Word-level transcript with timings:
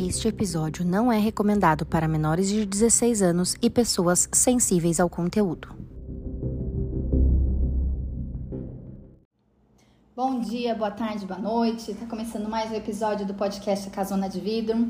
Este 0.00 0.28
episódio 0.28 0.84
não 0.84 1.12
é 1.12 1.18
recomendado 1.18 1.84
para 1.84 2.08
menores 2.08 2.48
de 2.48 2.64
16 2.64 3.20
anos 3.22 3.54
e 3.60 3.68
pessoas 3.68 4.28
sensíveis 4.32 4.98
ao 4.98 5.10
conteúdo. 5.10 5.68
Bom 10.16 10.40
dia, 10.40 10.74
boa 10.74 10.90
tarde, 10.90 11.26
boa 11.26 11.38
noite. 11.38 11.92
Tá 11.94 12.06
começando 12.06 12.48
mais 12.48 12.70
um 12.70 12.74
episódio 12.74 13.26
do 13.26 13.34
podcast 13.34 13.88
Casona 13.90 14.28
de 14.28 14.40
Vidro. 14.40 14.88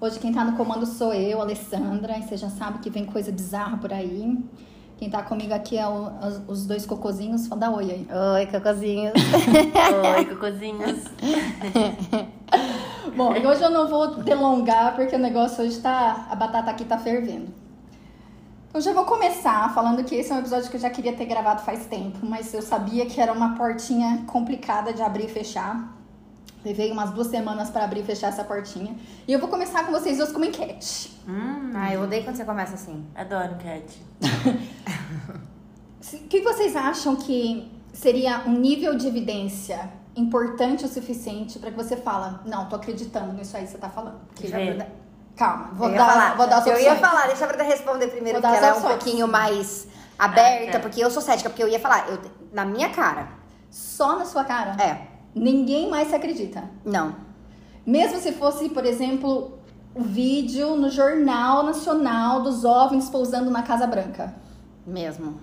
Hoje 0.00 0.18
quem 0.18 0.32
tá 0.32 0.44
no 0.44 0.56
comando 0.56 0.86
sou 0.86 1.12
eu, 1.12 1.40
Alessandra, 1.40 2.18
e 2.18 2.22
você 2.22 2.36
já 2.36 2.50
sabe 2.50 2.78
que 2.80 2.90
vem 2.90 3.04
coisa 3.04 3.30
bizarra 3.32 3.76
por 3.78 3.92
aí. 3.92 4.38
Quem 4.96 5.08
tá 5.08 5.22
comigo 5.22 5.54
aqui 5.54 5.78
é 5.78 5.86
o- 5.86 6.10
os, 6.26 6.40
os 6.48 6.66
dois 6.66 6.84
cocozinhos. 6.84 7.46
Fala 7.46 7.60
da 7.60 7.70
oi 7.70 7.90
aí. 7.90 8.08
Oi, 8.34 8.46
cocôzinhos. 8.46 9.12
Oi, 10.16 10.24
cocôzinhos. 10.24 10.98
Bom, 13.16 13.32
hoje 13.32 13.62
eu 13.62 13.70
não 13.70 13.88
vou 13.88 14.16
delongar 14.22 14.94
porque 14.94 15.14
o 15.16 15.18
negócio 15.18 15.64
hoje 15.64 15.78
tá. 15.80 16.26
A 16.30 16.34
batata 16.36 16.70
aqui 16.70 16.84
tá 16.84 16.98
fervendo. 16.98 17.48
Eu 18.72 18.80
já 18.80 18.92
vou 18.92 19.04
começar 19.04 19.72
falando 19.74 20.04
que 20.04 20.14
esse 20.14 20.30
é 20.30 20.34
um 20.34 20.38
episódio 20.40 20.68
que 20.70 20.76
eu 20.76 20.80
já 20.80 20.90
queria 20.90 21.14
ter 21.14 21.24
gravado 21.24 21.62
faz 21.62 21.86
tempo, 21.86 22.18
mas 22.22 22.52
eu 22.52 22.60
sabia 22.62 23.06
que 23.06 23.20
era 23.20 23.32
uma 23.32 23.56
portinha 23.56 24.24
complicada 24.26 24.92
de 24.92 25.02
abrir 25.02 25.24
e 25.24 25.28
fechar. 25.28 25.96
Levei 26.64 26.90
umas 26.92 27.10
duas 27.10 27.28
semanas 27.28 27.70
para 27.70 27.84
abrir 27.84 28.00
e 28.00 28.02
fechar 28.04 28.28
essa 28.28 28.44
portinha. 28.44 28.94
E 29.26 29.32
eu 29.32 29.38
vou 29.38 29.48
começar 29.48 29.86
com 29.86 29.92
vocês 29.92 30.18
duas 30.18 30.30
com 30.30 30.36
uma 30.38 30.46
enquete. 30.46 31.16
Hum, 31.26 31.70
Ai, 31.74 31.96
eu 31.96 32.02
odeio 32.02 32.24
quando 32.24 32.36
você 32.36 32.44
começa 32.44 32.74
assim. 32.74 33.04
adoro 33.14 33.54
cat. 33.56 33.84
Se- 36.00 36.16
O 36.16 36.20
que 36.28 36.40
vocês 36.42 36.74
acham 36.76 37.16
que 37.16 37.70
seria 37.92 38.42
um 38.46 38.52
nível 38.52 38.96
de 38.96 39.06
evidência 39.06 39.88
importante 40.18 40.84
o 40.84 40.88
suficiente 40.88 41.58
para 41.58 41.70
que 41.70 41.76
você 41.76 41.96
fala, 41.96 42.42
não, 42.44 42.68
tô 42.68 42.76
acreditando 42.76 43.32
nisso 43.32 43.56
aí 43.56 43.64
que 43.64 43.70
você 43.70 43.78
tá 43.78 43.88
falando? 43.88 44.18
Que. 44.34 44.50
Calma, 45.36 45.70
vou 45.72 45.88
eu 45.88 45.94
dar, 45.96 46.10
falar, 46.10 46.36
vou 46.36 46.46
dar 46.48 46.58
as 46.58 46.66
eu 46.66 46.72
opções. 46.72 46.86
ia 46.92 46.96
falar, 46.96 47.26
deixa 47.28 47.44
a 47.44 47.48
Brenda 47.48 47.62
responder 47.62 48.08
primeiro, 48.08 48.40
porque 48.40 48.56
ela 48.56 48.66
é 48.66 48.72
um 48.74 48.80
pouquinho 48.82 49.28
mais 49.28 49.86
aberta, 50.18 50.68
Ah, 50.68 50.72
tá. 50.72 50.78
porque 50.80 51.00
eu 51.02 51.10
sou 51.10 51.22
cética, 51.22 51.48
porque 51.48 51.62
eu 51.62 51.68
ia 51.68 51.78
falar, 51.78 52.08
eu, 52.08 52.18
na 52.52 52.64
minha 52.64 52.88
cara. 52.90 53.28
Só 53.70 54.18
na 54.18 54.24
sua 54.24 54.44
cara? 54.44 54.82
É, 54.82 55.06
Ninguém 55.34 55.88
mais 55.90 56.08
se 56.08 56.14
acredita. 56.16 56.64
não. 56.84 57.14
Mesmo 57.86 58.18
se 58.18 58.32
fosse, 58.32 58.68
por 58.70 58.84
exemplo, 58.84 59.58
o 59.94 60.02
vídeo 60.02 60.76
no 60.76 60.90
Jornal 60.90 61.62
Nacional 61.62 62.42
dos 62.42 62.62
OVNIs 62.64 63.08
pousando 63.08 63.50
na 63.50 63.62
Casa 63.62 63.86
Branca. 63.86 64.34
Mesmo. 64.86 65.40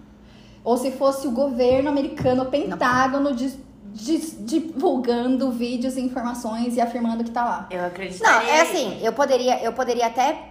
Ou 0.64 0.77
se 0.77 0.92
fosse 0.92 1.27
o 1.27 1.31
governo 1.31 1.89
americano, 1.89 2.44
o 2.44 2.45
Pentágono, 2.47 3.33
dis- 3.33 3.58
divulgando 3.95 5.49
vídeos 5.51 5.95
e 5.95 6.01
informações 6.01 6.75
e 6.75 6.81
afirmando 6.81 7.23
que 7.23 7.31
tá 7.31 7.43
lá. 7.45 7.67
Eu 7.71 7.79
Não, 7.79 7.88
acreditaria. 7.88 8.49
é 8.52 8.61
assim, 8.61 8.99
eu 9.02 9.13
poderia, 9.13 9.63
eu 9.63 9.71
poderia 9.73 10.07
até 10.07 10.49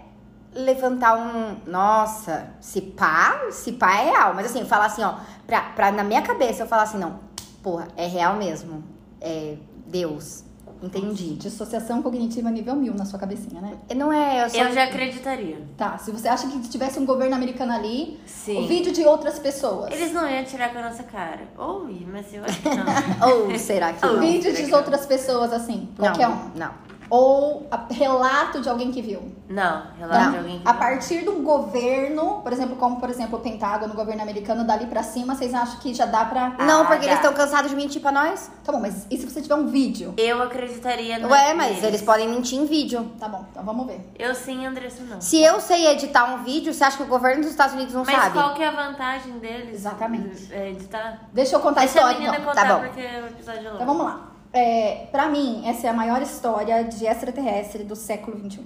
levantar 0.52 1.14
um. 1.16 1.56
Nossa, 1.70 2.48
se 2.60 2.80
pá, 2.80 3.42
se 3.50 3.72
pá 3.72 3.92
é 4.00 4.04
real. 4.10 4.34
Mas 4.34 4.46
assim, 4.46 4.64
falar 4.64 4.86
assim, 4.86 5.02
ó, 5.02 5.14
pra, 5.46 5.60
pra 5.60 5.92
na 5.92 6.02
minha 6.02 6.22
cabeça 6.22 6.62
eu 6.62 6.66
falar 6.66 6.84
assim, 6.84 6.98
não, 6.98 7.20
porra, 7.62 7.88
é 7.96 8.06
real 8.06 8.36
mesmo. 8.36 8.82
É 9.20 9.56
Deus. 9.86 10.42
Entendi. 10.86 11.34
Dissociação 11.34 12.02
cognitiva 12.02 12.50
nível 12.50 12.74
mil 12.76 12.94
na 12.94 13.04
sua 13.04 13.18
cabecinha, 13.18 13.60
né? 13.60 13.76
Não 13.96 14.12
é, 14.12 14.44
eu 14.44 14.50
só. 14.50 14.58
Eu 14.58 14.72
já 14.72 14.84
acreditaria. 14.84 15.58
Tá, 15.76 15.98
se 15.98 16.10
você 16.10 16.28
acha 16.28 16.46
que 16.48 16.58
tivesse 16.68 16.98
um 16.98 17.06
governo 17.06 17.34
americano 17.34 17.72
ali, 17.72 18.18
Sim. 18.26 18.64
o 18.64 18.68
vídeo 18.68 18.92
de 18.92 19.04
outras 19.04 19.38
pessoas. 19.38 19.92
Eles 19.92 20.12
não 20.12 20.28
iam 20.28 20.44
tirar 20.44 20.72
com 20.72 20.78
a 20.78 20.82
nossa 20.82 21.02
cara. 21.02 21.42
Ou 21.56 21.88
mas 22.06 22.32
eu 22.32 22.44
acho 22.44 22.60
que 22.60 22.68
não. 22.68 22.84
Ou 23.50 23.58
será 23.58 23.92
que 23.92 24.04
Ou 24.04 24.14
não? 24.14 24.20
Vídeo 24.20 24.52
de 24.52 24.74
outras 24.74 25.06
pessoas, 25.06 25.52
assim, 25.52 25.88
Não, 25.98 26.06
qualquer 26.06 26.28
um. 26.28 26.50
Não. 26.54 26.83
Ou 27.10 27.66
a- 27.70 27.86
relato 27.90 28.60
de 28.60 28.68
alguém 28.68 28.90
que 28.90 29.00
viu. 29.02 29.32
não, 29.48 29.82
relato 29.98 30.20
Não. 30.24 30.30
de 30.32 30.38
alguém 30.38 30.58
que 30.60 30.68
A 30.68 30.74
partir 30.74 31.22
de 31.22 31.28
um 31.28 31.42
governo, 31.44 32.40
por 32.42 32.52
exemplo, 32.52 32.76
como 32.76 32.98
por 32.98 33.10
exemplo 33.10 33.38
o 33.38 33.42
Pentágono, 33.42 33.92
o 33.92 33.96
governo 33.96 34.22
americano, 34.22 34.64
dali 34.64 34.86
pra 34.86 35.02
cima, 35.02 35.34
vocês 35.34 35.52
acham 35.54 35.78
que 35.80 35.92
já 35.94 36.06
dá 36.06 36.24
pra. 36.24 36.54
Ah, 36.58 36.64
Não, 36.64 36.86
porque 36.86 37.00
tá. 37.00 37.04
eles 37.06 37.16
estão 37.16 37.32
cansados 37.34 37.70
de 37.70 37.76
mentir 37.76 38.00
pra 38.00 38.10
nós. 38.10 38.50
Tá 38.64 38.72
bom, 38.72 38.80
mas 38.80 39.06
e 39.10 39.16
se 39.18 39.28
você 39.28 39.42
tiver 39.42 39.54
um 39.54 39.66
vídeo? 39.66 40.14
Eu 40.16 40.42
acreditaria 40.42 41.18
no 41.18 41.28
Ué, 41.28 41.54
mas 41.54 41.82
eles 41.84 42.00
podem 42.02 42.28
mentir 42.28 42.58
em 42.58 42.64
vídeo. 42.66 43.12
Tá 43.20 43.28
bom, 43.28 43.44
então 43.50 43.62
vamos 43.64 43.86
ver. 43.86 44.10
Eu 44.18 44.34
sim, 44.34 44.64
Andressa 44.66 45.02
não. 45.04 45.20
Se 45.20 45.40
eu 45.40 45.60
sei 45.60 45.86
editar 45.88 46.24
um 46.34 46.42
vídeo, 46.42 46.72
você 46.72 46.84
acha 46.84 46.96
que 46.96 47.02
o 47.02 47.06
governo 47.06 47.42
dos 47.42 47.50
Estados 47.50 47.74
Unidos 47.74 47.94
não 47.94 48.04
Mas 48.04 48.14
sabe? 48.16 48.32
qual 48.32 48.54
que 48.54 48.62
é 48.62 48.66
a 48.68 48.70
vantagem 48.70 49.38
deles? 49.38 49.74
Exatamente. 49.74 50.52
É, 50.52 50.70
editar? 50.70 51.20
Deixa 51.32 51.54
eu 51.56 51.60
contar 51.60 51.82
a 51.82 51.84
Deixa 51.84 51.98
a 51.98 52.02
história 52.02 52.18
menina 52.18 52.36
então. 52.38 52.48
contar 52.48 52.66
Tá 52.66 52.74
bom. 52.74 52.80
porque 52.84 53.00
o 53.00 53.26
episódio 53.26 53.60
é 53.60 53.62
longo. 53.70 53.74
Então 53.74 53.86
vamos 53.86 54.04
lá. 54.06 54.33
É, 54.54 55.06
pra 55.10 55.28
mim, 55.28 55.62
essa 55.66 55.88
é 55.88 55.90
a 55.90 55.92
maior 55.92 56.22
história 56.22 56.84
de 56.84 57.04
extraterrestre 57.06 57.82
do 57.82 57.96
século 57.96 58.38
XXI. 58.38 58.60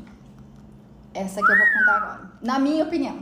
Essa 1.14 1.36
que 1.42 1.50
eu 1.50 1.56
vou 1.56 1.66
contar 1.78 1.96
agora. 1.96 2.30
Na 2.42 2.58
minha 2.58 2.84
opinião. 2.84 3.16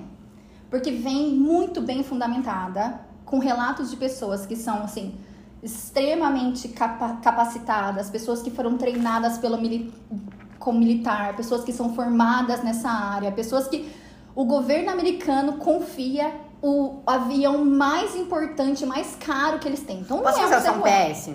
Porque 0.68 0.90
vem 0.90 1.28
muito 1.36 1.80
bem 1.80 2.02
fundamentada, 2.02 3.00
com 3.24 3.38
relatos 3.38 3.88
de 3.88 3.96
pessoas 3.96 4.44
que 4.44 4.56
são, 4.56 4.82
assim, 4.82 5.14
extremamente 5.62 6.66
capa- 6.68 7.18
capacitadas, 7.22 8.10
pessoas 8.10 8.42
que 8.42 8.50
foram 8.50 8.76
treinadas 8.76 9.38
pelo 9.38 9.56
mili 9.58 9.94
como 10.58 10.80
militar, 10.80 11.36
pessoas 11.36 11.62
que 11.62 11.72
são 11.72 11.94
formadas 11.94 12.64
nessa 12.64 12.88
área, 12.90 13.30
pessoas 13.30 13.68
que 13.68 13.88
o 14.34 14.44
governo 14.44 14.90
americano 14.90 15.54
confia 15.58 16.34
o 16.60 17.00
avião 17.06 17.64
mais 17.64 18.16
importante, 18.16 18.84
mais 18.84 19.14
caro 19.24 19.60
que 19.60 19.68
eles 19.68 19.82
têm. 19.82 20.00
Então, 20.00 20.18
Posso 20.18 20.38
não 20.38 20.46
é 20.46 20.48
fazer 20.48 20.70
um 20.70 20.72
só 20.72 20.78
um 20.80 20.82
PS? 20.82 21.30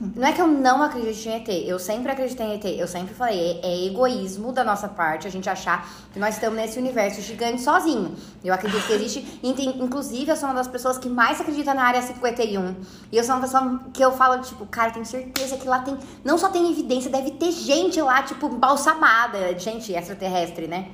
Não 0.00 0.26
é 0.26 0.32
que 0.32 0.40
eu 0.40 0.48
não 0.48 0.82
acredito 0.82 1.28
em 1.28 1.36
ET, 1.36 1.48
eu 1.68 1.78
sempre 1.78 2.10
acreditei 2.10 2.44
em 2.46 2.54
ET, 2.54 2.64
eu 2.64 2.88
sempre 2.88 3.14
falei, 3.14 3.60
é, 3.62 3.68
é 3.68 3.86
egoísmo 3.86 4.50
da 4.50 4.64
nossa 4.64 4.88
parte 4.88 5.28
a 5.28 5.30
gente 5.30 5.48
achar 5.48 5.88
que 6.12 6.18
nós 6.18 6.34
estamos 6.34 6.56
nesse 6.56 6.78
universo 6.78 7.22
gigante 7.22 7.62
sozinho. 7.62 8.12
Eu 8.42 8.52
acredito 8.52 8.84
que 8.86 8.92
existe, 8.92 9.40
inclusive 9.42 10.32
eu 10.32 10.36
sou 10.36 10.48
uma 10.48 10.56
das 10.56 10.66
pessoas 10.66 10.98
que 10.98 11.08
mais 11.08 11.40
acredita 11.40 11.72
na 11.72 11.84
área 11.84 12.02
51. 12.02 12.74
E 13.12 13.16
eu 13.16 13.22
sou 13.22 13.36
uma 13.36 13.40
pessoa 13.42 13.80
que 13.92 14.04
eu 14.04 14.10
falo, 14.10 14.42
tipo, 14.42 14.66
cara, 14.66 14.90
tenho 14.90 15.06
certeza 15.06 15.56
que 15.56 15.68
lá 15.68 15.78
tem, 15.78 15.96
não 16.24 16.36
só 16.38 16.48
tem 16.48 16.68
evidência, 16.72 17.08
deve 17.08 17.30
ter 17.32 17.52
gente 17.52 18.00
lá, 18.02 18.22
tipo, 18.22 18.48
balsamada, 18.48 19.56
gente 19.56 19.92
extraterrestre, 19.92 20.66
né? 20.66 20.88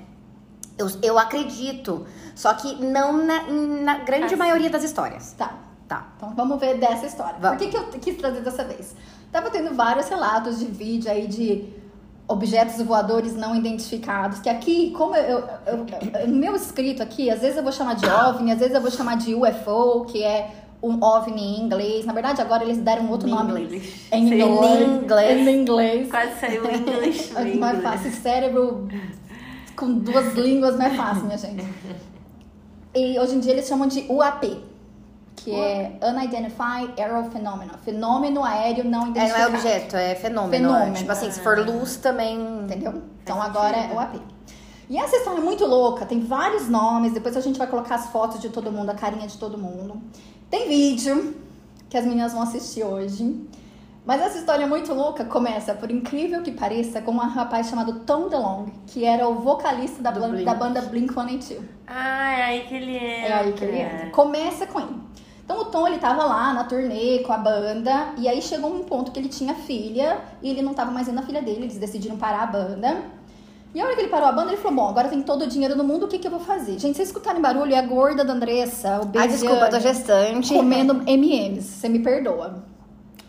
Eu, 0.76 0.88
eu 1.02 1.18
acredito, 1.18 2.06
só 2.34 2.52
que 2.52 2.82
não 2.84 3.24
na, 3.24 3.42
na 3.50 3.98
grande 3.98 4.26
Assim. 4.26 4.36
maioria 4.36 4.68
das 4.68 4.82
histórias. 4.82 5.32
Tá. 5.32 5.69
Tá. 5.90 6.06
Então 6.16 6.32
vamos 6.36 6.60
ver 6.60 6.78
dessa 6.78 7.04
história. 7.04 7.34
Vamos. 7.40 7.58
Por 7.58 7.66
que, 7.68 7.70
que 7.72 7.76
eu 7.76 8.00
quis 8.00 8.16
trazer 8.16 8.42
dessa 8.42 8.62
vez? 8.62 8.94
Tava 9.32 9.50
tendo 9.50 9.74
vários 9.74 10.08
relatos 10.08 10.60
de 10.60 10.66
vídeo 10.66 11.10
aí 11.10 11.26
de 11.26 11.64
objetos 12.28 12.80
voadores 12.80 13.34
não 13.34 13.56
identificados. 13.56 14.38
Que 14.38 14.48
aqui, 14.48 14.92
como 14.96 15.16
eu, 15.16 15.40
eu- 15.66 15.86
eu- 16.20 16.28
no 16.28 16.36
meu 16.36 16.54
escrito 16.54 17.02
aqui, 17.02 17.28
às 17.28 17.40
vezes 17.40 17.56
eu 17.56 17.64
vou 17.64 17.72
chamar 17.72 17.94
de 17.94 18.06
OVNI, 18.08 18.52
às 18.52 18.60
vezes 18.60 18.72
eu 18.72 18.80
vou 18.80 18.88
chamar 18.92 19.16
de 19.16 19.34
UFO, 19.34 20.04
que 20.04 20.22
é 20.22 20.52
um 20.80 21.02
OVNI 21.02 21.42
em 21.42 21.60
inglês. 21.64 22.06
Na 22.06 22.12
verdade, 22.12 22.40
agora 22.40 22.62
eles 22.62 22.78
deram 22.78 23.06
um 23.06 23.10
outro 23.10 23.28
nome. 23.28 23.60
Em 24.12 24.28
Sim. 24.28 24.34
inglês. 24.34 25.02
inglês. 25.02 25.48
Em 25.48 25.60
inglês. 25.62 26.08
Quase 26.08 26.38
saiu 26.38 26.70
em 26.70 26.76
inglês. 26.76 27.32
É 27.36 27.44
mais 27.56 27.82
fácil. 27.82 28.12
Cérebro 28.12 28.86
com 29.74 29.92
duas 29.94 30.34
línguas 30.34 30.78
não 30.78 30.86
é 30.86 30.90
fácil, 30.90 31.24
minha 31.24 31.36
gente. 31.36 31.64
E 32.94 33.18
hoje 33.18 33.34
em 33.36 33.40
dia 33.40 33.52
eles 33.52 33.66
chamam 33.68 33.86
de 33.88 34.04
UAP, 34.08 34.69
que 35.44 35.54
é 35.54 35.92
Unidentified 36.02 36.92
Aerial 37.00 37.24
Phenomena. 37.30 37.72
Fenômeno 37.84 38.44
aéreo 38.44 38.84
não 38.84 39.00
É, 39.02 39.04
não 39.04 39.10
identificado. 39.10 39.42
é 39.42 39.56
objeto, 39.56 39.96
é 39.96 40.14
fenômeno. 40.14 40.52
Fenômeno. 40.68 40.94
é. 40.96 40.98
Tipo 40.98 41.12
assim, 41.12 41.30
se 41.30 41.40
for 41.40 41.58
luz 41.58 41.96
também. 41.96 42.38
Entendeu? 42.64 43.02
Então 43.22 43.40
agora 43.40 43.76
é 43.76 43.82
sentido. 43.82 43.96
UAP. 43.96 44.20
E 44.88 44.98
essa 44.98 45.16
história 45.16 45.38
é 45.38 45.44
muito 45.44 45.64
louca, 45.64 46.04
tem 46.04 46.18
vários 46.20 46.68
nomes, 46.68 47.12
depois 47.12 47.36
a 47.36 47.40
gente 47.40 47.56
vai 47.58 47.68
colocar 47.68 47.94
as 47.94 48.06
fotos 48.08 48.40
de 48.40 48.48
todo 48.48 48.72
mundo, 48.72 48.90
a 48.90 48.94
carinha 48.94 49.26
de 49.28 49.38
todo 49.38 49.56
mundo. 49.56 50.00
Tem 50.50 50.68
vídeo 50.68 51.36
que 51.88 51.96
as 51.96 52.04
meninas 52.04 52.32
vão 52.32 52.42
assistir 52.42 52.82
hoje. 52.82 53.48
Mas 54.04 54.20
essa 54.20 54.38
história 54.38 54.66
muito 54.66 54.92
louca 54.92 55.24
começa, 55.24 55.74
por 55.74 55.90
incrível 55.90 56.42
que 56.42 56.50
pareça, 56.50 57.00
com 57.02 57.12
um 57.12 57.18
rapaz 57.18 57.68
chamado 57.68 58.00
Tom 58.00 58.28
DeLonge, 58.28 58.72
que 58.88 59.04
era 59.04 59.28
o 59.28 59.34
vocalista 59.36 60.02
da, 60.02 60.10
Blink. 60.10 60.44
da 60.44 60.54
banda 60.54 60.80
Blink-182. 60.82 61.60
Ah, 61.86 62.32
é 62.32 62.42
aí 62.42 62.60
que 62.66 62.74
ele 62.74 62.96
É 62.96 63.20
entra. 63.26 63.36
aí 63.40 63.52
que 63.52 63.64
ele 63.64 63.78
entra. 63.78 64.10
Começa 64.10 64.66
com 64.66 64.80
ele. 64.80 64.96
Então 65.50 65.62
o 65.62 65.64
Tom, 65.64 65.88
ele 65.88 65.98
tava 65.98 66.22
lá 66.22 66.54
na 66.54 66.62
turnê 66.62 67.24
com 67.26 67.32
a 67.32 67.36
banda, 67.36 68.14
e 68.16 68.28
aí 68.28 68.40
chegou 68.40 68.72
um 68.72 68.84
ponto 68.84 69.10
que 69.10 69.18
ele 69.18 69.28
tinha 69.28 69.52
filha, 69.52 70.20
e 70.40 70.48
ele 70.48 70.62
não 70.62 70.72
tava 70.72 70.92
mais 70.92 71.08
vendo 71.08 71.18
a 71.18 71.22
filha 71.22 71.42
dele, 71.42 71.62
eles 71.64 71.76
decidiram 71.76 72.16
parar 72.16 72.44
a 72.44 72.46
banda. 72.46 73.02
E 73.74 73.80
a 73.80 73.84
hora 73.84 73.96
que 73.96 74.00
ele 74.02 74.08
parou 74.10 74.28
a 74.28 74.32
banda, 74.32 74.52
ele 74.52 74.60
falou, 74.60 74.76
bom, 74.76 74.88
agora 74.88 75.08
tem 75.08 75.20
todo 75.22 75.42
o 75.42 75.46
dinheiro 75.48 75.74
do 75.74 75.82
mundo, 75.82 76.04
o 76.04 76.08
que 76.08 76.20
que 76.20 76.26
eu 76.28 76.30
vou 76.30 76.38
fazer? 76.38 76.78
Gente, 76.78 76.94
vocês 76.96 77.08
escutarem 77.08 77.42
barulho, 77.42 77.74
é 77.74 77.78
a 77.78 77.82
gorda 77.82 78.24
da 78.24 78.32
Andressa, 78.32 79.00
o 79.00 79.18
Ai, 79.18 79.26
desculpa, 79.26 79.64
eu 79.64 79.70
tô 79.70 79.80
gestante. 79.80 80.54
comendo 80.54 81.02
M&M's, 81.04 81.64
você 81.64 81.88
me 81.88 81.98
perdoa. 81.98 82.62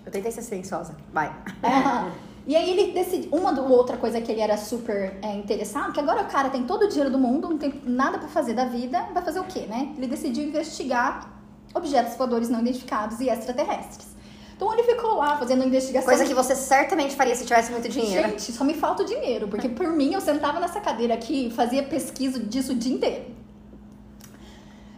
Eu 0.05 0.11
tentei 0.11 0.31
ser 0.31 0.43
silenciosa. 0.43 0.95
Vai. 1.11 1.35
É. 1.63 2.11
E 2.43 2.55
aí 2.55 2.71
ele 2.71 2.91
decidiu. 2.91 3.29
Uma 3.31 3.53
do- 3.53 3.71
outra 3.71 3.97
coisa 3.97 4.19
que 4.19 4.31
ele 4.31 4.41
era 4.41 4.57
super 4.57 5.15
é, 5.21 5.35
interessado, 5.35 5.93
que 5.93 5.99
agora 5.99 6.23
o 6.23 6.25
cara 6.25 6.49
tem 6.49 6.63
todo 6.63 6.85
o 6.85 6.87
dinheiro 6.87 7.11
do 7.11 7.19
mundo, 7.19 7.47
não 7.47 7.57
tem 7.57 7.71
nada 7.85 8.17
pra 8.17 8.27
fazer 8.27 8.55
da 8.55 8.65
vida, 8.65 9.05
vai 9.13 9.21
fazer 9.21 9.39
o 9.39 9.43
quê, 9.43 9.67
né? 9.69 9.93
Ele 9.95 10.07
decidiu 10.07 10.43
investigar 10.45 11.40
objetos 11.73 12.15
voadores 12.15 12.49
não 12.49 12.59
identificados 12.59 13.19
e 13.19 13.29
extraterrestres. 13.29 14.11
Então 14.55 14.71
ele 14.73 14.83
ficou 14.83 15.15
lá 15.15 15.37
fazendo 15.37 15.65
investigação. 15.65 16.07
Coisa 16.07 16.25
que 16.25 16.35
você 16.35 16.55
certamente 16.55 17.15
faria 17.15 17.35
se 17.35 17.43
tivesse 17.43 17.71
muito 17.71 17.89
dinheiro. 17.89 18.29
Gente, 18.29 18.51
só 18.51 18.63
me 18.63 18.75
falta 18.75 19.01
o 19.01 19.05
dinheiro, 19.05 19.47
porque 19.47 19.67
por 19.67 19.87
mim 19.87 20.13
eu 20.13 20.21
sentava 20.21 20.59
nessa 20.59 20.79
cadeira 20.79 21.15
aqui 21.15 21.47
e 21.47 21.49
fazia 21.49 21.81
pesquisa 21.81 22.39
disso 22.39 22.73
o 22.73 22.75
dia 22.75 22.93
inteiro. 22.93 23.41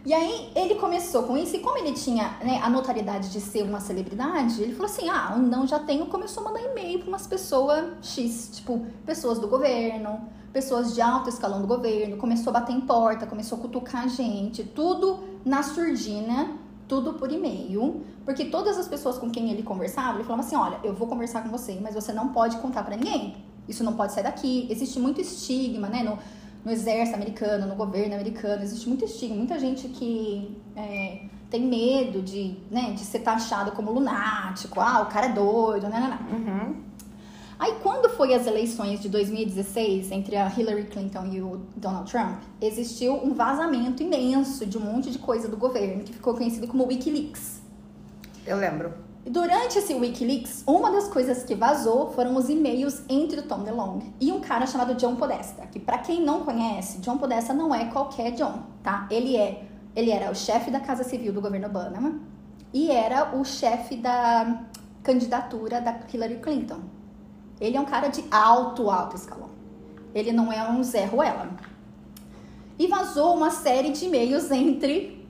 E 0.04 0.12
aí 0.12 0.52
ele 0.54 0.74
começou 0.74 1.22
com 1.22 1.34
isso, 1.34 1.56
e 1.56 1.60
como 1.60 1.78
ele 1.78 1.92
tinha 1.92 2.36
né, 2.42 2.60
a 2.62 2.68
notariedade 2.68 3.30
de 3.30 3.40
ser 3.40 3.62
uma 3.62 3.80
celebridade, 3.80 4.62
ele 4.62 4.74
falou 4.74 4.92
assim: 4.92 5.08
ah, 5.08 5.34
não 5.38 5.66
já 5.66 5.78
tenho, 5.78 6.04
começou 6.06 6.42
a 6.42 6.50
mandar 6.50 6.60
e-mail 6.60 6.98
para 6.98 7.08
umas 7.08 7.26
pessoas 7.26 7.86
X, 8.02 8.50
tipo, 8.52 8.86
pessoas 9.06 9.38
do 9.38 9.48
governo, 9.48 10.28
pessoas 10.52 10.94
de 10.94 11.00
alto 11.00 11.30
escalão 11.30 11.62
do 11.62 11.66
governo, 11.66 12.18
começou 12.18 12.50
a 12.50 12.60
bater 12.60 12.74
em 12.74 12.82
porta, 12.82 13.24
começou 13.24 13.56
a 13.56 13.60
cutucar 13.62 14.04
a 14.04 14.08
gente, 14.08 14.62
tudo 14.62 15.20
na 15.42 15.62
surdina, 15.62 16.58
tudo 16.88 17.14
por 17.14 17.30
e-mail, 17.30 18.04
porque 18.24 18.46
todas 18.46 18.78
as 18.78 18.86
pessoas 18.86 19.18
com 19.18 19.30
quem 19.30 19.50
ele 19.50 19.62
conversava, 19.62 20.16
ele 20.16 20.24
falava 20.24 20.42
assim: 20.42 20.56
olha, 20.56 20.78
eu 20.82 20.94
vou 20.94 21.06
conversar 21.08 21.42
com 21.42 21.48
você, 21.48 21.78
mas 21.80 21.94
você 21.94 22.12
não 22.12 22.28
pode 22.28 22.56
contar 22.58 22.82
para 22.82 22.96
ninguém. 22.96 23.36
Isso 23.68 23.82
não 23.82 23.94
pode 23.94 24.12
sair 24.12 24.24
daqui. 24.24 24.66
Existe 24.70 25.00
muito 25.00 25.20
estigma, 25.20 25.88
né? 25.88 26.02
No, 26.02 26.18
no 26.64 26.70
exército 26.70 27.16
americano, 27.16 27.66
no 27.66 27.74
governo 27.74 28.14
americano, 28.14 28.62
existe 28.62 28.88
muito 28.88 29.04
estigma, 29.04 29.36
muita 29.36 29.58
gente 29.58 29.88
que 29.88 30.56
é, 30.74 31.20
tem 31.50 31.60
medo 31.60 32.22
de, 32.22 32.56
né, 32.70 32.92
de 32.92 33.00
ser 33.00 33.18
taxado 33.18 33.72
como 33.72 33.92
lunático, 33.92 34.80
ah, 34.80 35.02
o 35.02 35.06
cara 35.06 35.26
é 35.26 35.32
doido, 35.32 35.88
né, 35.88 36.00
né, 36.00 36.08
né. 36.08 36.18
Uhum. 36.32 36.82
Aí 37.64 37.76
quando 37.82 38.10
foi 38.10 38.34
as 38.34 38.46
eleições 38.46 39.00
de 39.00 39.08
2016 39.08 40.12
entre 40.12 40.36
a 40.36 40.52
Hillary 40.54 40.84
Clinton 40.84 41.24
e 41.32 41.40
o 41.40 41.62
Donald 41.74 42.12
Trump, 42.12 42.42
existiu 42.60 43.14
um 43.14 43.32
vazamento 43.32 44.02
imenso 44.02 44.66
de 44.66 44.76
um 44.76 44.82
monte 44.82 45.10
de 45.10 45.18
coisa 45.18 45.48
do 45.48 45.56
governo 45.56 46.04
que 46.04 46.12
ficou 46.12 46.34
conhecido 46.34 46.66
como 46.68 46.84
WikiLeaks. 46.86 47.62
Eu 48.46 48.58
lembro. 48.58 48.92
E 49.24 49.30
Durante 49.30 49.78
esse 49.78 49.94
WikiLeaks, 49.94 50.62
uma 50.66 50.90
das 50.90 51.08
coisas 51.08 51.42
que 51.42 51.54
vazou 51.54 52.12
foram 52.12 52.36
os 52.36 52.50
e-mails 52.50 53.02
entre 53.08 53.40
o 53.40 53.44
Tom 53.44 53.62
DeLonge 53.62 54.12
e 54.20 54.30
um 54.30 54.40
cara 54.40 54.66
chamado 54.66 54.94
John 54.96 55.16
Podesta, 55.16 55.66
que 55.68 55.80
para 55.80 55.96
quem 55.96 56.22
não 56.22 56.44
conhece, 56.44 56.98
John 56.98 57.16
Podesta 57.16 57.54
não 57.54 57.74
é 57.74 57.86
qualquer 57.86 58.32
John, 58.32 58.62
tá? 58.82 59.08
Ele 59.10 59.38
é, 59.38 59.64
ele 59.96 60.10
era 60.10 60.30
o 60.30 60.34
chefe 60.34 60.70
da 60.70 60.80
Casa 60.80 61.02
Civil 61.02 61.32
do 61.32 61.40
governo 61.40 61.68
Obama 61.68 62.20
e 62.74 62.90
era 62.90 63.34
o 63.34 63.42
chefe 63.42 63.96
da 63.96 64.66
candidatura 65.02 65.80
da 65.80 65.98
Hillary 66.12 66.40
Clinton. 66.40 67.03
Ele 67.60 67.76
é 67.76 67.80
um 67.80 67.84
cara 67.84 68.08
de 68.08 68.24
alto, 68.30 68.90
alto 68.90 69.16
escalão. 69.16 69.50
Ele 70.14 70.32
não 70.32 70.52
é 70.52 70.70
um 70.70 70.82
Zé 70.82 71.04
Ruela. 71.04 71.50
E 72.78 72.86
vazou 72.86 73.34
uma 73.34 73.50
série 73.50 73.90
de 73.90 74.06
e-mails 74.06 74.50
entre 74.50 75.26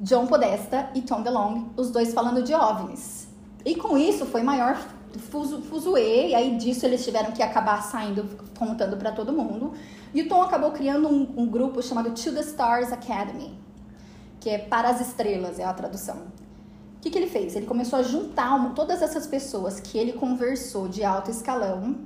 John 0.00 0.26
Podesta 0.26 0.90
e 0.94 1.02
Tom 1.02 1.22
DeLonge, 1.22 1.66
os 1.76 1.90
dois 1.90 2.12
falando 2.12 2.42
de 2.42 2.54
OVNIs. 2.54 3.28
E 3.64 3.74
com 3.74 3.96
isso 3.96 4.26
foi 4.26 4.42
maior 4.42 4.76
fuzuê, 5.18 6.28
e 6.28 6.34
aí 6.34 6.56
disso 6.56 6.86
eles 6.86 7.04
tiveram 7.04 7.32
que 7.32 7.42
acabar 7.42 7.82
saindo, 7.82 8.28
contando 8.58 8.96
para 8.96 9.12
todo 9.12 9.32
mundo. 9.32 9.72
E 10.14 10.22
o 10.22 10.28
Tom 10.28 10.42
acabou 10.42 10.70
criando 10.72 11.08
um, 11.08 11.34
um, 11.36 11.46
grupo 11.46 11.82
chamado 11.82 12.10
To 12.10 12.32
the 12.32 12.40
Stars 12.40 12.92
Academy, 12.92 13.58
que 14.40 14.50
é 14.50 14.58
para 14.58 14.88
as 14.88 15.00
estrelas, 15.00 15.58
é 15.58 15.64
a 15.64 15.72
tradução. 15.72 16.22
O 17.02 17.04
que, 17.04 17.10
que 17.10 17.18
ele 17.18 17.26
fez? 17.26 17.56
Ele 17.56 17.66
começou 17.66 17.98
a 17.98 18.02
juntar 18.04 18.74
todas 18.76 19.02
essas 19.02 19.26
pessoas 19.26 19.80
que 19.80 19.98
ele 19.98 20.12
conversou 20.12 20.86
de 20.86 21.02
alto 21.02 21.32
escalão 21.32 21.96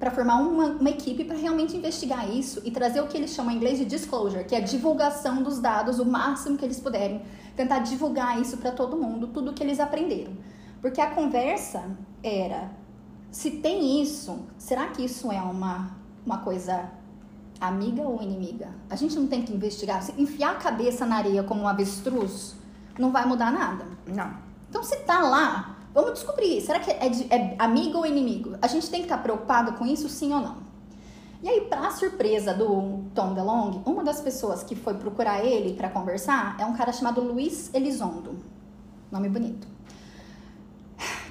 para 0.00 0.10
formar 0.10 0.38
uma, 0.38 0.64
uma 0.66 0.90
equipe 0.90 1.22
para 1.22 1.36
realmente 1.36 1.76
investigar 1.76 2.28
isso 2.28 2.60
e 2.64 2.72
trazer 2.72 3.00
o 3.00 3.06
que 3.06 3.16
eles 3.16 3.30
chamam 3.30 3.52
em 3.52 3.56
inglês 3.58 3.78
de 3.78 3.84
disclosure, 3.84 4.42
que 4.42 4.56
é 4.56 4.58
a 4.58 4.60
divulgação 4.60 5.44
dos 5.44 5.60
dados 5.60 6.00
o 6.00 6.04
máximo 6.04 6.58
que 6.58 6.64
eles 6.64 6.80
puderem, 6.80 7.22
tentar 7.54 7.78
divulgar 7.78 8.40
isso 8.40 8.56
para 8.56 8.72
todo 8.72 8.96
mundo, 8.96 9.28
tudo 9.28 9.52
que 9.52 9.62
eles 9.62 9.78
aprenderam. 9.78 10.32
Porque 10.80 11.00
a 11.00 11.12
conversa 11.12 11.84
era: 12.20 12.68
se 13.30 13.48
tem 13.48 14.02
isso, 14.02 14.40
será 14.58 14.88
que 14.88 15.04
isso 15.04 15.30
é 15.30 15.40
uma, 15.40 15.96
uma 16.26 16.38
coisa 16.38 16.90
amiga 17.60 18.02
ou 18.02 18.20
inimiga? 18.20 18.70
A 18.90 18.96
gente 18.96 19.14
não 19.14 19.28
tem 19.28 19.42
que 19.42 19.52
investigar. 19.54 20.04
Enfiar 20.18 20.50
a 20.50 20.56
cabeça 20.56 21.06
na 21.06 21.14
areia 21.14 21.44
como 21.44 21.62
um 21.62 21.68
avestruz 21.68 22.60
não 22.98 23.10
vai 23.10 23.26
mudar 23.26 23.52
nada. 23.52 23.84
Não. 24.06 24.30
Então, 24.68 24.82
se 24.82 24.96
tá 25.00 25.20
lá, 25.20 25.76
vamos 25.94 26.14
descobrir: 26.14 26.60
será 26.60 26.78
que 26.78 26.90
é, 26.90 27.08
de, 27.08 27.32
é 27.32 27.54
amigo 27.58 27.98
ou 27.98 28.06
inimigo? 28.06 28.56
A 28.60 28.66
gente 28.66 28.88
tem 28.90 29.00
que 29.00 29.06
estar 29.06 29.18
tá 29.18 29.22
preocupado 29.22 29.72
com 29.74 29.86
isso, 29.86 30.08
sim 30.08 30.32
ou 30.32 30.40
não? 30.40 30.56
E 31.42 31.48
aí, 31.48 31.62
para 31.62 31.90
surpresa 31.90 32.54
do 32.54 33.02
Tom 33.14 33.34
DeLonge, 33.34 33.80
uma 33.84 34.04
das 34.04 34.20
pessoas 34.20 34.62
que 34.62 34.76
foi 34.76 34.94
procurar 34.94 35.44
ele 35.44 35.74
para 35.74 35.88
conversar 35.88 36.56
é 36.58 36.64
um 36.64 36.72
cara 36.72 36.92
chamado 36.92 37.20
Luiz 37.20 37.68
Elizondo. 37.74 38.36
Nome 39.10 39.28
bonito. 39.28 39.66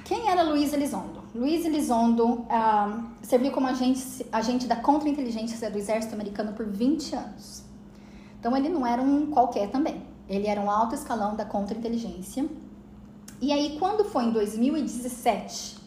Quem 0.04 0.28
era 0.28 0.42
Luiz 0.42 0.72
Elizondo? 0.74 1.22
Luiz 1.34 1.64
Elizondo 1.64 2.44
ah, 2.50 3.04
serviu 3.22 3.50
como 3.52 3.66
agente, 3.66 4.26
agente 4.30 4.66
da 4.66 4.76
contra-inteligência 4.76 5.70
do 5.70 5.78
exército 5.78 6.14
americano 6.14 6.52
por 6.52 6.66
20 6.66 7.14
anos. 7.14 7.64
Então 8.38 8.54
ele 8.54 8.68
não 8.68 8.86
era 8.86 9.00
um 9.00 9.30
qualquer 9.30 9.70
também. 9.70 10.02
Ele 10.28 10.46
era 10.46 10.60
um 10.60 10.70
alto 10.70 10.94
escalão 10.94 11.34
da 11.36 11.44
contra-inteligência. 11.44 12.48
E 13.40 13.52
aí, 13.52 13.76
quando 13.78 14.04
foi 14.04 14.24
em 14.24 14.30
2017, 14.32 15.78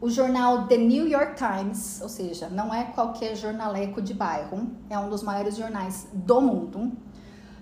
o 0.00 0.08
jornal 0.08 0.66
The 0.66 0.76
New 0.78 1.08
York 1.08 1.34
Times, 1.34 2.00
ou 2.00 2.08
seja, 2.08 2.48
não 2.48 2.72
é 2.72 2.84
qualquer 2.84 3.36
jornaleco 3.36 4.00
de 4.00 4.14
bairro, 4.14 4.70
é 4.88 4.98
um 4.98 5.08
dos 5.08 5.22
maiores 5.22 5.56
jornais 5.56 6.08
do 6.12 6.40
mundo, 6.40 6.92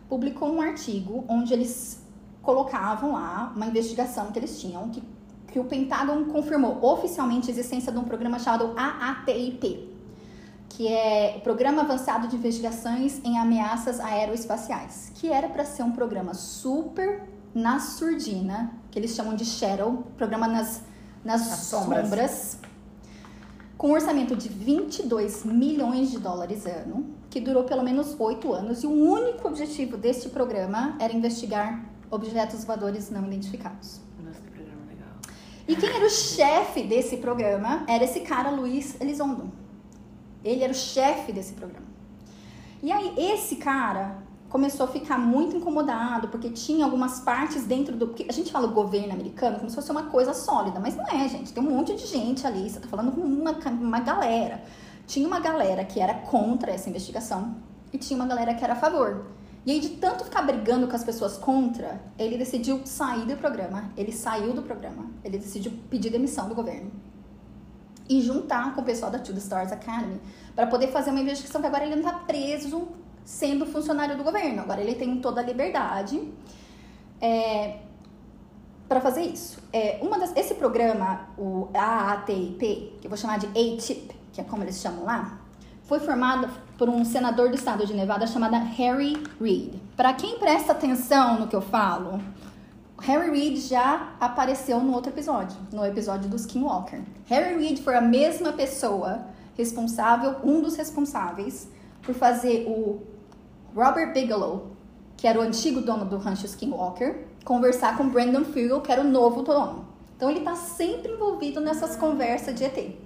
publicou 0.09 0.49
um 0.49 0.61
artigo 0.61 1.25
onde 1.29 1.53
eles 1.53 2.07
colocavam 2.43 3.13
lá 3.13 3.53
uma 3.55 3.67
investigação 3.67 4.31
que 4.31 4.39
eles 4.39 4.61
tinham 4.61 4.89
que 4.89 5.03
que 5.49 5.59
o 5.59 5.65
Pentágono 5.65 6.27
confirmou 6.27 6.79
oficialmente 6.85 7.49
a 7.49 7.51
existência 7.51 7.91
de 7.91 7.99
um 7.99 8.05
programa 8.05 8.39
chamado 8.39 8.75
AATIP, 8.77 9.89
que 10.69 10.89
é 10.89 11.37
o 11.39 11.41
Programa 11.41 11.83
Avançado 11.83 12.29
de 12.29 12.37
Investigações 12.37 13.21
em 13.25 13.39
Ameaças 13.39 13.99
Aeroespaciais, 14.01 15.11
que 15.15 15.31
era 15.31 15.49
para 15.49 15.65
ser 15.65 15.83
um 15.83 15.93
programa 15.93 16.35
super 16.35 17.23
na 17.55 17.81
surdina, 17.81 18.73
que 18.91 18.99
eles 18.99 19.15
chamam 19.15 19.35
de 19.35 19.45
Shadow, 19.45 20.05
programa 20.17 20.47
nas, 20.47 20.83
nas, 21.25 21.41
sombras. 21.41 22.03
sombras, 22.05 22.59
com 23.77 23.89
um 23.89 23.93
orçamento 23.93 24.37
de 24.37 24.49
22 24.49 25.45
milhões 25.45 26.11
de 26.11 26.19
dólares 26.19 26.67
ano, 26.67 27.07
que 27.31 27.41
durou 27.41 27.65
pelo 27.65 27.83
menos 27.83 28.15
oito 28.19 28.53
anos, 28.53 28.83
e 28.83 28.87
o 28.87 28.91
único 28.91 29.49
objetivo 29.49 29.97
deste 29.97 30.29
programa 30.29 30.97
era 31.01 31.13
investigar 31.13 31.85
objetos 32.11 32.65
voadores 32.65 33.11
não 33.11 33.27
identificados. 33.27 34.01
E 35.67 35.77
quem 35.77 35.91
era 35.91 36.07
o 36.07 36.11
chefe 36.11 36.83
desse 36.85 37.19
programa 37.19 37.85
era 37.87 38.03
esse 38.03 38.21
cara, 38.21 38.49
Luiz 38.51 38.99
Elizondo. 38.99 39.53
Ele 40.49 40.65
era 40.65 40.73
o 40.73 40.77
chefe 40.77 41.33
desse 41.33 41.53
programa. 41.55 41.87
E 42.83 42.93
aí, 42.93 43.15
esse 43.17 43.57
cara 43.57 44.19
começou 44.49 44.87
a 44.87 44.89
ficar 44.89 45.19
muito 45.19 45.57
incomodado, 45.57 46.29
porque 46.29 46.49
tinha 46.51 46.85
algumas 46.85 47.21
partes 47.21 47.65
dentro 47.65 47.97
do. 47.97 48.15
A 48.29 48.33
gente 48.33 48.51
fala 48.51 48.67
o 48.67 48.73
governo 48.73 49.13
americano 49.13 49.59
como 49.59 49.69
se 49.69 49.77
fosse 49.77 49.91
uma 49.91 50.05
coisa 50.05 50.33
sólida, 50.33 50.81
mas 50.81 50.97
não 50.97 51.07
é, 51.07 51.29
gente. 51.29 51.53
Tem 51.53 51.63
um 51.63 51.71
monte 51.71 51.95
de 51.95 52.07
gente 52.07 52.47
ali, 52.47 52.69
você 52.69 52.81
tá 52.81 52.89
falando 52.89 53.13
com 53.13 53.21
uma, 53.21 53.53
uma 53.53 54.01
galera. 54.01 54.63
Tinha 55.07 55.27
uma 55.27 55.41
galera 55.41 55.85
que 55.85 56.01
era 56.01 56.15
contra 56.15 56.73
essa 56.73 56.89
investigação 56.89 57.57
e 57.93 57.99
tinha 57.99 58.19
uma 58.19 58.27
galera 58.27 58.55
que 58.55 58.63
era 58.63 58.75
a 58.75 58.77
favor. 58.77 59.27
E 59.67 59.73
aí, 59.73 59.81
de 59.81 59.91
tanto 59.91 60.25
ficar 60.25 60.43
brigando 60.43 60.87
com 60.87 60.97
as 60.97 61.05
pessoas 61.05 61.37
contra, 61.37 62.01
ele 62.19 62.39
decidiu 62.39 62.81
sair 62.87 63.27
do 63.27 63.37
programa. 63.37 63.91
Ele 63.97 64.13
saiu 64.13 64.55
do 64.55 64.63
programa. 64.63 65.11
Ele 65.23 65.39
decidiu 65.39 65.73
pedir 65.91 66.11
demissão 66.11 66.49
do 66.49 66.55
governo. 66.55 66.91
E 68.09 68.23
juntar 68.23 68.75
com 68.75 68.81
o 68.81 68.85
pessoal 68.85 69.11
da 69.11 69.19
Two 69.19 69.37
Stars 69.37 69.71
Academy 69.71 70.21
para 70.55 70.67
poder 70.67 70.89
fazer 70.89 71.11
uma 71.11 71.21
investigação 71.21 71.61
que 71.61 71.67
agora 71.67 71.85
ele 71.85 71.97
não 71.97 72.03
está 72.03 72.19
preso 72.21 72.89
sendo 73.25 73.67
funcionário 73.67 74.17
do 74.17 74.25
governo. 74.25 74.63
Agora 74.63 74.81
ele 74.81 74.95
tem 74.95 75.21
toda 75.21 75.41
a 75.41 75.45
liberdade 75.45 76.33
é, 77.21 77.81
para 78.89 79.01
fazer 79.01 79.23
isso. 79.23 79.63
É, 79.73 79.99
uma 80.01 80.19
das, 80.19 80.35
esse 80.35 80.55
programa, 80.55 81.29
o 81.37 81.69
AATIP, 81.75 82.97
que 83.01 83.07
eu 83.07 83.11
vou 83.11 83.19
chamar 83.19 83.39
de 83.39 83.47
ATIP, 83.47 84.17
que 84.33 84.41
é 84.41 84.45
como 84.45 84.63
eles 84.63 84.81
chamam 84.81 85.05
lá, 85.05 85.39
foi 85.85 86.01
formada 86.01 86.51
por 86.77 86.89
um 86.89 87.05
senador 87.05 87.49
do 87.49 87.55
estado 87.55 87.87
de 87.87 87.93
Nevada 87.93 88.27
chamado 88.27 88.55
Harry 88.55 89.23
Reid. 89.41 89.81
Para 89.97 90.13
quem 90.15 90.39
presta 90.39 90.73
atenção 90.73 91.41
no 91.41 91.49
que 91.49 91.57
eu 91.57 91.63
falo, 91.63 92.21
Harry 93.01 93.31
Reid 93.31 93.61
já 93.61 94.15
apareceu 94.21 94.81
no 94.81 94.93
outro 94.93 95.13
episódio, 95.13 95.57
no 95.73 95.85
episódio 95.85 96.29
do 96.29 96.37
Skinwalker. 96.37 97.01
Harry 97.27 97.59
Reid 97.59 97.83
foi 97.83 97.97
a 97.97 98.01
mesma 98.01 98.53
pessoa 98.53 99.27
responsável, 99.57 100.37
um 100.45 100.61
dos 100.61 100.77
responsáveis 100.77 101.69
por 102.03 102.15
fazer 102.15 102.67
o 102.69 103.01
Robert 103.75 104.13
Bigelow, 104.13 104.73
que 105.17 105.27
era 105.27 105.39
o 105.39 105.43
antigo 105.43 105.81
dono 105.81 106.05
do 106.05 106.17
rancho 106.17 106.47
Skinwalker, 106.47 107.27
conversar 107.45 107.97
com 107.97 108.09
Brandon 108.09 108.45
Fugel, 108.45 108.81
que 108.81 108.93
era 108.93 109.01
o 109.01 109.05
novo 109.05 109.43
dono. 109.43 109.87
Então 110.17 110.31
ele 110.31 110.41
está 110.41 110.55
sempre 110.57 111.13
envolvido 111.13 111.61
nessas 111.61 111.97
conversas 111.97 112.55
de 112.55 112.65
ET. 112.65 112.97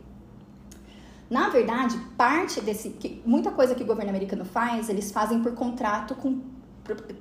Na 1.28 1.48
verdade, 1.48 1.98
parte 2.16 2.60
desse. 2.60 3.20
Muita 3.24 3.50
coisa 3.50 3.74
que 3.74 3.82
o 3.82 3.86
governo 3.86 4.10
americano 4.10 4.44
faz, 4.44 4.88
eles 4.88 5.10
fazem 5.10 5.42
por 5.42 5.54
contrato 5.54 6.14
com, 6.14 6.40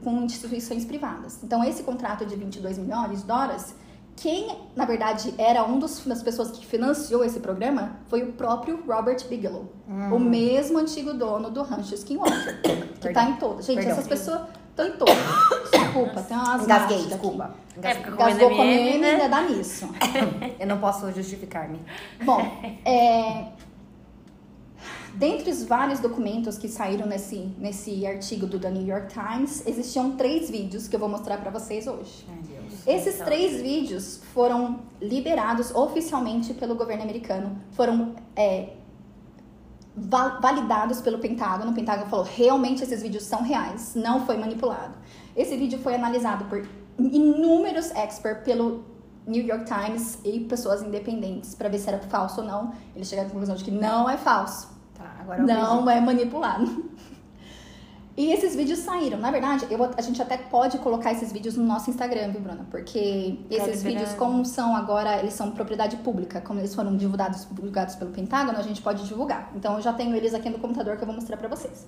com 0.03 0.23
instituições 0.23 0.85
privadas. 0.85 1.39
Então, 1.43 1.63
esse 1.63 1.83
contrato 1.83 2.25
de 2.25 2.35
22 2.35 2.77
milhões 2.77 3.21
de 3.21 3.27
dólares, 3.27 3.75
quem, 4.15 4.55
na 4.75 4.85
verdade, 4.85 5.33
era 5.37 5.63
um 5.63 5.79
dos, 5.79 6.05
das 6.05 6.21
pessoas 6.21 6.51
que 6.51 6.65
financiou 6.65 7.23
esse 7.23 7.39
programa 7.39 7.97
foi 8.07 8.23
o 8.23 8.33
próprio 8.33 8.83
Robert 8.87 9.25
Bigelow. 9.27 9.71
O 10.11 10.19
mesmo 10.19 10.77
antigo 10.77 11.13
dono 11.13 11.49
do 11.49 11.63
Rancho 11.63 11.95
Skinwalker. 11.95 12.61
que 12.99 13.13
tá 13.13 13.23
em 13.25 13.35
todas. 13.37 13.65
Gente, 13.65 13.77
Perdão. 13.77 13.93
essas 13.93 14.07
pessoas 14.07 14.41
estão 14.69 14.87
em 14.87 14.91
todas. 14.91 15.15
Desculpa, 15.71 16.21
tem 16.21 16.37
umas 16.37 16.63
Engasguei, 16.63 17.05
desculpa. 17.05 17.55
É 17.75 17.77
Engasguei. 17.79 18.03
comendo 18.11 18.17
Gasgou 18.17 18.49
com 18.49 18.63
M, 18.63 18.99
né? 18.99 19.09
ainda 19.11 19.29
dá 19.29 19.41
nisso. 19.41 19.89
Eu 20.59 20.67
não 20.67 20.77
posso 20.77 21.11
justificar-me. 21.11 21.79
Bom, 22.23 22.41
é, 22.85 23.47
dentre 25.15 25.49
os 25.51 25.63
vários 25.63 25.99
documentos 25.99 26.57
que 26.57 26.67
saíram 26.67 27.05
nesse, 27.05 27.37
nesse 27.57 28.05
artigo 28.05 28.45
do 28.45 28.59
The 28.59 28.69
New 28.71 28.85
York 28.85 29.13
Times, 29.13 29.65
existiam 29.67 30.11
três 30.17 30.49
vídeos 30.49 30.87
que 30.87 30.95
eu 30.95 30.99
vou 30.99 31.09
mostrar 31.09 31.37
para 31.37 31.51
vocês 31.51 31.87
hoje. 31.87 32.25
Ai. 32.29 32.41
Esses 32.95 33.15
Então. 33.15 33.25
três 33.27 33.61
vídeos 33.61 34.21
foram 34.33 34.79
liberados 35.01 35.73
oficialmente 35.75 36.53
pelo 36.53 36.75
governo 36.75 37.03
americano, 37.03 37.57
foram 37.71 38.15
é, 38.35 38.73
va- 39.95 40.39
validados 40.39 41.01
pelo 41.01 41.19
Pentágono. 41.19 41.71
O 41.71 41.75
Pentágono 41.75 42.09
falou 42.09 42.25
realmente 42.25 42.83
esses 42.83 43.01
vídeos 43.03 43.23
são 43.23 43.43
reais, 43.43 43.93
não 43.95 44.25
foi 44.25 44.37
manipulado. 44.37 44.95
Esse 45.35 45.55
vídeo 45.57 45.77
foi 45.79 45.93
analisado 45.95 46.45
por 46.45 46.65
inúmeros 46.99 47.91
experts 47.91 48.43
pelo 48.43 48.83
New 49.27 49.45
York 49.45 49.65
Times 49.65 50.17
e 50.25 50.39
pessoas 50.41 50.81
independentes 50.81 51.53
para 51.53 51.69
ver 51.69 51.77
se 51.79 51.87
era 51.87 51.99
falso 51.99 52.41
ou 52.41 52.47
não. 52.47 52.73
Eles 52.95 53.07
chegaram 53.07 53.29
à 53.29 53.31
conclusão 53.31 53.55
de 53.55 53.63
que 53.63 53.71
não 53.71 54.09
é 54.09 54.17
falso, 54.17 54.69
agora 55.21 55.43
não 55.55 55.89
é 55.89 56.01
manipulado. 56.01 56.91
E 58.17 58.29
esses 58.33 58.55
vídeos 58.55 58.79
saíram. 58.79 59.17
Na 59.17 59.31
verdade, 59.31 59.65
eu, 59.69 59.81
a 59.97 60.01
gente 60.01 60.21
até 60.21 60.37
pode 60.37 60.77
colocar 60.79 61.13
esses 61.13 61.31
vídeos 61.31 61.55
no 61.55 61.63
nosso 61.63 61.89
Instagram, 61.89 62.29
viu, 62.31 62.41
Bruna? 62.41 62.65
Porque 62.69 63.39
esses 63.49 63.81
vídeos, 63.83 64.09
como 64.19 64.45
são 64.45 64.75
agora, 64.75 65.17
eles 65.17 65.33
são 65.33 65.51
propriedade 65.51 65.95
pública, 65.97 66.41
como 66.41 66.59
eles 66.59 66.75
foram 66.75 66.95
divulgados, 66.97 67.47
divulgados 67.49 67.95
pelo 67.95 68.11
Pentágono, 68.11 68.57
a 68.59 68.61
gente 68.61 68.81
pode 68.81 69.07
divulgar. 69.07 69.49
Então, 69.55 69.75
eu 69.75 69.81
já 69.81 69.93
tenho 69.93 70.13
eles 70.15 70.33
aqui 70.33 70.49
no 70.49 70.59
computador 70.59 70.97
que 70.97 71.03
eu 71.03 71.07
vou 71.07 71.15
mostrar 71.15 71.37
pra 71.37 71.47
vocês. 71.47 71.87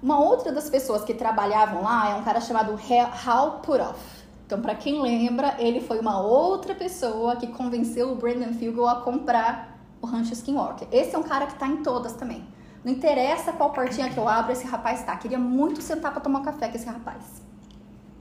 Uma 0.00 0.18
outra 0.20 0.52
das 0.52 0.70
pessoas 0.70 1.02
que 1.04 1.14
trabalhavam 1.14 1.82
lá 1.82 2.10
é 2.10 2.14
um 2.14 2.22
cara 2.22 2.40
chamado 2.40 2.72
Ha- 2.74 3.12
Hal 3.26 3.58
Putoff. 3.60 3.98
Então, 4.46 4.60
pra 4.62 4.74
quem 4.74 5.02
lembra, 5.02 5.56
ele 5.58 5.80
foi 5.80 5.98
uma 5.98 6.20
outra 6.22 6.74
pessoa 6.74 7.36
que 7.36 7.48
convenceu 7.48 8.12
o 8.12 8.14
Brandon 8.16 8.52
Fugel 8.54 8.88
a 8.88 9.00
comprar 9.02 9.79
o 10.00 10.06
Rancho 10.06 10.32
Skinwalker. 10.32 10.88
Esse 10.90 11.14
é 11.14 11.18
um 11.18 11.22
cara 11.22 11.46
que 11.46 11.54
tá 11.54 11.66
em 11.66 11.82
todas 11.82 12.12
também. 12.14 12.44
Não 12.84 12.92
interessa 12.92 13.52
qual 13.52 13.70
portinha 13.70 14.08
que 14.08 14.16
eu 14.18 14.26
abro, 14.26 14.52
esse 14.52 14.66
rapaz 14.66 15.02
tá. 15.02 15.14
Queria 15.16 15.38
muito 15.38 15.82
sentar 15.82 16.12
pra 16.12 16.20
tomar 16.20 16.40
um 16.40 16.42
café 16.42 16.68
com 16.68 16.76
esse 16.76 16.86
rapaz. 16.86 17.22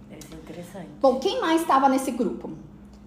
Deve 0.10 0.22
ser 0.22 0.36
interessante. 0.36 0.90
Bom, 1.00 1.20
quem 1.20 1.40
mais 1.40 1.62
estava 1.62 1.88
nesse 1.88 2.12
grupo? 2.12 2.52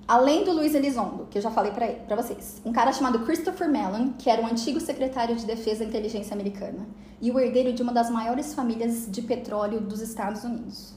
Além 0.09 0.45
do 0.45 0.53
Luiz 0.53 0.75
Elizondo, 0.75 1.27
que 1.31 1.39
eu 1.39 1.43
já 1.43 1.51
falei 1.51 1.71
pra, 1.73 1.87
pra 1.87 2.17
vocês. 2.17 2.61
Um 2.65 2.73
cara 2.73 2.93
chamado 2.93 3.21
Christopher 3.21 3.69
Mellon, 3.69 4.13
que 4.19 4.29
era 4.29 4.43
o 4.43 4.47
antigo 4.47 4.81
secretário 4.81 5.37
de 5.37 5.45
defesa 5.45 5.81
da 5.81 5.87
inteligência 5.91 6.35
americana. 6.35 6.87
E 7.21 7.31
o 7.31 7.39
herdeiro 7.39 7.73
de 7.73 7.83
uma 7.83 7.93
das 7.93 8.11
maiores 8.11 8.53
famílias 8.55 9.07
de 9.11 9.23
petróleo 9.23 9.81
dos 9.81 10.01
Estados 10.01 10.43
Unidos. 10.45 10.95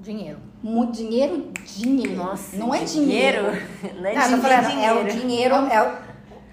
Dinheiro. 0.00 0.38
Muito 0.62 0.92
dinheiro, 0.92 1.50
dinheiro. 1.76 2.14
Nossa, 2.16 2.56
Não 2.56 2.72
é 2.72 2.84
dinheiro. 2.84 3.42
Não 4.00 4.06
é 4.06 4.14
Não, 4.14 4.22
eu 4.22 4.30
tô 4.30 4.36
dinheiro. 4.36 4.62
falando, 4.62 4.80
é 4.80 4.94
o 4.94 5.04
dinheiro, 5.20 5.54
é 5.54 5.82
o, 5.82 6.07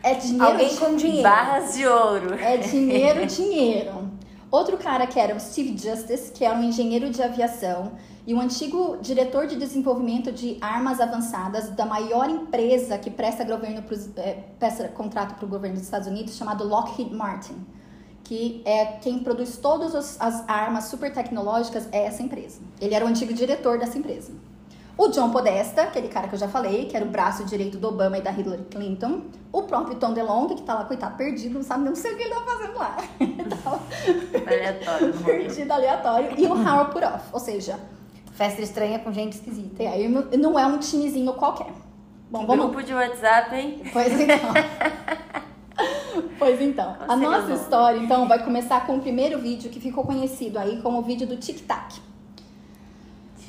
É 0.06 0.14
dinheiro. 0.14 0.46
alguém 0.46 0.76
com 0.76 0.96
dinheiro. 0.96 1.24
Barras 1.24 1.74
de 1.74 1.88
ouro. 1.88 2.36
É 2.36 2.58
dinheiro, 2.58 3.26
dinheiro. 3.26 4.12
Outro 4.52 4.78
cara 4.78 5.08
que 5.08 5.20
era 5.20 5.36
o 5.36 5.40
Steve 5.40 5.76
Justice, 5.76 6.32
que 6.32 6.46
era 6.46 6.56
um 6.56 6.64
engenheiro 6.64 7.10
de 7.10 7.24
aviação 7.24 7.94
e 8.28 8.32
um 8.32 8.40
antigo 8.40 8.98
diretor 9.02 9.48
de 9.48 9.56
desenvolvimento 9.56 10.32
de 10.32 10.60
armas 10.62 11.02
avançadas 11.02 11.70
da 11.72 11.88
maior 11.88 12.30
empresa 12.30 13.00
que 13.00 13.10
presta, 13.10 13.44
governo 13.44 13.82
pros, 13.82 14.08
é, 14.18 14.44
presta 14.60 14.88
contrato 14.90 15.34
para 15.34 15.46
o 15.46 15.50
governo 15.50 15.76
dos 15.76 15.86
Estados 15.86 16.08
Unidos, 16.08 16.36
chamado 16.36 16.68
Lockheed 16.68 17.12
Martin, 17.12 17.66
que 18.24 18.62
é 18.64 18.86
quem 19.02 19.18
produz 19.18 19.58
todas 19.58 19.96
as, 19.96 20.22
as 20.22 20.48
armas 20.48 20.86
super 20.86 21.12
tecnológicas 21.12 21.90
é 21.92 22.06
essa 22.06 22.22
empresa. 22.22 22.62
Ele 22.80 22.94
era 22.94 23.04
o 23.04 23.08
antigo 23.08 23.34
diretor 23.34 23.80
dessa 23.80 23.98
empresa. 23.98 24.32
O 24.98 25.10
John 25.10 25.30
Podesta, 25.30 25.84
aquele 25.84 26.08
cara 26.08 26.28
que 26.28 26.36
eu 26.36 26.40
já 26.40 26.48
falei, 26.48 26.86
que 26.86 26.96
era 26.96 27.06
o 27.06 27.10
braço 27.10 27.44
direito 27.44 27.78
do 27.78 27.90
Obama 27.90 28.18
e 28.18 28.22
da 28.22 28.32
Hillary 28.32 28.64
Clinton. 28.72 29.24
O 29.52 29.64
próprio 29.64 29.98
Tom 29.98 30.14
DeLonge, 30.14 30.56
que 30.56 30.62
tá 30.62 30.74
lá, 30.74 30.86
coitado, 30.86 31.18
perdido, 31.18 31.56
não 31.56 31.64
sabe 31.64 31.84
nem 31.84 31.92
o 31.92 31.96
que 31.96 32.08
ele 32.08 32.30
tá 32.30 32.42
fazendo 32.42 32.78
lá. 32.78 32.98
Tava 33.64 33.80
Aleatório. 34.48 35.16
morreu. 35.16 35.24
perdido, 35.26 35.72
aleatório. 35.72 36.40
E 36.40 36.46
o 36.46 36.54
Howard 36.54 36.94
Putoff, 36.94 37.26
ou 37.34 37.40
seja, 37.40 37.78
Festa 38.36 38.62
estranha 38.62 39.00
com 39.00 39.12
gente 39.14 39.34
esquisita. 39.34 39.76
tem 39.78 39.88
aí, 39.88 40.10
não 40.10 40.60
é 40.60 40.66
um 40.66 40.78
timezinho 40.78 41.34
qualquer. 41.34 41.72
Bom, 42.30 42.46
vamos... 42.46 42.66
Grupo 42.66 42.84
de 42.84 42.94
WhatsApp, 42.94 43.56
hein? 43.56 43.82
Pois 43.92 44.20
então. 44.20 44.54
pois 46.40 46.62
então, 46.62 46.96
a 47.08 47.16
nossa 47.16 47.48
nome? 47.48 47.54
história 47.54 47.98
então 47.98 48.28
vai 48.28 48.44
começar 48.44 48.86
com 48.86 48.98
o 48.98 49.02
primeiro 49.02 49.40
vídeo 49.40 49.70
que 49.70 49.80
ficou 49.80 50.04
conhecido 50.04 50.60
aí 50.60 50.82
como 50.82 51.00
o 51.00 51.02
vídeo 51.02 51.28
do 51.28 51.38
Tic 51.38 51.66
Tac. 51.66 51.96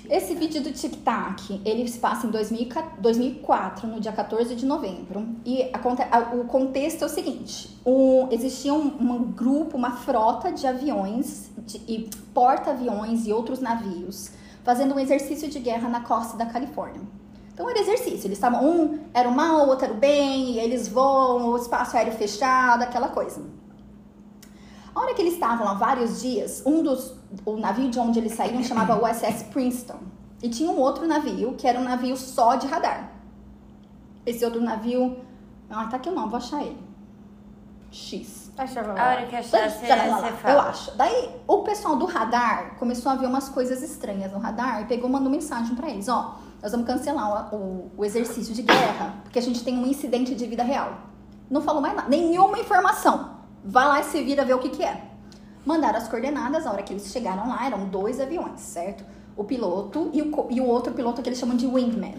Esse 0.08 0.34
vídeo 0.34 0.62
do 0.62 0.70
Tic 0.72 1.02
Tac, 1.02 1.60
ele 1.64 1.86
se 1.88 1.98
passa 1.98 2.26
em 2.26 2.30
2004, 2.30 3.00
2004, 3.00 3.88
no 3.88 4.00
dia 4.00 4.12
14 4.12 4.54
de 4.54 4.64
novembro. 4.64 5.26
E 5.44 5.62
a- 5.72 6.34
o 6.34 6.44
contexto 6.44 7.02
é 7.02 7.06
o 7.06 7.08
seguinte: 7.08 7.76
um, 7.84 8.28
existia 8.30 8.72
um, 8.72 8.86
um 9.00 9.18
grupo, 9.32 9.76
uma 9.76 9.92
frota 9.92 10.52
de 10.52 10.66
aviões 10.66 11.50
de- 11.58 11.80
e 11.88 12.08
porta-aviões 12.32 13.26
e 13.26 13.32
outros 13.32 13.60
navios 13.60 14.30
fazendo 14.64 14.94
um 14.94 14.98
exercício 14.98 15.48
de 15.48 15.58
guerra 15.60 15.88
na 15.88 16.00
costa 16.00 16.36
da 16.36 16.46
Califórnia. 16.46 17.00
Então 17.54 17.68
era 17.70 17.78
exercício, 17.78 18.26
eles 18.26 18.36
estavam, 18.36 18.64
um 18.68 18.98
era 19.14 19.28
o 19.28 19.32
mal, 19.34 19.64
o 19.66 19.68
outro 19.70 19.86
era 19.86 19.94
o 19.94 19.96
bem, 19.96 20.58
eles 20.58 20.88
voam, 20.88 21.48
o 21.52 21.56
espaço 21.56 21.96
aéreo 21.96 22.12
fechado, 22.12 22.82
aquela 22.82 23.08
coisa. 23.08 23.40
A 24.96 25.00
hora 25.00 25.14
que 25.14 25.20
eles 25.20 25.34
estavam 25.34 25.66
lá 25.66 25.74
vários 25.74 26.22
dias, 26.22 26.62
um 26.64 26.82
dos, 26.82 27.14
o 27.44 27.56
navio 27.58 27.90
de 27.90 27.98
onde 28.00 28.18
eles 28.18 28.32
saíram 28.32 28.62
chamava 28.64 28.96
USS 29.04 29.42
Princeton. 29.52 29.98
E 30.42 30.48
tinha 30.48 30.70
um 30.70 30.78
outro 30.80 31.06
navio, 31.06 31.54
que 31.54 31.66
era 31.68 31.78
um 31.78 31.84
navio 31.84 32.16
só 32.16 32.54
de 32.56 32.66
radar. 32.66 33.12
Esse 34.24 34.44
outro 34.44 34.60
navio, 34.60 35.18
ah, 35.70 35.84
tá 35.86 35.96
aqui 35.98 36.08
o 36.08 36.14
nome, 36.14 36.28
vou 36.30 36.38
achar 36.38 36.62
ele. 36.62 36.78
X. 37.90 38.50
Achava 38.56 38.98
A 38.98 39.08
hora 39.10 39.26
que 39.26 39.36
achar, 39.36 39.70
você, 39.70 39.86
você 39.86 39.86
eu 40.50 40.60
acho. 40.60 40.96
Daí 40.96 41.30
o 41.46 41.58
pessoal 41.58 41.96
do 41.96 42.06
radar 42.06 42.76
começou 42.78 43.12
a 43.12 43.14
ver 43.16 43.26
umas 43.26 43.48
coisas 43.50 43.82
estranhas 43.82 44.32
no 44.32 44.38
radar 44.38 44.80
e 44.82 44.86
pegou 44.86 45.08
e 45.08 45.12
mandou 45.12 45.30
mensagem 45.30 45.76
pra 45.76 45.90
eles: 45.90 46.08
ó, 46.08 46.36
nós 46.62 46.72
vamos 46.72 46.86
cancelar 46.86 47.54
o, 47.54 47.56
o- 47.56 47.92
o 47.98 48.04
exercício 48.04 48.54
de 48.54 48.62
guerra 48.62 49.16
porque 49.22 49.38
a 49.38 49.42
gente 49.42 49.62
tem 49.62 49.78
um 49.78 49.86
incidente 49.86 50.34
de 50.34 50.46
vida 50.46 50.62
real. 50.62 50.92
Não 51.50 51.60
falou 51.60 51.80
mais 51.82 51.94
nada, 51.94 52.08
nenhuma 52.08 52.58
informação. 52.58 53.35
Vai 53.68 53.86
lá 53.88 54.00
e 54.00 54.04
se 54.04 54.22
vira 54.22 54.44
ver 54.44 54.54
o 54.54 54.58
que, 54.60 54.68
que 54.68 54.82
é. 54.84 55.02
Mandaram 55.64 55.98
as 55.98 56.06
coordenadas, 56.06 56.64
a 56.66 56.70
hora 56.72 56.82
que 56.82 56.92
eles 56.92 57.06
chegaram 57.10 57.48
lá, 57.48 57.66
eram 57.66 57.86
dois 57.86 58.20
aviões, 58.20 58.60
certo? 58.60 59.04
O 59.36 59.42
piloto 59.42 60.08
e 60.12 60.22
o, 60.22 60.46
e 60.50 60.60
o 60.60 60.64
outro 60.64 60.92
piloto 60.94 61.20
que 61.20 61.28
eles 61.28 61.38
chamam 61.38 61.56
de 61.56 61.66
wingman. 61.66 62.14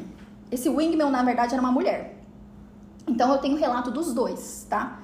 Esse 0.52 0.70
wingman, 0.70 1.10
na 1.10 1.24
verdade, 1.24 1.54
era 1.54 1.62
uma 1.62 1.72
mulher. 1.72 2.18
Então 3.08 3.32
eu 3.32 3.38
tenho 3.38 3.56
o 3.56 3.60
relato 3.60 3.90
dos 3.90 4.14
dois, 4.14 4.68
tá? 4.70 5.00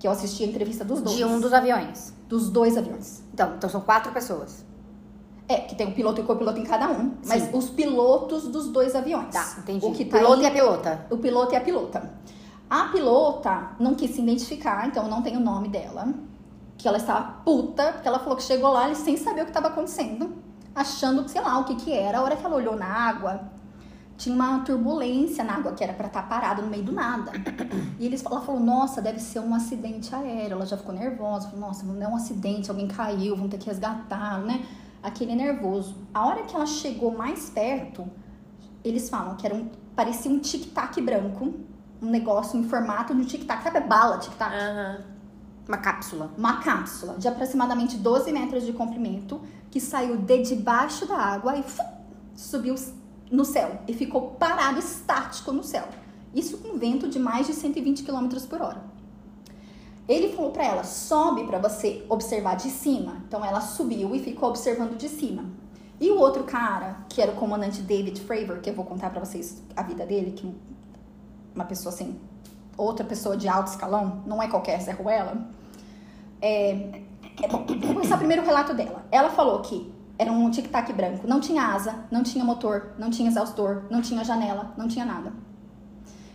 Que 0.00 0.06
eu 0.08 0.10
assisti 0.10 0.42
a 0.42 0.46
entrevista 0.48 0.84
dos 0.84 1.00
dois. 1.00 1.16
De 1.16 1.24
um 1.24 1.38
dos 1.40 1.52
aviões. 1.52 2.12
Dos 2.28 2.50
dois 2.50 2.76
aviões. 2.76 3.22
Então, 3.32 3.54
então 3.56 3.70
são 3.70 3.80
quatro 3.80 4.12
pessoas. 4.12 4.64
É, 5.48 5.58
que 5.58 5.76
tem 5.76 5.86
o 5.86 5.92
piloto 5.94 6.20
e 6.20 6.24
o 6.24 6.26
copiloto 6.26 6.58
em 6.58 6.64
cada 6.64 6.88
um. 6.90 7.12
Mas 7.24 7.44
Sim. 7.44 7.50
os 7.56 7.70
pilotos 7.70 8.48
dos 8.48 8.68
dois 8.68 8.96
aviões. 8.96 9.32
Tá, 9.32 9.54
entendi. 9.58 9.86
O 9.86 9.92
que 9.92 10.04
tá 10.04 10.18
Piloto 10.18 10.38
aí- 10.38 10.42
e 10.42 10.46
a 10.46 10.50
pilota. 10.50 11.06
O 11.08 11.16
piloto 11.18 11.52
e 11.54 11.56
a 11.56 11.60
pilota. 11.60 12.10
A 12.68 12.88
pilota 12.88 13.70
não 13.78 13.94
quis 13.94 14.10
se 14.10 14.20
identificar, 14.20 14.88
então 14.88 15.08
não 15.08 15.22
tenho 15.22 15.38
o 15.38 15.42
nome 15.42 15.68
dela. 15.68 16.12
Que 16.76 16.88
ela 16.88 16.98
estava 16.98 17.40
puta, 17.44 17.92
porque 17.92 18.08
ela 18.08 18.18
falou 18.18 18.36
que 18.36 18.42
chegou 18.42 18.70
lá 18.70 18.92
sem 18.94 19.16
saber 19.16 19.42
o 19.42 19.44
que 19.44 19.50
estava 19.50 19.68
acontecendo. 19.68 20.34
Achando 20.74 21.28
sei 21.28 21.40
lá, 21.40 21.58
o 21.58 21.64
que 21.64 21.76
que 21.76 21.92
era. 21.92 22.18
A 22.18 22.22
hora 22.22 22.36
que 22.36 22.44
ela 22.44 22.56
olhou 22.56 22.76
na 22.76 22.86
água, 22.86 23.40
tinha 24.16 24.34
uma 24.34 24.60
turbulência 24.60 25.44
na 25.44 25.54
água, 25.54 25.72
que 25.72 25.84
era 25.84 25.92
pra 25.92 26.06
estar 26.06 26.28
parado 26.28 26.62
no 26.62 26.68
meio 26.68 26.82
do 26.82 26.92
nada. 26.92 27.32
E 27.98 28.04
eles, 28.06 28.24
ela 28.24 28.40
falou, 28.40 28.60
nossa, 28.60 29.00
deve 29.00 29.20
ser 29.20 29.40
um 29.40 29.54
acidente 29.54 30.14
aéreo. 30.14 30.56
Ela 30.56 30.66
já 30.66 30.76
ficou 30.76 30.94
nervosa. 30.94 31.48
Falou, 31.48 31.68
nossa, 31.68 31.86
não 31.86 32.02
é 32.02 32.08
um 32.08 32.16
acidente, 32.16 32.70
alguém 32.70 32.88
caiu, 32.88 33.36
vão 33.36 33.48
ter 33.48 33.58
que 33.58 33.66
resgatar, 33.66 34.40
né? 34.40 34.66
Aquele 35.02 35.34
nervoso. 35.34 35.94
A 36.12 36.26
hora 36.26 36.42
que 36.42 36.54
ela 36.56 36.66
chegou 36.66 37.16
mais 37.16 37.48
perto, 37.48 38.06
eles 38.84 39.08
falam 39.08 39.36
que 39.36 39.46
era 39.46 39.54
um, 39.54 39.68
parecia 39.94 40.30
um 40.30 40.38
tic-tac 40.38 41.00
branco. 41.00 41.54
Um 42.00 42.10
negócio 42.10 42.58
em 42.58 42.64
formato 42.64 43.14
de 43.14 43.20
um 43.20 43.24
tic-tac. 43.24 43.62
Sabe 43.62 43.78
a 43.78 43.80
bala 43.80 44.18
tic-tac? 44.18 44.54
Aham. 44.54 45.04
Uma 45.66 45.78
cápsula. 45.78 46.30
Uma 46.36 46.60
cápsula 46.60 47.14
de 47.14 47.26
aproximadamente 47.26 47.96
12 47.96 48.32
metros 48.32 48.64
de 48.64 48.72
comprimento 48.72 49.40
que 49.70 49.80
saiu 49.80 50.16
de 50.16 50.42
debaixo 50.42 51.06
da 51.06 51.16
água 51.16 51.56
e 51.56 51.62
fu, 51.62 51.82
subiu 52.34 52.74
no 53.30 53.44
céu 53.44 53.80
e 53.88 53.92
ficou 53.92 54.30
parado 54.32 54.78
estático 54.78 55.50
no 55.52 55.64
céu. 55.64 55.88
Isso 56.34 56.58
com 56.58 56.78
vento 56.78 57.08
de 57.08 57.18
mais 57.18 57.46
de 57.46 57.52
120 57.52 58.04
km 58.04 58.28
por 58.48 58.62
hora. 58.62 58.84
Ele 60.08 60.32
falou 60.34 60.52
pra 60.52 60.64
ela: 60.64 60.84
sobe 60.84 61.44
pra 61.44 61.58
você 61.58 62.04
observar 62.08 62.56
de 62.56 62.70
cima. 62.70 63.22
Então 63.26 63.44
ela 63.44 63.60
subiu 63.60 64.14
e 64.14 64.20
ficou 64.20 64.50
observando 64.50 64.96
de 64.96 65.08
cima. 65.08 65.44
E 66.00 66.10
o 66.10 66.18
outro 66.18 66.44
cara, 66.44 66.98
que 67.08 67.22
era 67.22 67.32
o 67.32 67.36
comandante 67.36 67.80
David 67.80 68.20
Fravor, 68.20 68.60
que 68.60 68.68
eu 68.68 68.74
vou 68.74 68.84
contar 68.84 69.10
pra 69.10 69.18
vocês 69.18 69.62
a 69.74 69.82
vida 69.82 70.04
dele, 70.04 70.32
que 70.32 70.54
uma 71.56 71.64
pessoa 71.64 71.92
assim, 71.92 72.20
outra 72.76 73.04
pessoa 73.04 73.36
de 73.36 73.48
alto 73.48 73.68
escalão, 73.68 74.22
não 74.26 74.42
é 74.42 74.46
qualquer 74.46 74.80
Zé 74.80 74.92
Ruela. 74.92 75.48
É, 76.40 77.02
é 77.42 77.48
bom, 77.48 77.64
vou 77.66 77.94
começar 77.94 78.18
primeiro 78.18 78.42
o 78.42 78.46
relato 78.46 78.74
dela. 78.74 79.04
Ela 79.10 79.30
falou 79.30 79.60
que 79.60 79.92
era 80.18 80.30
um 80.30 80.50
tic-tac 80.50 80.92
branco, 80.92 81.26
não 81.26 81.40
tinha 81.40 81.62
asa, 81.62 82.04
não 82.10 82.22
tinha 82.22 82.44
motor, 82.44 82.92
não 82.98 83.10
tinha 83.10 83.28
exaustor, 83.28 83.84
não 83.90 84.00
tinha 84.00 84.22
janela, 84.22 84.72
não 84.76 84.86
tinha 84.86 85.04
nada. 85.04 85.32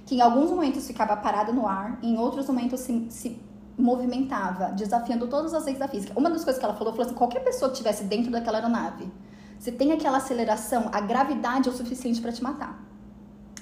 Que 0.06 0.16
em 0.16 0.22
alguns 0.22 0.50
momentos 0.50 0.86
ficava 0.86 1.16
parado 1.16 1.54
no 1.54 1.68
ar, 1.68 1.98
em 2.04 2.18
outros 2.18 2.48
momentos 2.48 2.80
se, 2.82 3.08
se 3.10 3.42
movimentava, 3.78 4.72
desafiando 4.72 5.28
todas 5.28 5.54
as 5.54 5.66
leis 5.66 5.80
da 5.80 5.88
física. 5.88 6.14
Uma 6.20 6.30
das 6.30 6.44
coisas 6.44 6.60
que 6.60 6.66
ela 6.66 6.76
falou, 6.76 6.94
falou 6.94 7.08
assim, 7.08 7.16
qualquer 7.16 7.44
pessoa 7.44 7.70
que 7.70 7.78
estivesse 7.78 8.04
dentro 8.04 8.32
daquela 8.32 8.58
aeronave, 8.58 9.12
se 9.58 9.72
tem 9.72 9.92
aquela 9.92 10.18
aceleração, 10.18 10.90
a 10.92 11.00
gravidade 11.00 11.70
é 11.70 11.72
o 11.72 11.76
suficiente 11.76 12.20
para 12.20 12.32
te 12.32 12.44
matar. 12.44 12.91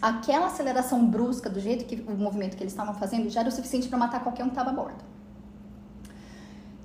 Aquela 0.01 0.47
aceleração 0.47 1.05
brusca, 1.05 1.49
do 1.49 1.59
jeito 1.59 1.85
que 1.85 1.95
o 2.09 2.17
movimento 2.17 2.55
que 2.55 2.63
eles 2.63 2.73
estavam 2.73 2.93
fazendo, 2.93 3.29
já 3.29 3.41
era 3.41 3.49
o 3.49 3.51
suficiente 3.51 3.87
para 3.87 3.97
matar 3.97 4.23
qualquer 4.23 4.43
um 4.43 4.47
que 4.47 4.53
estava 4.53 4.69
a 4.69 4.73
bordo. 4.73 5.03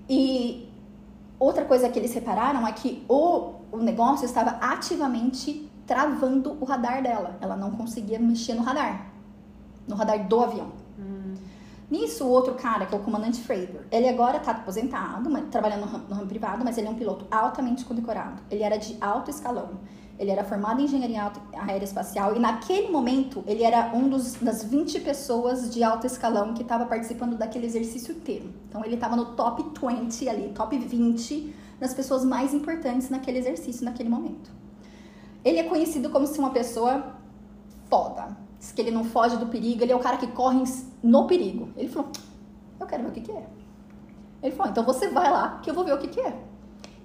E 0.09 0.69
outra 1.39 1.65
coisa 1.65 1.89
que 1.89 1.99
eles 1.99 2.13
repararam 2.13 2.67
é 2.67 2.73
que 2.73 3.05
o, 3.09 3.55
o 3.73 3.79
negócio 3.79 4.25
estava 4.25 4.53
ativamente 4.61 5.71
travando 5.87 6.57
o 6.61 6.65
radar 6.65 7.03
dela. 7.03 7.37
Ela 7.41 7.57
não 7.57 7.71
conseguia 7.71 8.19
mexer 8.19 8.55
no 8.55 8.63
radar, 8.63 9.07
no 9.87 9.95
radar 9.95 10.27
do 10.27 10.41
avião. 10.41 10.85
Nisso, 11.91 12.25
o 12.25 12.29
outro 12.29 12.55
cara, 12.55 12.87
que 12.87 12.95
é 12.95 12.99
o 12.99 13.03
comandante 13.03 13.41
Fravor, 13.41 13.83
ele 13.91 14.09
agora 14.09 14.39
está 14.39 14.53
aposentado, 14.53 15.31
mas, 15.31 15.45
trabalhando 15.51 15.83
no 15.83 15.87
ramo, 15.87 16.05
no 16.09 16.15
ramo 16.15 16.27
privado, 16.27 16.65
mas 16.65 16.79
ele 16.79 16.89
é 16.89 16.91
um 16.91 16.95
piloto 16.95 17.27
altamente 17.31 17.85
condecorado. 17.85 18.43
Ele 18.51 18.63
era 18.63 18.77
de 18.77 18.97
alto 19.01 19.31
escalão. 19.31 19.79
Ele 20.25 20.31
era 20.31 20.43
formado 20.43 20.81
em 20.81 20.85
engenharia 20.85 21.31
aeroespacial 21.53 22.35
e 22.35 22.39
naquele 22.39 22.89
momento 22.89 23.45
ele 23.47 23.63
era 23.63 23.95
um 23.95 24.09
dos, 24.09 24.33
das 24.37 24.65
20 24.65 25.01
pessoas 25.01 25.71
de 25.71 25.83
alto 25.83 26.07
escalão 26.07 26.55
que 26.55 26.63
estava 26.63 26.87
participando 26.87 27.37
daquele 27.37 27.67
exercício 27.67 28.15
inteiro. 28.15 28.51
Então 28.67 28.83
ele 28.83 28.95
estava 28.95 29.17
no 29.17 29.35
top 29.35 29.63
20 29.63 30.27
ali, 30.31 30.49
top 30.55 30.79
20 30.79 31.55
das 31.79 31.93
pessoas 31.93 32.25
mais 32.25 32.55
importantes 32.55 33.11
naquele 33.11 33.37
exercício, 33.37 33.85
naquele 33.85 34.09
momento. 34.09 34.51
Ele 35.45 35.59
é 35.59 35.65
conhecido 35.65 36.09
como 36.09 36.27
se 36.27 36.39
uma 36.39 36.51
pessoa 36.51 37.17
foda. 37.91 38.35
Diz 38.59 38.73
que 38.73 38.81
ele 38.81 38.91
não 38.91 39.05
foge 39.05 39.37
do 39.37 39.49
perigo, 39.49 39.83
ele 39.83 39.93
é 39.93 39.97
o 39.97 40.01
cara 40.01 40.17
que 40.17 40.29
corre 40.29 40.65
no 41.03 41.27
perigo. 41.27 41.69
Ele 41.77 41.91
falou: 41.91 42.11
Eu 42.81 42.87
quero 42.87 43.03
ver 43.03 43.09
o 43.11 43.13
que, 43.13 43.21
que 43.21 43.31
é. 43.31 43.47
Ele 44.43 44.57
falou: 44.57 44.73
Então 44.73 44.85
você 44.85 45.09
vai 45.09 45.31
lá 45.31 45.59
que 45.63 45.69
eu 45.69 45.75
vou 45.75 45.85
ver 45.85 45.93
o 45.93 45.99
que, 45.99 46.09
que 46.09 46.21
é. 46.21 46.35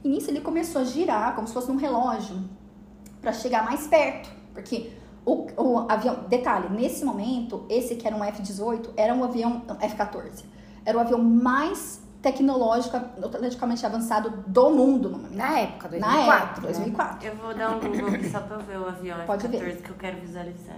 E 0.05 0.07
nisso 0.07 0.31
ele 0.31 0.39
começou 0.39 0.81
a 0.81 0.85
girar 0.85 1.35
como 1.35 1.45
se 1.45 1.53
fosse 1.53 1.69
um 1.69 1.75
relógio 1.75 2.57
para 3.21 3.33
chegar 3.33 3.63
mais 3.65 3.87
perto, 3.87 4.29
porque 4.53 4.91
o, 5.25 5.47
o, 5.57 5.85
avião, 5.91 6.23
detalhe, 6.27 6.69
nesse 6.69 7.03
momento, 7.05 7.65
esse 7.69 7.95
que 7.95 8.07
era 8.07 8.15
um 8.15 8.23
F-18, 8.23 8.91
era 8.95 9.13
um 9.13 9.23
avião, 9.23 9.63
F-14, 9.79 10.43
era 10.85 10.97
o 10.97 11.01
avião 11.01 11.21
mais 11.21 12.01
tecnológico, 12.21 12.99
tecnologicamente 12.99 13.85
avançado 13.85 14.43
do 14.47 14.69
mundo. 14.71 15.09
No 15.09 15.29
Na 15.35 15.59
época, 15.59 15.87
2004. 15.89 15.99
Na 15.99 16.35
época, 16.35 16.61
né? 16.61 16.67
2004. 16.67 17.27
Eu 17.27 17.35
vou 17.35 17.53
dar 17.53 17.75
um 17.75 17.79
Google 17.79 18.09
aqui 18.09 18.29
só 18.29 18.39
pra 18.41 18.57
eu 18.57 18.61
ver 18.61 18.79
o 18.79 18.87
avião 18.87 19.17
Pode 19.27 19.45
F-14 19.45 19.59
ver. 19.59 19.81
que 19.81 19.89
eu 19.89 19.95
quero 19.95 20.19
visualizar. 20.19 20.77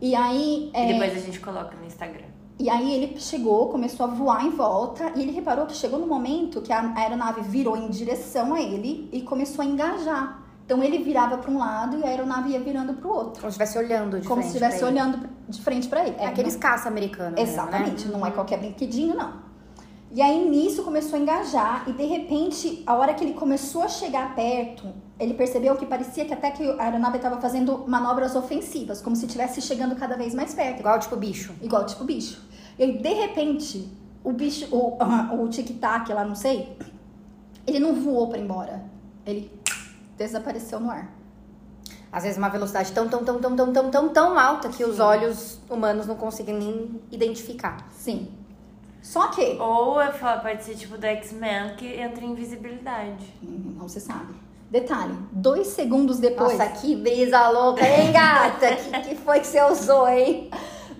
E 0.00 0.14
aí, 0.14 0.70
é, 0.72 0.88
E 0.88 0.92
depois 0.94 1.16
a 1.16 1.20
gente 1.20 1.40
coloca 1.40 1.76
no 1.76 1.86
Instagram. 1.86 2.24
e 2.58 2.70
aí 2.70 2.94
ele 2.94 3.20
chegou, 3.20 3.68
começou 3.68 4.06
a 4.06 4.08
voar 4.08 4.46
em 4.46 4.50
volta, 4.50 5.12
e 5.14 5.22
ele 5.22 5.32
reparou 5.32 5.66
que 5.66 5.74
chegou 5.74 5.98
no 5.98 6.06
momento 6.06 6.62
que 6.62 6.72
a 6.72 6.94
aeronave 6.96 7.42
virou 7.42 7.76
em 7.76 7.88
direção 7.90 8.54
a 8.54 8.60
ele 8.60 9.08
e 9.12 9.20
começou 9.22 9.62
a 9.62 9.66
engajar. 9.66 10.40
Então 10.70 10.84
ele 10.84 10.98
virava 10.98 11.36
para 11.36 11.50
um 11.50 11.58
lado 11.58 11.98
e 11.98 12.04
a 12.04 12.06
aeronave 12.06 12.50
ia 12.50 12.60
virando 12.60 12.94
para 12.94 13.08
o 13.08 13.12
outro. 13.12 13.40
Como 13.40 13.50
se 13.50 13.58
estivesse 13.60 13.76
olhando 13.76 14.20
de 14.20 14.28
como 14.28 14.40
se 14.40 14.50
frente 14.50 14.62
estivesse 14.62 14.78
pra 14.78 14.88
ele. 14.88 15.00
olhando 15.00 15.28
de 15.48 15.62
frente 15.62 15.88
para 15.88 16.06
ele. 16.06 16.16
É 16.16 16.26
aqueles 16.28 16.54
caça 16.54 16.88
americanos. 16.88 17.34
mesmo, 17.34 17.52
Exatamente, 17.52 18.06
né? 18.06 18.12
não 18.16 18.24
é 18.24 18.30
qualquer 18.30 18.60
brinquedinho, 18.60 19.16
não. 19.16 19.32
E 20.12 20.22
aí 20.22 20.48
nisso 20.48 20.84
começou 20.84 21.18
a 21.18 21.22
engajar 21.22 21.88
e 21.88 21.92
de 21.92 22.04
repente, 22.04 22.84
a 22.86 22.94
hora 22.94 23.14
que 23.14 23.24
ele 23.24 23.34
começou 23.34 23.82
a 23.82 23.88
chegar 23.88 24.32
perto, 24.36 24.86
ele 25.18 25.34
percebeu 25.34 25.74
que 25.74 25.84
parecia 25.84 26.24
que 26.24 26.32
até 26.32 26.52
que 26.52 26.62
a 26.62 26.84
aeronave 26.84 27.16
estava 27.16 27.40
fazendo 27.40 27.84
manobras 27.88 28.36
ofensivas, 28.36 29.00
como 29.00 29.16
se 29.16 29.26
estivesse 29.26 29.60
chegando 29.60 29.96
cada 29.96 30.16
vez 30.16 30.32
mais 30.34 30.54
perto, 30.54 30.78
Igual 30.78 31.00
tipo 31.00 31.16
bicho. 31.16 31.52
igual 31.60 31.84
tipo 31.84 32.04
bicho. 32.04 32.40
E 32.78 32.84
aí 32.84 32.96
de 32.96 33.12
repente, 33.12 33.92
o 34.22 34.32
bicho, 34.32 34.68
o, 34.70 34.96
o 35.42 35.48
tic-tac 35.48 36.12
lá, 36.12 36.24
não 36.24 36.36
sei, 36.36 36.76
ele 37.66 37.80
não 37.80 37.92
voou 37.96 38.28
para 38.28 38.38
embora. 38.38 38.84
Ele 39.26 39.50
desapareceu 40.20 40.78
no 40.78 40.90
ar. 40.90 41.10
Às 42.12 42.24
vezes 42.24 42.36
uma 42.36 42.48
velocidade 42.48 42.92
tão, 42.92 43.08
tão, 43.08 43.24
tão, 43.24 43.40
tão, 43.40 43.56
tão, 43.56 43.72
tão, 43.72 43.90
tão, 43.90 44.08
tão 44.10 44.38
alta 44.38 44.68
que 44.68 44.84
os 44.84 45.00
olhos 45.00 45.58
humanos 45.68 46.06
não 46.06 46.16
conseguem 46.16 46.56
nem 46.56 47.00
identificar. 47.10 47.86
Sim. 47.90 48.28
Só 49.00 49.28
que 49.28 49.56
Ou 49.58 49.94
pode 50.42 50.62
ser 50.62 50.74
tipo 50.74 50.98
do 50.98 51.04
X-Men 51.06 51.74
que 51.76 51.86
entra 51.86 52.22
em 52.22 52.32
invisibilidade. 52.32 53.32
Hum, 53.42 53.76
Não 53.78 53.88
se 53.88 54.00
sabe. 54.00 54.34
Detalhe, 54.70 55.16
dois 55.32 55.68
segundos 55.68 56.18
depois. 56.18 56.58
Nossa, 56.58 56.70
que 56.72 56.94
brisa 56.94 57.48
louca, 57.48 57.84
hein, 57.84 58.12
gata? 58.12 58.76
que, 58.76 59.08
que 59.08 59.14
foi 59.16 59.40
que 59.40 59.46
você 59.46 59.62
usou, 59.64 60.06
hein? 60.06 60.50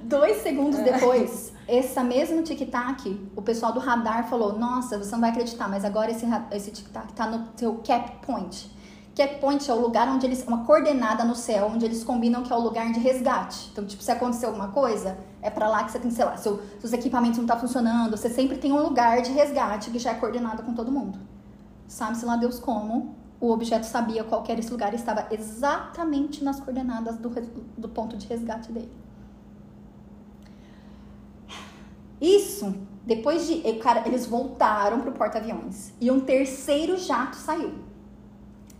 Dois 0.02 0.38
segundos 0.38 0.80
depois, 0.80 1.52
essa 1.68 2.02
mesmo 2.02 2.42
tic-tac, 2.42 3.30
o 3.36 3.42
pessoal 3.42 3.72
do 3.72 3.78
radar 3.78 4.28
falou: 4.28 4.58
Nossa, 4.58 4.98
você 4.98 5.12
não 5.12 5.20
vai 5.20 5.30
acreditar, 5.30 5.68
mas 5.68 5.84
agora 5.84 6.10
esse, 6.10 6.26
esse 6.50 6.72
tic-tac 6.72 7.12
tá 7.12 7.26
no 7.26 7.46
seu 7.56 7.74
cap 7.86 8.26
point. 8.26 8.79
Cap 9.14 9.40
point 9.40 9.68
é 9.68 9.74
o 9.74 9.80
lugar 9.80 10.08
onde 10.08 10.24
eles. 10.26 10.44
Uma 10.46 10.64
coordenada 10.64 11.24
no 11.24 11.34
céu, 11.34 11.70
onde 11.72 11.84
eles 11.84 12.04
combinam 12.04 12.42
que 12.42 12.52
é 12.52 12.56
o 12.56 12.60
lugar 12.60 12.90
de 12.92 13.00
resgate. 13.00 13.68
Então, 13.72 13.84
tipo, 13.84 14.02
se 14.02 14.10
acontecer 14.10 14.46
alguma 14.46 14.68
coisa, 14.68 15.18
é 15.42 15.50
pra 15.50 15.68
lá 15.68 15.84
que 15.84 15.92
você 15.92 15.98
tem, 15.98 16.10
sei 16.10 16.24
lá, 16.24 16.36
seu, 16.36 16.62
seus 16.78 16.92
equipamentos 16.92 17.38
não 17.38 17.46
tá 17.46 17.56
funcionando, 17.56 18.16
você 18.16 18.28
sempre 18.28 18.56
tem 18.58 18.72
um 18.72 18.82
lugar 18.82 19.20
de 19.22 19.32
resgate 19.32 19.90
que 19.90 19.98
já 19.98 20.12
é 20.12 20.14
coordenado 20.14 20.62
com 20.62 20.74
todo 20.74 20.92
mundo. 20.92 21.18
Sabe-se 21.88 22.24
lá 22.24 22.36
Deus 22.36 22.60
como, 22.60 23.16
o 23.40 23.50
objeto 23.50 23.84
sabia 23.84 24.22
qual 24.22 24.42
que 24.42 24.52
era 24.52 24.60
esse 24.60 24.70
lugar 24.70 24.92
e 24.92 24.96
estava 24.96 25.26
exatamente 25.30 26.44
nas 26.44 26.60
coordenadas 26.60 27.16
do, 27.16 27.30
do 27.76 27.88
ponto 27.88 28.16
de 28.16 28.26
resgate 28.26 28.70
dele. 28.70 28.92
Isso, 32.20 32.74
depois 33.04 33.46
de. 33.46 33.60
cara, 33.78 34.06
eles 34.06 34.26
voltaram 34.26 35.00
pro 35.00 35.12
porta-aviões 35.12 35.92
e 36.00 36.10
um 36.10 36.20
terceiro 36.20 36.98
jato 36.98 37.36
saiu. 37.36 37.72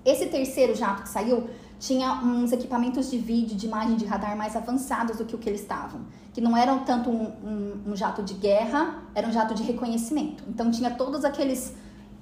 Esse 0.05 0.27
terceiro 0.27 0.75
jato 0.75 1.03
que 1.03 1.09
saiu 1.09 1.49
tinha 1.79 2.13
uns 2.23 2.53
equipamentos 2.53 3.11
de 3.11 3.19
vídeo, 3.19 3.57
de 3.57 3.67
imagem 3.67 3.97
de 3.97 4.05
radar 4.05 4.37
mais 4.37 4.55
avançados 4.55 5.17
do 5.17 5.25
que 5.25 5.35
o 5.35 5.39
que 5.39 5.49
eles 5.49 5.61
estavam. 5.63 6.03
Que 6.33 6.41
não 6.41 6.57
eram 6.57 6.81
tanto 6.85 7.09
um, 7.11 7.25
um- 7.43 7.83
um 7.93 7.97
jato 7.97 8.23
de 8.23 8.35
guerra, 8.35 9.03
era 9.15 9.27
um 9.27 9.33
jato 9.33 9.55
de 9.55 9.63
reconhecimento. 9.63 10.45
Então 10.49 10.71
tinha 10.71 10.91
todos 10.91 11.25
aqueles 11.25 11.75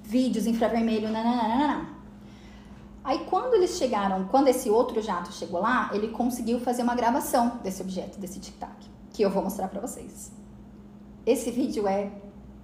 vídeos 0.02 0.46
infravermelho, 0.46 1.08
nananana. 1.10 1.88
Aí 3.04 3.20
quando 3.30 3.54
eles 3.54 3.76
chegaram, 3.78 4.24
quando 4.26 4.48
esse 4.48 4.68
outro 4.70 5.00
jato 5.02 5.32
chegou 5.32 5.60
lá, 5.60 5.90
ele 5.92 6.08
conseguiu 6.08 6.60
fazer 6.60 6.82
uma 6.82 6.94
gravação 6.94 7.58
desse 7.62 7.80
objeto, 7.82 8.18
desse 8.18 8.38
tic-tac, 8.38 8.76
que 9.12 9.22
eu 9.22 9.30
vou 9.30 9.42
mostrar 9.42 9.68
pra 9.68 9.80
vocês. 9.80 10.30
Esse 11.26 11.50
vídeo 11.50 11.86
é 11.88 12.10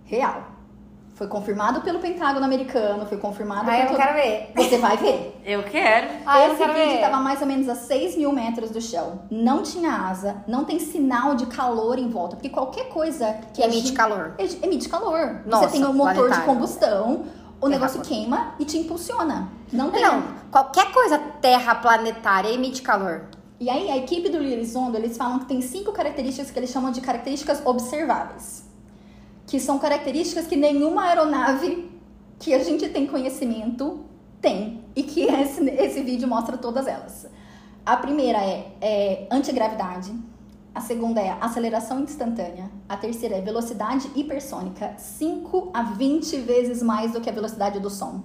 real. 0.05 0.54
Foi 1.15 1.29
confirmado 1.29 1.81
pelo 1.83 2.01
Pentágono 2.01 2.45
americano, 2.45 3.07
foi 3.07 3.17
confirmado 3.19 3.71
Ah, 3.71 3.79
eu 3.79 3.87
todo- 3.87 3.97
quero 3.97 4.15
ver. 4.15 4.51
Você 4.57 4.79
vai 4.79 4.97
ver. 4.97 5.41
Eu 5.45 5.63
quero. 5.63 6.09
Ah, 6.27 6.41
eu 6.41 6.49
Esse 6.49 6.57
quero 6.59 6.73
vídeo 6.75 6.95
estava 6.97 7.19
mais 7.19 7.41
ou 7.41 7.47
menos 7.47 7.69
a 7.69 7.77
6 7.77 8.17
mil 8.17 8.33
metros 8.33 8.71
do 8.71 8.81
chão. 8.81 9.21
Não 9.31 9.63
tinha 9.63 9.93
asa, 9.93 10.39
não 10.49 10.65
tem 10.65 10.81
sinal 10.81 11.37
de 11.37 11.47
calor 11.47 12.01
em 12.01 12.09
volta. 12.09 12.35
Porque 12.35 12.49
qualquer 12.49 12.89
coisa 12.89 13.33
que 13.55 13.63
Emite 13.63 13.79
agi- 13.89 13.93
calor. 13.93 14.35
Emite 14.61 14.89
calor. 14.89 15.43
Nossa, 15.47 15.69
Você 15.69 15.79
tem 15.79 15.87
um 15.87 15.93
motor 15.93 16.15
de 16.15 16.19
planetário. 16.21 16.45
combustão, 16.47 17.25
o 17.61 17.67
É 17.69 17.71
negócio 17.71 18.01
queima 18.01 18.55
e 18.59 18.65
te 18.65 18.77
impulsiona. 18.79 19.49
Não 19.73 19.93
tem. 19.93 20.03
Não, 20.03 20.21
qualquer 20.51 20.91
coisa 20.91 21.17
terraplanetária 21.41 22.49
emite 22.53 22.83
calor. 22.83 23.23
E 23.61 23.71
aí, 23.71 23.89
a 23.89 23.97
equipe 23.97 24.29
do 24.29 24.39
Elizondo, 24.39 24.97
eles 24.97 25.17
falam 25.17 25.39
que 25.39 25.45
tem 25.47 25.61
cinco 25.63 25.93
características 25.93 26.51
que 26.51 26.59
eles 26.59 26.71
chamam 26.71 26.91
de 26.91 27.01
características 27.01 27.63
observáveis. 27.65 28.64
Que 29.47 29.61
são 29.61 29.79
características 29.79 30.47
que 30.47 30.57
nenhuma 30.57 31.05
aeronave 31.05 31.91
que 32.39 32.53
a 32.53 32.63
gente 32.63 32.89
tem 32.89 33.07
conhecimento 33.07 34.01
tem. 34.41 34.85
E 34.95 35.03
que 35.03 35.23
esse, 35.23 35.69
esse 35.71 36.03
vídeo 36.03 36.29
mostra 36.29 36.57
todas 36.57 36.87
elas. 36.87 37.27
A 37.85 37.97
primeira 37.97 38.39
é, 38.39 38.73
é 38.81 39.29
antigravidade. 39.31 40.15
A 40.75 40.81
segunda 40.81 41.21
é 41.21 41.31
aceleração 41.41 42.01
instantânea. 42.01 42.71
A 42.89 42.97
terceira 42.97 43.37
é 43.37 43.41
velocidade 43.41 44.11
hipersônica, 44.17 44.95
5 44.99 45.71
a 45.73 45.83
20 45.83 46.37
vezes 46.39 46.83
mais 46.83 47.13
do 47.13 47.21
que 47.21 47.31
a 47.31 47.33
velocidade 47.33 47.79
do 47.79 47.89
som. 47.89 48.23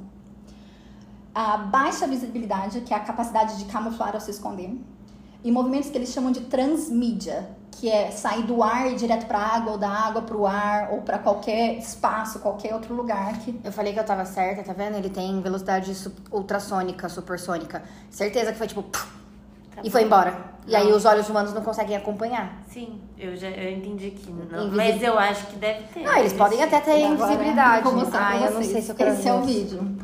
A 1.35 1.57
baixa 1.57 2.07
visibilidade, 2.07 2.81
que 2.81 2.93
é 2.93 2.97
a 2.97 3.01
capacidade 3.01 3.57
de 3.57 3.65
camuflar 3.65 4.15
ou 4.15 4.19
se 4.19 4.31
esconder. 4.31 4.75
E 5.43 5.51
movimentos 5.51 5.91
que 5.91 5.97
eles 5.97 6.09
chamam 6.09 6.31
de 6.31 6.41
transmídia. 6.41 7.49
Que 7.71 7.89
é 7.89 8.11
sair 8.11 8.43
do 8.43 8.61
ar 8.61 8.87
e 8.87 8.93
ir 8.93 8.95
direto 8.95 9.25
pra 9.25 9.39
água, 9.39 9.73
ou 9.73 9.77
da 9.77 9.89
água 9.89 10.21
pro 10.21 10.45
ar, 10.45 10.89
ou 10.91 11.01
pra 11.01 11.17
qualquer 11.17 11.77
espaço, 11.77 12.39
qualquer 12.39 12.73
outro 12.73 12.93
lugar 12.93 13.33
que 13.39 13.59
Eu 13.63 13.71
falei 13.71 13.93
que 13.93 13.99
eu 13.99 14.03
tava 14.03 14.25
certa, 14.25 14.63
tá 14.63 14.73
vendo? 14.73 14.97
Ele 14.97 15.09
tem 15.09 15.41
velocidade 15.41 15.91
ultrassônica, 16.31 17.07
supersônica. 17.07 17.81
Certeza 18.09 18.51
que 18.51 18.57
foi 18.57 18.67
tipo. 18.67 18.83
puf, 18.83 19.07
Tá 19.75 19.81
e 19.83 19.89
foi 19.89 20.03
embora. 20.03 20.35
E 20.67 20.75
aí 20.75 20.89
Não. 20.89 20.97
os 20.97 21.05
olhos 21.05 21.29
humanos 21.29 21.53
não 21.53 21.61
conseguem 21.61 21.95
acompanhar. 21.95 22.51
Sim, 22.69 22.99
eu 23.17 23.35
já 23.35 23.47
eu 23.49 23.71
entendi 23.77 24.11
que 24.11 24.29
não. 24.31 24.69
Mas 24.71 25.01
eu 25.01 25.17
acho 25.17 25.45
que 25.47 25.55
deve 25.55 25.83
ter. 25.93 26.01
Não, 26.03 26.15
eles 26.17 26.33
podem 26.33 26.61
até 26.61 26.79
ter 26.81 27.05
agora, 27.05 27.13
invisibilidade. 27.33 27.83
Vou 27.83 27.95
mostrar 27.95 28.27
pra 28.37 28.45
eu 28.47 28.51
não 28.51 28.63
sei 28.63 28.81
se 28.81 28.89
eu 28.89 28.95
quero 28.95 29.11
Esse 29.11 29.27
é 29.29 29.33
o 29.33 29.39
ver. 29.41 29.45
vídeo. 29.47 29.97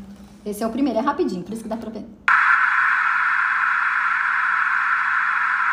Esse 0.46 0.62
é 0.62 0.66
o 0.66 0.70
primeiro, 0.70 0.98
é 0.98 1.02
rapidinho, 1.02 1.42
por 1.42 1.52
isso 1.52 1.62
que 1.64 1.68
dá 1.68 1.76
pra 1.76 1.90
ver. 1.90 2.06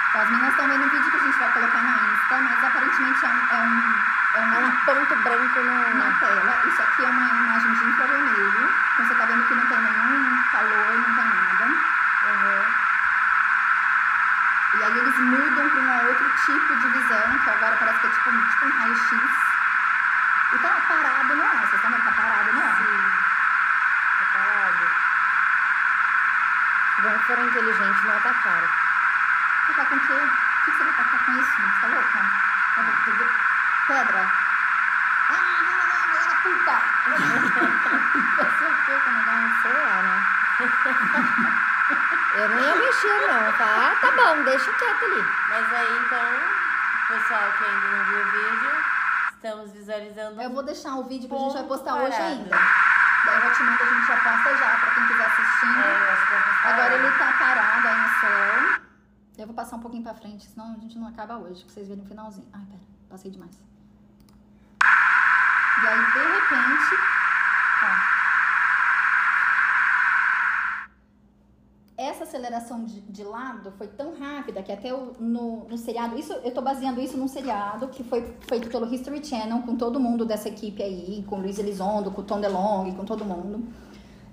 Então, 0.09 0.21
as 0.21 0.29
meninas 0.29 0.51
estão 0.51 0.67
vendo 0.67 0.83
o 0.85 0.89
vídeo 0.89 1.11
que 1.11 1.17
a 1.17 1.23
gente 1.25 1.39
vai 1.39 1.53
colocar 1.53 1.83
na 1.83 2.13
Insta, 2.13 2.41
mas 2.41 2.63
aparentemente 2.63 3.25
é 3.25 3.29
um, 3.29 3.31
é 3.31 3.63
um, 3.63 3.79
é 4.35 4.55
É 4.55 4.59
um 4.59 4.67
um 4.67 4.72
ponto 4.85 5.15
branco 5.23 5.59
no. 5.59 5.93
na 5.97 6.11
tela. 6.19 6.61
Isso 6.67 6.81
aqui 6.81 7.05
é 7.05 7.09
uma 7.09 7.29
imagem 7.29 7.73
de 7.73 7.83
infravermelho. 7.85 8.73
Então 8.93 9.05
você 9.07 9.15
tá 9.15 9.25
vendo 9.25 9.47
que 9.47 9.55
não 9.55 9.65
tem 9.67 9.79
nenhum 9.79 10.43
calor, 10.51 10.97
não 10.97 11.15
tem 11.15 11.25
nada. 11.25 11.67
E 14.75 14.83
aí 14.83 14.97
eles 14.97 15.17
mudam 15.19 15.69
para 15.69 15.79
um 15.79 16.07
outro 16.07 16.29
tipo 16.45 16.75
de 16.77 16.87
visão, 16.87 17.39
que 17.43 17.49
agora 17.49 17.75
parece 17.77 17.99
que 17.99 18.07
é 18.07 18.09
tipo, 18.09 18.29
um- 18.31 18.49
tipo 18.49 18.65
um 18.65 18.71
raio-x. 18.79 19.11
E 20.53 20.57
tá 20.59 20.69
parado 20.87 21.35
no 21.35 21.43
ar, 21.43 21.57
vocês 21.61 21.73
estão 21.75 21.91
vendo? 21.91 22.03
Tá 22.03 22.11
parado 22.11 22.53
no 22.53 22.61
ar. 22.63 22.77
Tá 24.19 24.25
parado. 24.33 24.87
Se 26.95 27.01
bem 27.03 27.17
que 27.19 27.25
foram 27.25 27.47
inteligentes, 27.47 28.03
não 28.03 28.17
atacaram. 28.17 28.67
Tá 29.75 29.85
com 29.85 29.95
o 29.95 29.99
quê? 29.99 30.13
O 30.13 30.65
que 30.65 30.71
você 30.71 30.83
vai 30.83 30.93
tacar 30.93 31.25
com 31.25 31.31
isso? 31.39 31.51
Você 31.61 31.81
tá 31.81 31.87
louca? 31.87 32.19
Ver- 32.77 33.11
ver- 33.17 33.35
Pedra. 33.87 34.31
O 37.03 38.85
quê? 38.85 38.95
Sei 39.61 39.73
lá, 39.73 40.01
né? 40.03 40.17
eu 42.35 42.49
não 42.49 42.59
ia 42.59 42.75
mexer, 42.75 43.27
não. 43.27 43.51
Tá, 43.53 43.91
ah, 43.91 43.95
tá 43.99 44.11
bom, 44.11 44.43
deixa 44.43 44.71
quieto 44.73 45.05
ali. 45.05 45.23
Mas 45.49 45.73
aí 45.73 45.97
então, 46.05 46.27
pessoal 47.07 47.51
que 47.57 47.63
ainda 47.65 47.87
não 47.97 48.05
viu 48.05 48.19
o 48.19 48.31
vídeo, 48.31 48.71
estamos 49.33 49.71
visualizando. 49.71 50.41
Eu 50.41 50.49
vou 50.49 50.63
deixar 50.63 50.95
o 50.95 51.03
vídeo 51.03 51.27
que 51.29 51.35
a 51.35 51.39
gente 51.39 51.53
vai 51.53 51.63
postar 51.63 51.95
hoje 51.95 52.11
parado. 52.11 52.25
ainda. 52.31 52.57
Daí 53.25 53.45
eu 53.47 53.53
te 53.53 53.63
mando, 53.63 53.83
a 53.83 53.85
gente 53.85 54.05
já 54.07 54.17
posta 54.17 54.57
já, 54.57 54.77
pra 54.79 54.91
quem 54.93 55.07
quiser 55.07 55.25
assistindo. 55.25 55.79
É, 55.79 55.91
eu 55.93 56.11
acho 56.11 56.25
que 56.27 56.67
Agora 56.67 56.95
hoje. 56.95 57.05
ele 57.05 57.17
tá 57.17 57.33
parado 57.39 57.87
aí 57.87 58.01
no 58.01 58.09
sol. 58.19 58.83
Eu 59.37 59.45
vou 59.47 59.55
passar 59.55 59.75
um 59.77 59.79
pouquinho 59.79 60.03
pra 60.03 60.13
frente, 60.13 60.45
senão 60.45 60.73
a 60.73 60.79
gente 60.79 60.97
não 60.97 61.07
acaba 61.07 61.37
hoje, 61.37 61.63
pra 61.63 61.73
vocês 61.73 61.87
verem 61.87 62.03
o 62.03 62.07
finalzinho. 62.07 62.47
Ai, 62.53 62.61
pera, 62.69 62.81
passei 63.09 63.31
demais. 63.31 63.59
E 65.81 65.87
aí, 65.87 65.97
de 65.97 66.19
repente, 66.19 66.42
ó. 66.53 68.13
Essa 71.95 72.23
aceleração 72.23 72.83
de, 72.83 73.01
de 73.01 73.23
lado 73.23 73.71
foi 73.77 73.87
tão 73.87 74.13
rápida 74.17 74.63
que 74.63 74.71
até 74.71 74.91
o- 74.93 75.13
no, 75.19 75.65
no 75.69 75.77
seriado. 75.77 76.17
Isso, 76.17 76.33
eu 76.43 76.51
tô 76.51 76.61
baseando 76.61 76.99
isso 76.99 77.15
num 77.15 77.27
seriado 77.27 77.87
que 77.89 78.03
foi 78.03 78.35
feito 78.47 78.67
pelo 78.67 78.91
History 78.91 79.23
Channel, 79.23 79.59
com 79.59 79.75
todo 79.75 79.99
mundo 79.99 80.25
dessa 80.25 80.49
equipe 80.49 80.81
aí, 80.81 81.23
com 81.29 81.37
Luiz 81.37 81.59
Elizondo, 81.59 82.09
com 82.09 82.23
Tom 82.23 82.41
DeLonge, 82.41 82.95
com 82.95 83.05
todo 83.05 83.23
mundo. 83.23 83.63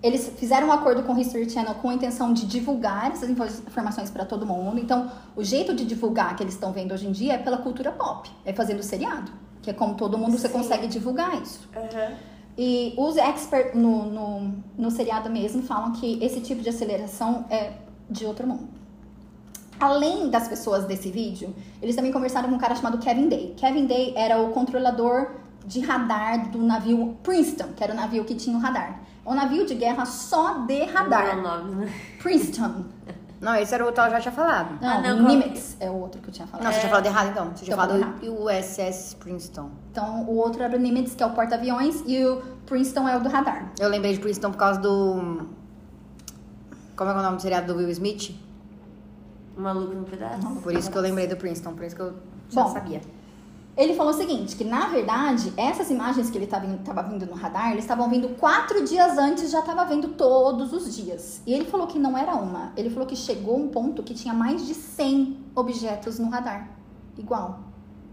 Eles 0.03 0.33
fizeram 0.39 0.69
um 0.69 0.73
acordo 0.73 1.03
com 1.03 1.13
o 1.13 1.19
History 1.21 1.49
Channel 1.51 1.75
com 1.75 1.91
a 1.91 1.95
intenção 1.95 2.33
de 2.33 2.47
divulgar 2.47 3.13
essas 3.13 3.29
info- 3.29 3.45
informações 3.45 4.11
para 4.11 4.25
todo 4.25 4.47
mundo. 4.47 4.79
Então, 4.81 5.13
o 5.37 5.45
jeito 5.45 5.75
de 5.75 5.85
divulgar 5.85 6.35
que 6.35 6.43
eles 6.43 6.55
estão 6.55 6.73
vendo 6.73 6.93
hoje 6.95 7.07
em 7.07 7.13
dia 7.13 7.35
é 7.35 7.39
pela 7.39 7.59
cultura 7.59 7.93
pop, 7.93 8.31
é 8.47 8.55
fazendo 8.55 8.83
seriado, 8.83 9.31
que 9.63 9.71
é 9.71 9.73
como 9.73 9.95
todo 9.95 10.17
mundo 10.19 10.37
você 10.39 10.49
Sim. 10.49 10.55
consegue 10.55 10.87
divulgar 10.87 11.41
isso. 11.41 11.69
Aham. 11.75 12.15
E 12.59 12.95
os 12.97 13.17
experts 13.17 13.75
no, 13.75 14.07
no, 14.07 14.55
no 14.77 14.91
seriado 14.91 15.31
mesmo 15.31 15.63
falam 15.63 15.93
que 15.93 16.23
esse 16.23 16.41
tipo 16.41 16.63
de 16.63 16.69
aceleração 16.69 17.47
é 17.49 17.73
de 18.09 18.27
outro 18.27 18.47
mundo. 18.47 18.69
Além 19.79 20.29
das 20.29 20.47
pessoas 20.47 20.85
desse 20.85 21.11
vídeo, 21.11 21.55
eles 21.81 21.97
também 21.97 22.13
conversaram 22.13 22.49
com 22.51 22.57
um 22.57 22.59
cara 22.59 22.75
chamado 22.75 22.99
Kevin 22.99 23.29
Day. 23.29 23.55
Kevin 23.57 23.87
Day 23.87 24.13
era 24.15 24.39
o 24.43 24.51
controlador 24.51 25.31
de 25.65 25.81
radar 25.81 26.51
do 26.51 26.59
navio 26.59 27.17
Princeton, 27.23 27.69
que 27.75 27.83
era 27.83 27.93
o 27.93 27.97
navio 27.97 28.25
que 28.25 28.35
tinha 28.35 28.57
o 28.57 28.61
radar. 28.61 29.01
É 29.25 29.31
um 29.31 29.35
navio 29.35 29.65
de 29.65 29.75
guerra 29.75 30.05
só 30.05 30.59
de 30.67 30.81
Não 30.81 30.85
é 30.85 30.91
o 30.91 30.93
radar. 30.95 31.43
nome, 31.43 31.75
né? 31.77 31.93
Princeton. 32.21 32.85
Não, 33.41 33.55
esse 33.55 33.75
era 33.75 33.83
o 33.83 33.87
outro 33.87 34.03
que 34.03 34.09
eu 34.09 34.13
já 34.13 34.21
tinha 34.21 34.33
falado. 34.33 34.79
Não, 34.83 34.89
Ah, 34.89 35.01
não, 35.01 35.23
Nimitz 35.27 35.77
é 35.81 35.89
o 35.89 35.95
outro 35.95 36.21
que 36.21 36.29
eu 36.29 36.33
tinha 36.33 36.47
falado. 36.47 36.65
Não, 36.67 36.73
você 36.73 36.81
tinha 36.81 36.91
falado 36.91 37.07
errado 37.07 37.29
então. 37.31 37.45
Você 37.57 37.65
tinha 37.65 37.75
Então, 37.75 37.89
falado 37.89 38.17
USS 38.23 39.15
Princeton. 39.19 39.71
Então, 39.91 40.25
o 40.25 40.37
outro 40.37 40.63
era 40.63 40.77
o 40.77 40.79
Nimitz, 40.79 41.15
que 41.15 41.23
é 41.23 41.27
o 41.27 41.31
porta-aviões, 41.31 42.03
e 42.07 42.23
o 42.25 42.43
Princeton 42.67 43.09
é 43.09 43.17
o 43.17 43.21
do 43.21 43.31
radar. 43.31 43.73
Eu 43.79 43.89
lembrei 43.89 44.13
de 44.13 44.21
Princeton 44.21 44.51
por 44.51 44.59
causa 44.59 44.79
do. 44.79 45.49
Como 46.97 47.09
é 47.11 47.13
que 47.15 47.19
é 47.19 47.21
o 47.21 47.25
nome 47.25 47.37
do 47.37 47.43
seriado 47.43 47.73
do 47.73 47.79
Will 47.79 47.89
Smith? 47.91 48.35
Um 49.57 49.63
maluco 49.63 49.95
no 49.95 50.05
pedaço. 50.05 50.47
Por 50.63 50.75
isso 50.75 50.91
que 50.91 50.99
eu 50.99 51.03
lembrei 51.03 51.27
do 51.27 51.37
Princeton, 51.37 51.73
por 51.75 51.85
isso 51.85 51.97
que 51.97 52.03
eu 52.03 52.13
já 52.51 52.63
Bom, 52.63 52.73
sabia. 52.73 53.01
Ele 53.81 53.95
falou 53.95 54.13
o 54.13 54.17
seguinte, 54.17 54.57
que 54.57 54.63
na 54.63 54.89
verdade, 54.89 55.55
essas 55.57 55.89
imagens 55.91 56.29
que 56.29 56.37
ele 56.37 56.45
estava 56.45 56.67
vindo, 56.67 56.85
tava 56.85 57.03
vindo 57.03 57.25
no 57.25 57.33
radar, 57.33 57.71
eles 57.73 57.85
estavam 57.85 58.11
vindo 58.11 58.29
quatro 58.37 58.85
dias 58.85 59.17
antes, 59.17 59.51
já 59.51 59.61
estava 59.61 59.87
vendo 59.87 60.09
todos 60.09 60.71
os 60.75 60.95
dias. 60.95 61.41
E 61.47 61.55
ele 61.55 61.65
falou 61.65 61.87
que 61.87 61.99
não 61.99 62.17
era 62.17 62.35
uma, 62.35 62.75
ele 62.77 62.91
falou 62.91 63.07
que 63.07 63.17
chegou 63.17 63.57
um 63.59 63.69
ponto 63.69 64.03
que 64.03 64.13
tinha 64.13 64.35
mais 64.35 64.67
de 64.67 64.75
100 64.75 65.47
objetos 65.55 66.19
no 66.19 66.29
radar. 66.29 66.69
Igual. 67.17 67.61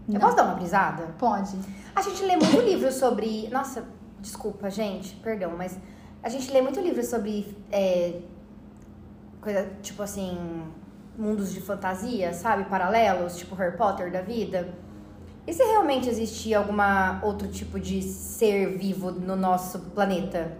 Eu 0.08 0.14
Não. 0.14 0.20
posso 0.20 0.36
dar 0.36 0.44
uma 0.44 0.54
brisada? 0.54 1.14
Pode. 1.18 1.54
A 1.94 2.00
gente 2.00 2.24
lê 2.24 2.34
muito 2.36 2.60
livro 2.62 2.90
sobre. 2.90 3.46
Nossa, 3.50 3.84
desculpa, 4.20 4.70
gente, 4.70 5.16
perdão, 5.16 5.52
mas 5.54 5.78
a 6.22 6.30
gente 6.30 6.50
lê 6.50 6.62
muito 6.62 6.80
livro 6.80 7.04
sobre. 7.04 7.54
é, 7.70 8.22
coisa 9.42 9.70
tipo 9.82 10.02
assim. 10.02 10.38
Mundos 11.18 11.52
de 11.52 11.60
fantasia, 11.60 12.32
sabe? 12.32 12.64
Paralelos, 12.70 13.36
tipo 13.36 13.54
Harry 13.56 13.76
Potter 13.76 14.10
da 14.10 14.22
vida. 14.22 14.72
E 15.48 15.52
se 15.54 15.64
realmente 15.64 16.10
existir 16.10 16.52
alguma 16.52 17.20
outro 17.24 17.48
tipo 17.48 17.80
de 17.80 18.02
ser 18.02 18.76
vivo 18.76 19.10
no 19.10 19.34
nosso 19.34 19.78
planeta? 19.94 20.52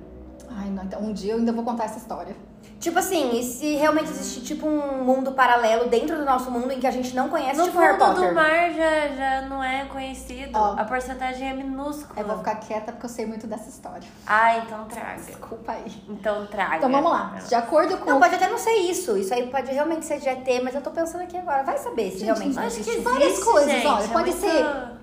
Ai, 0.49 0.71
não, 0.71 0.83
então, 0.83 1.03
um 1.03 1.13
dia 1.13 1.35
eu 1.35 1.39
ainda 1.39 1.53
vou 1.53 1.63
contar 1.63 1.85
essa 1.85 1.99
história. 1.99 2.35
Tipo 2.81 3.01
assim, 3.01 3.37
e 3.37 3.43
se 3.43 3.75
realmente 3.75 4.09
existir 4.09 4.41
tipo 4.43 4.65
um 4.65 5.03
mundo 5.03 5.33
paralelo 5.33 5.89
dentro 5.89 6.17
do 6.17 6.25
nosso 6.25 6.49
mundo 6.49 6.71
em 6.73 6.79
que 6.79 6.87
a 6.87 6.93
gente 6.93 7.13
não 7.13 7.29
conhece, 7.29 7.57
No 7.59 7.65
tipo 7.65 7.79
Harry 7.81 7.99
fundo 7.99 8.05
Potter? 8.15 8.29
do 8.29 8.35
mar 8.37 8.71
já, 8.73 9.09
já 9.17 9.41
não 9.49 9.65
é 9.65 9.85
conhecido. 9.87 10.51
Ó. 10.57 10.75
A 10.79 10.85
porcentagem 10.85 11.49
é 11.51 11.53
minúscula. 11.55 12.21
Eu 12.21 12.25
vou 12.25 12.39
ficar 12.39 12.55
quieta 12.57 12.93
porque 12.93 13.07
eu 13.07 13.11
sei 13.11 13.27
muito 13.27 13.49
dessa 13.49 13.69
história. 13.69 14.07
Ah, 14.25 14.59
então 14.59 14.85
traga. 14.85 15.21
Desculpa 15.23 15.73
aí. 15.73 15.91
Então 16.09 16.47
traga. 16.47 16.77
Então 16.77 16.89
vamos 16.93 17.11
lá. 17.11 17.35
De 17.49 17.55
acordo 17.57 17.97
com. 17.99 18.11
Não, 18.11 18.21
pode 18.21 18.37
até 18.37 18.49
não 18.49 18.59
ser 18.59 18.75
isso. 18.75 19.17
Isso 19.19 19.35
aí 19.35 19.49
pode 19.49 19.73
realmente 19.73 20.07
ser 20.07 20.21
de 20.21 20.29
ET, 20.29 20.47
mas 20.63 20.73
eu 20.77 20.81
tô 20.81 20.93
pensando 20.93 21.23
aqui 21.23 21.37
agora. 21.37 21.65
Vai 21.65 21.79
saber 21.79 22.13
se 22.13 22.19
Gente, 22.19 22.25
realmente 22.27 22.59
Acho 22.61 22.75
que 22.77 22.81
existe. 22.83 23.01
várias 23.01 23.25
existe, 23.33 23.45
coisas, 23.45 23.71
gente, 23.73 23.87
olha, 23.89 24.05
é 24.05 24.09
pode 24.09 24.31
muito- 24.31 24.41
ser 24.41 24.99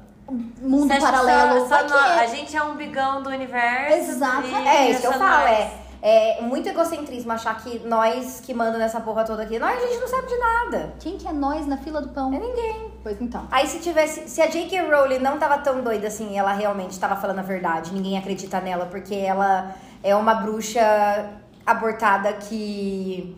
mundo 0.61 0.97
paralelo. 0.99 1.67
Só, 1.67 1.79
só 1.79 1.83
que 1.85 1.93
é. 1.93 2.19
A 2.21 2.25
gente 2.27 2.55
é 2.55 2.63
um 2.63 2.75
bigão 2.75 3.21
do 3.21 3.29
universo. 3.29 3.97
Exatamente. 4.11 4.53
e 4.63 4.67
É 4.67 4.91
isso 4.91 5.01
que 5.01 5.07
eu 5.07 5.13
falo, 5.13 5.41
nós. 5.41 5.49
é. 5.51 5.84
É 6.07 6.39
muito 6.39 6.69
egocentrismo 6.69 7.31
achar 7.31 7.57
que 7.63 7.79
nós 7.79 8.39
que 8.39 8.53
mandam 8.53 8.77
nessa 8.77 9.01
porra 9.01 9.23
toda 9.23 9.41
aqui, 9.41 9.57
nós 9.57 9.75
a 9.75 9.87
gente 9.87 9.99
não 9.99 10.07
sabe 10.07 10.27
de 10.27 10.37
nada. 10.37 10.93
Quem 10.99 11.17
que 11.17 11.27
é 11.27 11.33
nós 11.33 11.65
na 11.65 11.77
fila 11.77 11.99
do 11.99 12.09
pão? 12.09 12.31
É 12.31 12.37
ninguém. 12.37 12.91
Pois 13.01 13.19
então. 13.19 13.47
Aí 13.49 13.65
se 13.65 13.79
tivesse, 13.79 14.29
se 14.29 14.39
a 14.39 14.45
J.K. 14.45 14.81
Rowling 14.81 15.17
não 15.17 15.39
tava 15.39 15.57
tão 15.57 15.81
doida 15.81 16.05
assim, 16.05 16.37
ela 16.37 16.53
realmente 16.53 16.99
tava 16.99 17.15
falando 17.15 17.39
a 17.39 17.41
verdade, 17.41 17.91
ninguém 17.91 18.19
acredita 18.19 18.61
nela 18.61 18.85
porque 18.85 19.15
ela 19.15 19.75
é 20.03 20.15
uma 20.15 20.35
bruxa 20.35 20.79
abortada 21.65 22.33
que 22.33 23.35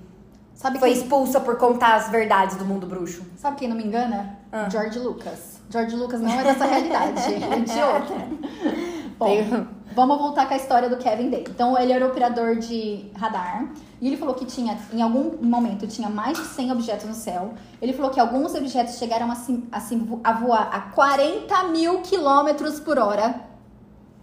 Sabe 0.54 0.78
foi 0.78 0.90
quem, 0.90 0.98
expulsa 0.98 1.40
por 1.40 1.56
contar 1.58 1.96
as 1.96 2.10
verdades 2.10 2.58
do 2.58 2.66
mundo 2.66 2.86
bruxo. 2.86 3.24
sabe 3.38 3.56
quem 3.56 3.70
não 3.70 3.78
me 3.78 3.86
engana? 3.86 4.38
Ah. 4.52 4.68
George 4.70 5.00
Lucas. 5.00 5.62
George 5.70 5.96
Lucas 5.96 6.20
não 6.20 6.32
é 6.38 6.44
dessa 6.44 6.66
realidade, 6.66 7.22
é 7.34 7.60
de 7.60 7.82
outra. 7.82 8.28
Bom, 9.18 9.26
Tem- 9.26 9.68
vamos 9.98 10.20
voltar 10.20 10.48
com 10.48 10.54
a 10.54 10.58
história 10.58 10.88
do 10.88 10.98
Kevin 10.98 11.32
Day. 11.32 11.44
Então, 11.50 11.76
ele 11.76 11.92
era 11.92 12.06
operador 12.06 12.58
de 12.58 13.10
radar. 13.16 13.68
E 14.00 14.06
ele 14.06 14.16
falou 14.16 14.36
que 14.36 14.46
tinha, 14.46 14.78
em 14.94 15.02
algum 15.02 15.44
momento, 15.44 15.88
tinha 15.88 16.08
mais 16.08 16.38
de 16.38 16.46
100 16.46 16.72
objetos 16.72 17.08
no 17.08 17.16
céu. 17.16 17.56
Ele 17.82 17.94
falou 17.94 18.12
que 18.12 18.20
alguns 18.20 18.54
objetos 18.54 19.00
chegaram 19.00 19.32
a, 19.32 19.34
a, 19.72 20.30
a 20.30 20.34
voar 20.34 20.70
a 20.72 20.82
40 20.92 21.64
mil 21.70 22.02
quilômetros 22.02 22.80
por 22.80 23.00
hora. 23.00 23.42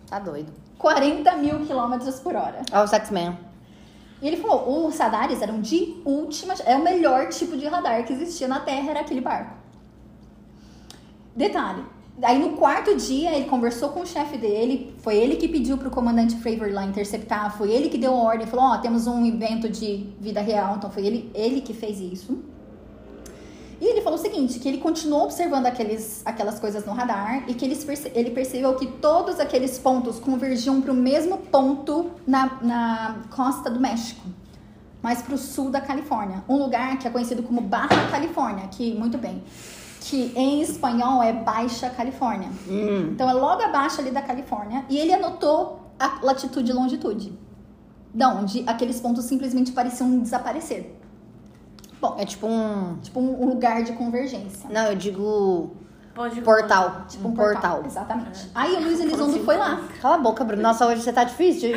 Tá 0.07 0.21
doido. 0.21 0.53
40 0.79 1.37
mil 1.39 1.67
quilômetros 1.67 2.21
por 2.21 2.37
hora. 2.37 2.63
Ó, 2.73 2.85
o 2.85 2.87
Sexman. 2.87 3.37
E 4.23 4.29
ele 4.29 4.37
falou, 4.37 4.87
os 4.87 4.97
radares 4.97 5.43
eram 5.43 5.61
de 5.61 6.01
última... 6.05 6.55
É 6.65 6.77
o 6.77 6.85
melhor 6.85 7.31
tipo 7.31 7.57
de 7.57 7.67
radar 7.67 8.05
que 8.05 8.13
existia 8.13 8.47
na 8.47 8.61
Terra, 8.61 8.91
era 8.91 9.01
aquele 9.01 9.21
barco. 9.21 9.57
Detalhe. 11.35 11.85
Aí 12.23 12.39
no 12.39 12.51
quarto 12.51 12.95
dia 12.97 13.35
ele 13.35 13.47
conversou 13.47 13.89
com 13.89 14.01
o 14.01 14.07
chefe 14.07 14.39
dele, 14.39 14.95
foi 14.99 15.17
ele 15.17 15.35
que 15.37 15.49
pediu 15.49 15.77
pro 15.77 15.91
comandante 15.91 16.37
Fravor 16.37 16.73
lá 16.73 16.85
interceptar, 16.85 17.57
foi 17.59 17.73
ele 17.73 17.89
que 17.89 17.99
deu 17.99 18.15
a 18.15 18.17
ordem, 18.17 18.47
falou, 18.47 18.67
ó, 18.67 18.79
temos 18.79 19.07
um 19.09 19.27
evento 19.27 19.69
de 19.69 20.07
vida 20.21 20.41
real, 20.41 20.77
então 20.77 20.89
foi 20.91 21.05
ele, 21.05 21.31
ele 21.35 21.61
que 21.61 21.75
fez 21.75 21.99
isso. 21.99 22.39
E 23.81 23.85
ele 23.87 24.01
falou 24.01 24.17
o 24.17 24.23
seguinte, 24.23 24.61
que 24.61 24.69
ele 24.69 24.79
continuou 24.79 25.25
observando 25.25 25.67
aqueles, 25.67 26.23
aquelas 26.25 26.61
coisas 26.61 26.87
no 26.87 26.93
radar 26.93 27.45
e 27.49 27.55
que 27.55 27.65
ele, 27.65 27.75
perce- 27.75 28.13
ele 28.15 28.31
percebeu 28.31 28.75
que 28.77 28.87
todos 28.87 29.41
aqueles 29.41 29.77
pontos 29.79 30.21
convergiam 30.21 30.81
para 30.81 30.93
o 30.93 30.95
mesmo 30.95 31.39
ponto 31.39 32.13
na, 32.25 32.59
na 32.63 33.17
costa 33.35 33.69
do 33.69 33.81
México, 33.81 34.23
mas 35.03 35.21
para 35.21 35.35
o 35.35 35.39
sul 35.39 35.69
da 35.69 35.81
Califórnia. 35.81 36.45
Um 36.49 36.57
lugar 36.57 36.97
que 36.99 37.09
é 37.09 37.11
conhecido 37.11 37.43
como 37.43 37.61
Barra 37.61 38.09
Califórnia, 38.09 38.69
que, 38.69 38.95
muito 38.95 39.19
bem, 39.19 39.43
que 40.05 40.33
em 40.37 40.61
espanhol 40.61 41.23
é 41.23 41.33
Baixa 41.33 41.89
Califórnia. 41.89 42.51
Então 43.11 43.29
é 43.29 43.33
logo 43.33 43.63
abaixo 43.63 44.03
ali 44.03 44.11
da 44.11 44.21
Califórnia. 44.21 44.85
E 44.91 44.99
ele 44.99 45.15
anotou 45.15 45.81
a 45.99 46.19
latitude 46.23 46.71
e 46.71 46.75
longitude. 46.75 47.33
Da 48.13 48.29
onde 48.29 48.65
aqueles 48.67 49.01
pontos 49.01 49.25
simplesmente 49.25 49.73
pareciam 49.73 50.19
desaparecer. 50.19 50.95
Bom, 52.01 52.17
É 52.19 52.27
tipo 52.27 52.47
um. 52.47 52.99
tipo 53.03 53.19
um, 53.19 53.47
lugar 53.47 53.83
de 53.83 53.93
convergência. 53.93 54.69
Não, 54.69 54.89
eu 54.89 54.95
digo. 54.95 55.73
Pode 56.15 56.41
Portal. 56.43 57.07
Tipo 57.09 57.29
um 57.29 57.31
um 57.31 57.35
portal. 57.35 57.83
Exatamente. 57.87 58.51
Aí 58.55 58.75
o 58.75 58.81
Luiz 58.81 59.01
Elizondo 59.01 59.43
foi 59.43 59.57
lá. 59.57 59.81
Cala 60.03 60.17
a 60.17 60.19
boca, 60.19 60.45
Bruno. 60.45 60.63
Nossa, 60.63 60.87
hoje 60.87 61.01
você 61.01 61.15
tá 61.15 61.25
difícil. 61.25 61.71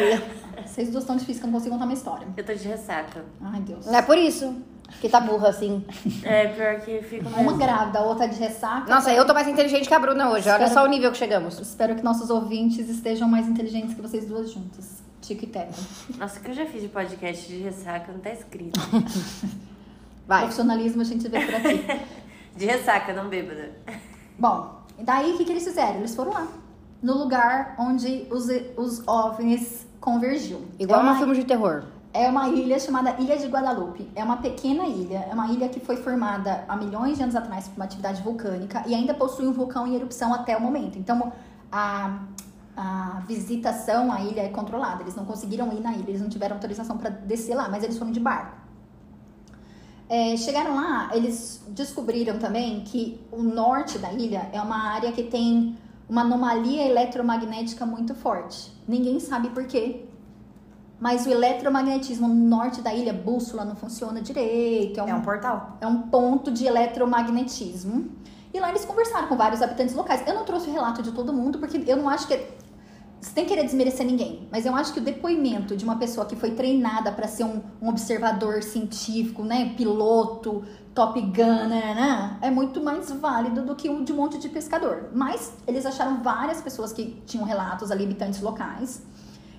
Vocês 0.66 0.90
duas 0.92 1.04
estão 1.06 1.16
difíceis 1.16 1.40
que 1.40 1.46
eu 1.46 1.48
não 1.48 1.58
consigo 1.58 1.74
contar 1.74 1.86
uma 1.86 1.94
história. 1.94 2.28
Eu 2.36 2.46
tô 2.46 2.54
de 2.54 2.68
ressaca. 2.68 3.24
Ai, 3.42 3.62
Deus. 3.62 3.86
Não 3.86 3.96
é 3.96 4.02
por 4.02 4.18
isso 4.18 4.54
que 5.02 5.10
tá 5.10 5.20
burra 5.20 5.50
assim. 5.50 5.84
É, 6.24 6.48
pior 6.48 6.80
que 6.82 7.02
fica 7.04 7.28
Uma 7.28 7.38
mesmo. 7.38 7.58
grávida, 7.58 8.00
a 8.00 8.04
outra 8.04 8.28
de 8.28 8.38
ressaca. 8.38 8.90
Nossa, 8.90 9.14
eu 9.14 9.26
tô 9.26 9.34
mais 9.34 9.48
inteligente 9.48 9.88
que 9.88 9.94
a 9.94 10.00
Bruna 10.00 10.30
hoje. 10.30 10.50
Olha 10.50 10.64
Espero- 10.66 10.74
só 10.74 10.84
o 10.86 10.88
nível 10.88 11.12
que 11.12 11.18
chegamos. 11.18 11.60
Espero 11.60 11.96
que 11.96 12.04
nossos 12.04 12.30
ouvintes 12.30 12.90
estejam 12.90 13.28
mais 13.28 13.48
inteligentes 13.48 13.94
que 13.94 14.02
vocês 14.02 14.26
duas 14.26 14.52
juntas. 14.52 15.04
Tico 15.22 15.44
e 15.44 15.48
Teco. 15.48 15.74
Nossa, 16.18 16.40
o 16.40 16.44
que 16.44 16.52
eu 16.52 16.56
já 16.56 16.66
fiz 16.66 16.82
de 16.82 16.88
podcast 16.88 17.48
de 17.48 17.58
ressaca 17.62 18.12
não 18.12 18.20
tá 18.20 18.32
escrito. 18.32 18.80
Vai. 20.28 20.42
Profissionalismo 20.42 21.02
a 21.02 21.06
gente 21.06 21.28
vê 21.28 21.40
por 21.46 21.56
aqui. 21.56 21.86
De 22.58 22.66
ressaca, 22.66 23.14
não 23.14 23.30
bêbada. 23.30 23.72
Bom, 24.40 24.82
e 24.98 25.04
daí 25.04 25.32
o 25.34 25.38
que, 25.38 25.46
que 25.46 25.52
eles 25.52 25.64
fizeram? 25.64 25.98
Eles 25.98 26.16
foram 26.16 26.34
lá. 26.34 26.48
No 27.04 27.16
lugar 27.16 27.76
onde 27.78 28.26
os, 28.32 28.48
os 28.76 29.08
OVNIs 29.08 29.86
convergiam. 30.02 30.62
Igual 30.80 31.00
é 31.02 31.04
uma, 31.04 31.12
num 31.14 31.20
filme 31.20 31.36
de 31.36 31.46
terror. 31.46 31.84
É 32.18 32.28
uma 32.28 32.50
ilha 32.50 32.80
chamada 32.80 33.16
Ilha 33.20 33.38
de 33.38 33.46
Guadalupe. 33.46 34.10
É 34.16 34.24
uma 34.24 34.38
pequena 34.38 34.88
ilha. 34.88 35.20
É 35.30 35.34
uma 35.36 35.52
ilha 35.52 35.70
que 35.70 35.80
foi 35.80 35.98
formada 35.98 36.66
há 36.68 36.76
milhões 36.76 37.18
de 37.18 37.22
anos 37.22 37.36
atrás 37.36 37.68
por 37.68 37.76
uma 37.76 37.86
atividade 37.86 38.24
vulcânica 38.24 38.84
e 38.88 38.96
ainda 38.96 39.14
possui 39.14 39.46
um 39.46 39.54
vulcão 39.54 39.86
em 39.86 39.94
erupção 39.94 40.34
até 40.34 40.58
o 40.58 40.62
momento. 40.62 40.98
Então, 40.98 41.32
a, 41.72 42.22
a 42.76 43.22
visitação 43.28 44.12
à 44.12 44.20
ilha 44.22 44.42
é 44.42 44.50
controlada. 44.50 45.04
Eles 45.04 45.16
não 45.16 45.26
conseguiram 45.26 45.72
ir 45.72 45.80
na 45.80 45.94
ilha, 45.94 46.10
eles 46.10 46.20
não 46.20 46.28
tiveram 46.28 46.56
autorização 46.56 46.98
para 46.98 47.12
descer 47.12 47.54
lá, 47.54 47.70
mas 47.70 47.84
eles 47.84 48.00
foram 48.00 48.12
de 48.12 48.20
barco. 48.20 48.58
É, 50.10 50.36
chegaram 50.38 50.74
lá, 50.76 51.12
eles 51.14 51.64
descobriram 51.68 52.40
também 52.40 52.82
que 52.82 53.22
o 53.32 53.44
norte 53.44 54.00
da 54.00 54.12
ilha 54.12 54.50
é 54.52 54.60
uma 54.60 54.88
área 54.90 55.12
que 55.12 55.22
tem 55.22 55.78
uma 56.10 56.22
anomalia 56.22 56.84
eletromagnética 56.88 57.86
muito 57.86 58.16
forte. 58.16 58.72
Ninguém 58.88 59.20
sabe 59.20 59.50
por 59.50 59.66
quê. 59.68 60.08
Mas 61.00 61.26
o 61.26 61.30
eletromagnetismo 61.30 62.28
no 62.28 62.34
norte 62.34 62.82
da 62.82 62.94
ilha, 62.94 63.14
bússola 63.14 63.64
não 63.64 63.76
funciona 63.76 64.20
direito. 64.22 65.00
É 65.00 65.04
um, 65.04 65.10
É 65.10 65.14
um 65.14 65.22
portal. 65.22 65.78
é 65.82 65.88
um 65.88 66.02
ponto 66.04 66.52
de 66.52 66.66
eletromagnetismo. 66.66 68.10
E 68.54 68.60
lá 68.60 68.70
eles 68.70 68.86
conversaram 68.86 69.28
com 69.28 69.36
vários 69.36 69.62
habitantes 69.62 69.94
locais. 69.94 70.24
Eu 70.26 70.34
não 70.34 70.44
trouxe 70.44 70.70
o 70.70 70.74
relato 70.74 71.04
de 71.04 71.12
todo 71.12 71.32
mundo, 71.32 71.60
porque 71.60 71.84
eu 71.86 71.98
não 71.98 72.10
acho 72.10 72.28
que. 72.28 72.58
Sem 73.20 73.46
querer 73.46 73.64
desmerecer 73.64 74.06
ninguém, 74.06 74.48
mas 74.52 74.64
eu 74.68 74.76
acho 74.76 74.94
que 74.94 75.00
o 75.00 75.04
depoimento 75.04 75.76
de 75.76 75.84
uma 75.84 75.96
pessoa 75.96 76.24
que 76.28 76.36
foi 76.36 76.52
treinada 76.52 77.12
para 77.12 77.28
ser 77.28 77.46
um, 77.46 77.64
um 77.82 77.90
observador 77.90 78.62
científico, 78.62 79.44
né, 79.44 79.74
piloto, 79.76 80.64
Top 80.94 81.20
Gun, 81.20 81.68
né, 81.68 81.96
né, 81.96 82.38
é 82.44 82.52
muito 82.52 82.80
mais 82.80 83.10
válido 83.12 83.64
do 83.64 83.76
que 83.76 83.90
o 83.90 84.04
de 84.06 84.14
um 84.14 84.18
monte 84.18 84.38
de 84.38 84.48
pescador. 84.50 85.10
Mas 85.16 85.52
eles 85.66 85.84
acharam 85.84 86.22
várias 86.22 86.62
pessoas 86.62 86.94
que 86.94 87.20
tinham 87.26 87.44
relatos 87.44 87.90
ali, 87.90 88.04
habitantes 88.04 88.40
locais. 88.40 89.02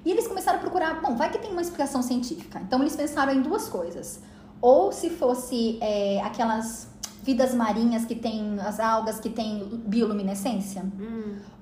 E 0.09 0.11
eles 0.11 0.27
começaram 0.27 0.57
a 0.57 0.61
procurar, 0.63 1.03
bom, 1.03 1.15
vai 1.17 1.31
que 1.31 1.37
tem 1.37 1.53
uma 1.53 1.61
explicação 1.61 2.01
científica. 2.01 2.59
Então 2.61 2.81
eles 2.81 2.97
pensaram 2.97 3.31
em 3.31 3.43
duas 3.43 3.69
coisas. 3.69 4.23
Ou 4.59 4.91
se 4.91 5.11
fosse 5.11 5.77
é, 5.83 6.23
aquelas 6.23 6.89
vidas 7.23 7.53
marinhas 7.53 8.07
que 8.07 8.15
tem 8.15 8.59
as 8.59 8.81
algas 8.81 9.21
que 9.21 9.29
tem 9.29 9.83
bioluminescência. 9.85 10.83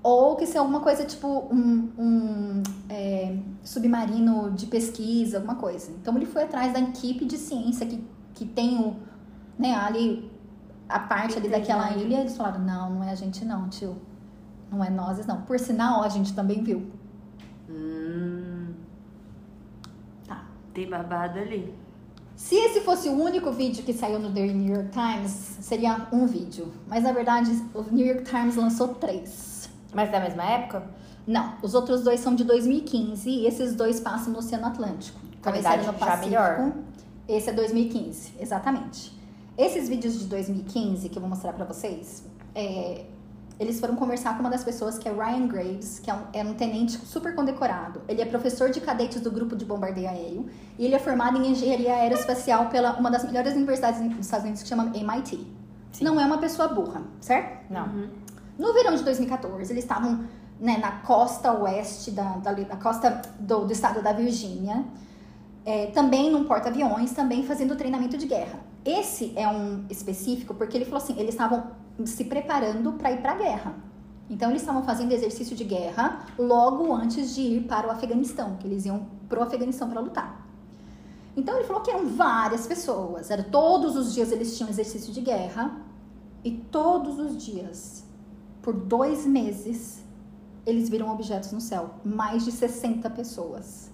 Ou 0.01 0.37
que 0.37 0.47
se 0.47 0.57
é 0.57 0.61
alguma 0.61 0.79
coisa 0.79 1.05
tipo 1.05 1.27
um, 1.27 1.91
um, 1.99 2.63
é, 2.89 3.37
submarino 3.65 4.53
de 4.53 4.67
pesquisa, 4.67 5.39
alguma 5.39 5.57
coisa. 5.57 5.91
Então 6.01 6.15
ele 6.15 6.27
foi 6.27 6.45
atrás 6.45 6.73
da 6.73 6.79
equipe 6.79 7.25
de 7.25 7.37
ciência 7.37 7.85
que, 7.85 8.07
que 8.33 8.45
tem 8.45 8.79
o, 8.79 8.95
né, 9.59 9.75
ali 9.75 10.31
a 10.89 11.01
parte 11.01 11.37
ali 11.37 11.49
Entendi. 11.49 11.67
daquela 11.67 11.91
ilha. 11.97 12.21
Eles 12.21 12.37
falaram, 12.37 12.61
não, 12.61 12.91
não 12.95 13.03
é 13.03 13.11
a 13.11 13.17
gente 13.17 13.45
não, 13.45 13.69
tio. 13.69 13.97
Não 14.71 14.85
é 14.85 14.89
nós, 14.89 15.27
não. 15.27 15.43
Por 15.43 15.59
sinal, 15.59 16.05
a 16.05 16.09
gente 16.09 16.33
também 16.33 16.63
viu. 16.63 16.93
Hum, 17.69 18.07
Tá. 20.27 20.45
Tem 20.77 20.89
babado 20.89 21.39
ali. 21.39 21.75
Se 22.37 22.55
esse 22.55 22.83
fosse 22.83 23.09
o 23.09 23.13
único 23.13 23.51
vídeo 23.51 23.83
que 23.83 23.95
saiu 23.95 24.19
no 24.19 24.31
The 24.31 24.47
New 24.49 24.75
York 24.75 24.91
Times, 24.91 25.31
seria 25.63 26.07
um 26.13 26.27
vídeo. 26.27 26.71
Mas 26.87 27.03
na 27.03 27.13
verdade, 27.13 27.51
o 27.75 27.83
New 27.91 28.07
York 28.07 28.25
Times 28.25 28.57
lançou 28.57 28.89
três. 28.89 29.71
Mas 29.95 30.13
da 30.13 30.21
mesma 30.21 30.45
época? 30.45 30.87
Não, 31.27 31.55
os 31.63 31.75
outros 31.75 32.03
dois 32.03 32.21
são 32.21 32.35
de 32.35 32.45
2015 32.45 33.29
e 33.29 33.47
esses 33.47 33.75
dois 33.75 33.99
passam 33.99 34.35
no 34.35 34.41
Oceano 34.41 34.67
Atlântico. 34.67 35.19
Qualidade 35.43 35.79
no 35.79 35.85
já 35.85 35.93
Pacífico. 35.95 36.27
melhor. 36.27 36.73
Esse 37.27 37.51
é 37.51 37.53
2015, 37.55 38.35
exatamente. 38.39 39.17
Esses 39.57 39.89
vídeos 39.89 40.19
de 40.19 40.27
2015 40.27 41.09
que 41.09 41.17
eu 41.17 41.21
vou 41.21 41.31
mostrar 41.31 41.55
pra 41.55 41.65
vocês, 41.65 42.23
é, 42.55 43.07
eles 43.59 43.81
foram 43.81 43.97
conversar 43.97 44.35
com 44.35 44.41
uma 44.41 44.51
das 44.51 44.63
pessoas 44.63 44.99
que 44.99 45.09
é 45.09 45.13
Ryan 45.13 45.47
Graves, 45.47 45.99
que 45.99 46.11
é 46.11 46.15
um, 46.15 46.23
é 46.33 46.43
um 46.43 46.55
tenente 46.55 46.93
super 46.93 47.35
condecorado. 47.35 48.03
Ele 48.07 48.21
é 48.21 48.27
professor 48.27 48.71
de 48.71 48.81
cadetes 48.81 49.21
do 49.21 49.31
grupo 49.31 49.57
de 49.57 49.65
bombardeio 49.65 50.09
aéreo 50.09 50.47
e 50.79 50.85
ele 50.85 50.95
é 50.95 50.99
formado 50.99 51.39
em 51.39 51.53
engenharia 51.53 51.95
aeroespacial 51.95 52.67
pela 52.67 52.99
uma 52.99 53.11
das 53.11 53.25
melhores 53.25 53.55
universidades 53.55 54.01
dos 54.01 54.19
Estados 54.19 54.45
Unidos 54.45 54.63
que 54.63 54.69
chama 54.69 54.93
MIT. 54.95 55.47
Não 56.03 56.21
é 56.21 56.27
uma 56.27 56.37
pessoa 56.37 56.69
burra, 56.69 57.03
certo? 57.21 57.73
Não. 57.73 58.11
No 58.59 58.73
verão 58.75 58.95
de 58.95 59.03
2014, 59.03 59.73
eles 59.73 59.85
estavam 59.85 60.27
né, 60.61 60.77
na 60.77 60.93
costa 61.01 61.53
oeste 61.53 62.11
da, 62.11 62.37
da, 62.37 62.53
da 62.53 62.77
costa 62.77 63.23
do, 63.39 63.65
do 63.65 63.73
estado 63.73 64.03
da 64.03 64.13
Virgínia, 64.13 64.85
é, 65.65 65.87
também 65.87 66.31
num 66.31 66.45
porta-aviões, 66.45 67.13
também 67.13 67.43
fazendo 67.43 67.75
treinamento 67.75 68.17
de 68.19 68.27
guerra. 68.27 68.61
Esse 68.87 69.33
é 69.35 69.49
um 69.49 69.85
específico 69.91 70.55
porque 70.55 70.77
ele 70.77 70.85
falou 70.85 70.99
assim, 70.99 71.19
eles 71.19 71.35
estavam 71.35 71.73
se 72.05 72.25
preparando 72.25 72.93
para 72.93 73.11
ir 73.11 73.21
para 73.21 73.33
a 73.33 73.37
guerra. 73.37 73.75
Então 74.31 74.51
eles 74.51 74.63
estavam 74.63 74.85
fazendo 74.85 75.11
exercício 75.11 75.57
de 75.57 75.65
guerra 75.65 76.25
logo 76.39 76.93
antes 76.93 77.35
de 77.35 77.41
ir 77.41 77.67
para 77.67 77.89
o 77.89 77.91
Afeganistão, 77.91 78.57
que 78.57 78.67
eles 78.67 78.87
iam 78.87 79.07
pro 79.29 79.43
Afeganistão 79.43 79.91
para 79.91 80.01
lutar. 80.01 80.47
Então 81.37 81.57
ele 81.57 81.65
falou 81.65 81.83
que 81.83 81.91
eram 81.91 82.07
várias 82.07 82.67
pessoas, 82.67 83.31
era 83.31 83.43
todos 83.43 83.97
os 83.97 84.15
dias 84.15 84.31
eles 84.31 84.57
tinham 84.57 84.71
exercício 84.71 85.13
de 85.13 85.21
guerra 85.21 85.81
e 86.45 86.53
todos 86.53 87.19
os 87.19 87.45
dias, 87.45 88.05
por 88.63 88.73
dois 88.73 89.27
meses, 89.27 90.03
eles 90.65 90.89
viram 90.89 91.13
objetos 91.13 91.51
no 91.51 91.61
céu, 91.61 91.91
mais 92.05 92.45
de 92.45 92.53
60 92.53 93.11
pessoas. 93.11 93.91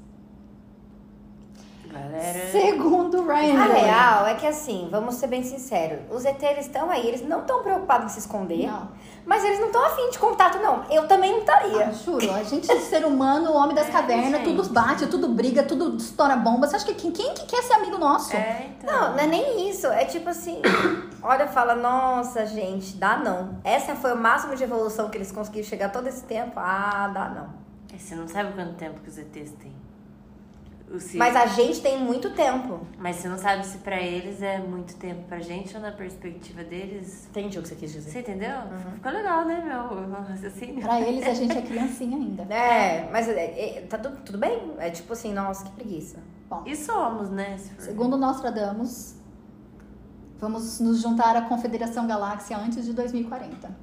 Galera. 1.93 2.51
Segundo 2.51 3.23
Ryan 3.27 3.61
A 3.61 3.67
real 3.67 4.27
é 4.27 4.35
que 4.35 4.47
assim, 4.47 4.89
vamos 4.91 5.17
ser 5.17 5.27
bem 5.27 5.43
sinceros, 5.43 6.01
os 6.11 6.25
ET 6.25 6.43
eles 6.43 6.67
estão 6.67 6.91
aí, 6.91 7.07
eles 7.07 7.21
não 7.23 7.41
estão 7.41 7.63
preocupados 7.63 8.07
em 8.07 8.09
se 8.15 8.21
esconder, 8.21 8.67
Não. 8.67 8.89
mas 9.27 9.45
eles 9.45 9.61
não 9.61 9.67
estão 9.67 9.85
afim 9.85 10.09
de 10.11 10.19
contato, 10.19 10.59
não. 10.59 10.85
Eu 10.91 11.07
também 11.07 11.31
não 11.33 11.41
estaria. 11.41 11.87
Ah, 11.87 11.93
juro, 11.93 12.33
a 12.33 12.43
gente, 12.43 12.67
ser 12.81 13.05
humano, 13.05 13.51
o 13.51 13.55
homem 13.55 13.75
das 13.75 13.89
É, 13.93 13.93
cavernas, 13.93 14.43
tudo 14.43 14.65
bate, 14.71 15.07
tudo 15.07 15.29
briga, 15.29 15.63
tudo 15.63 15.97
estoura 15.97 16.35
bomba. 16.35 16.67
Você 16.67 16.77
acha 16.77 16.87
que 16.87 16.95
quem, 16.95 17.11
quem 17.13 17.35
que 17.35 17.45
quer 17.45 17.63
ser 17.63 17.75
amigo 17.75 17.99
nosso? 17.99 18.35
É, 18.35 18.71
então. 18.79 18.91
Não, 18.91 19.13
não 19.13 19.19
é 19.19 19.27
nem 19.27 19.69
isso. 19.69 19.87
É 19.89 20.07
tipo 20.07 20.31
assim, 20.31 20.63
olha, 21.23 21.47
fala, 21.47 21.75
nossa, 21.75 22.47
gente, 22.47 22.97
dá 22.97 23.19
não. 23.19 23.59
Essa 23.63 23.95
foi 23.95 24.15
o 24.15 24.17
máximo 24.17 24.57
de 24.57 24.65
evolução 24.65 25.11
que 25.11 25.19
eles 25.19 25.31
conseguiram 25.31 25.69
chegar 25.69 25.91
todo 25.93 26.07
esse 26.07 26.23
tempo. 26.25 26.53
Ah, 26.57 27.11
dá 27.13 27.29
não. 27.29 27.49
É, 27.95 27.99
Você 27.99 28.15
não 28.15 28.27
sabe 28.27 28.55
quanto 28.55 28.75
tempo 28.77 29.01
que 29.01 29.11
os 29.11 29.19
ETs 29.19 29.53
têm. 29.61 29.75
Se- 30.99 31.17
Mas 31.17 31.35
a 31.35 31.47
gente 31.47 31.81
tem 31.81 31.99
muito 31.99 32.31
tempo. 32.35 32.87
Mas 32.99 33.17
você 33.17 33.29
não 33.29 33.39
sabe 33.39 33.65
se 33.67 33.79
pra 33.79 34.01
eles 34.01 34.43
é 34.43 34.59
muito 34.59 34.95
tempo 34.97 35.23
pra 35.27 35.41
gente 35.41 35.75
ou 35.75 35.81
na 35.83 35.91
perspectiva 35.91 36.63
deles. 36.63 37.27
Entendi 37.31 37.59
o 37.59 37.63
que 37.63 37.69
você 37.69 37.75
quis 37.77 37.93
dizer. 37.93 38.11
Você 38.11 38.19
entendeu? 38.21 38.51
Ficou 38.95 39.11
legal, 39.13 39.45
né, 39.47 39.63
meu 39.65 40.11
raciocínio? 40.23 40.83
Pra 40.83 41.01
eles, 41.01 41.27
a 41.27 41.33
gente 41.35 41.57
é 41.57 41.63
criancinha 41.63 42.17
ainda. 42.17 42.43
É, 42.55 43.09
mas 43.11 43.27
é, 43.29 43.79
é, 43.79 43.87
tá 43.89 43.97
tudo, 43.97 44.17
tudo 44.19 44.39
bem? 44.39 44.75
É 44.79 44.91
tipo 44.91 45.13
assim, 45.15 45.33
nossa, 45.33 45.65
que 45.65 45.71
preguiça. 45.71 46.19
Bom, 46.51 46.63
E 46.67 46.77
somos, 46.77 47.31
né? 47.31 47.57
se 47.57 47.71
for- 47.71 47.83
segundo 47.83 48.19
Nostradamus, 48.19 49.15
vamos 50.39 50.79
nos 50.81 51.01
juntar 51.01 51.35
à 51.37 51.43
Confederação 51.43 52.07
Galáxia 52.07 52.59
antes 52.59 52.85
de 52.85 52.93
2040. 52.93 53.75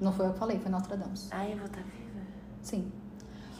Não 0.00 0.12
foi 0.12 0.26
eu 0.26 0.32
que 0.34 0.38
falei, 0.38 0.58
foi 0.58 0.70
Nostradamus. 0.70 1.28
Ai, 1.32 1.52
eu 1.52 1.56
vou 1.56 1.66
estar 1.66 1.80
viva. 1.80 2.20
Sim. 2.62 2.92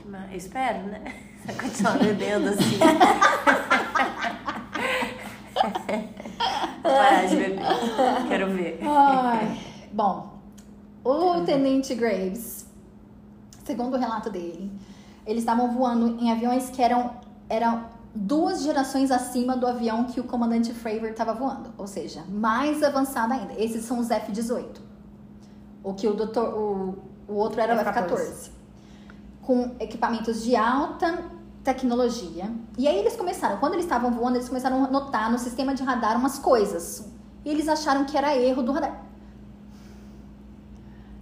Que 0.07 0.13
ma... 0.13 0.27
Eu 0.31 0.37
espero, 0.37 0.87
né? 0.87 1.03
Você 1.45 1.53
continuar 1.53 1.99
bebendo 1.99 2.51
assim. 2.51 2.79
Quero 8.29 8.53
ver. 8.53 8.79
Ai, 8.83 9.61
bom, 9.93 10.39
o 11.05 11.45
Tenente 11.45 11.95
Graves, 11.95 12.67
segundo 13.65 13.97
o 13.97 13.99
relato 13.99 14.31
dele, 14.31 14.71
eles 15.27 15.43
estavam 15.43 15.73
voando 15.73 16.19
em 16.21 16.31
aviões 16.31 16.71
que 16.71 16.81
eram, 16.81 17.17
eram 17.49 17.87
duas 18.15 18.63
gerações 18.63 19.11
acima 19.11 19.57
do 19.57 19.67
avião 19.67 20.05
que 20.05 20.21
o 20.21 20.25
comandante 20.25 20.73
Fravor 20.73 21.09
estava 21.09 21.35
voando, 21.35 21.73
ou 21.77 21.87
seja, 21.87 22.23
mais 22.29 22.83
avançado 22.83 23.33
ainda. 23.33 23.55
Esses 23.55 23.85
são 23.85 23.99
os 23.99 24.11
F-18. 24.11 24.77
O 25.83 25.95
que 25.95 26.07
o, 26.07 26.15
doutor, 26.15 26.55
o, 26.55 26.99
o 27.29 27.35
outro 27.35 27.61
era 27.61 27.75
o 27.75 27.81
F-14. 27.81 28.51
F-14. 29.47 29.77
Com 29.77 29.77
equipamentos 29.79 30.43
de 30.43 30.57
alta 30.57 31.23
tecnologia. 31.63 32.51
E 32.77 32.87
aí 32.89 32.99
eles 32.99 33.15
começaram, 33.17 33.59
quando 33.59 33.75
eles 33.75 33.85
estavam 33.85 34.11
voando, 34.11 34.37
eles 34.37 34.49
começaram 34.49 34.85
a 34.85 34.89
notar 34.89 35.31
no 35.31 35.39
sistema 35.39 35.73
de 35.75 35.83
radar 35.83 36.17
umas 36.17 36.39
coisas. 36.39 37.09
E 37.45 37.49
eles 37.51 37.69
acharam 37.69 38.05
que 38.05 38.17
era 38.17 38.37
erro 38.37 38.63
do 38.63 38.73
radar. 38.73 39.03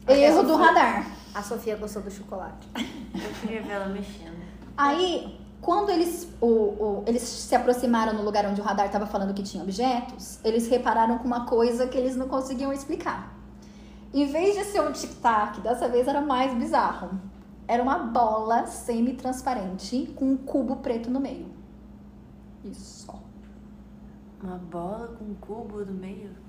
Erro 0.09 0.43
do 0.43 0.57
radar. 0.57 1.07
A 1.35 1.43
Sofia 1.43 1.77
gostou 1.77 2.03
do 2.03 2.11
chocolate. 2.11 2.69
Eu 2.75 3.31
queria 3.41 3.63
ver 3.63 3.73
ela 3.73 3.87
mexendo. 3.87 4.37
Aí, 4.77 5.39
quando 5.61 5.91
eles, 5.91 6.29
o, 6.41 6.47
o- 6.47 7.05
eles 7.07 7.23
se 7.23 7.55
aproximaram 7.55 8.13
no 8.15 8.23
lugar 8.23 8.45
onde 8.47 8.61
o 8.61 8.65
radar 8.65 8.87
estava 8.87 9.07
falando 9.07 9.35
que 9.35 9.43
tinha 9.43 9.63
objetos, 9.63 10.39
eles 10.45 10.69
repararam 10.69 11.19
com 11.19 11.25
uma 11.27 11.47
coisa 11.47 11.87
que 11.87 11.97
eles 11.99 12.17
não 12.17 12.29
conseguiam 12.29 12.73
explicar. 12.73 13.33
Em 14.13 14.27
vez 14.27 14.55
de 14.57 14.65
ser 14.65 14.81
um 14.83 14.93
tic-tac, 14.93 15.61
dessa 15.61 15.89
vez 15.89 16.07
era 16.07 16.21
mais 16.21 16.55
bizarro. 16.55 17.11
Era 17.66 17.83
uma 17.83 17.98
bola 17.98 18.66
semi-transparente 18.66 20.12
com 20.14 20.33
um 20.33 20.37
cubo 20.37 20.77
preto 20.77 21.11
no 21.11 21.18
meio. 21.18 21.46
Isso. 22.62 23.12
Uma 24.42 24.59
bola 24.59 25.09
com 25.16 25.24
um 25.24 25.35
cubo 25.35 25.85
no 25.85 25.92
meio? 25.92 26.43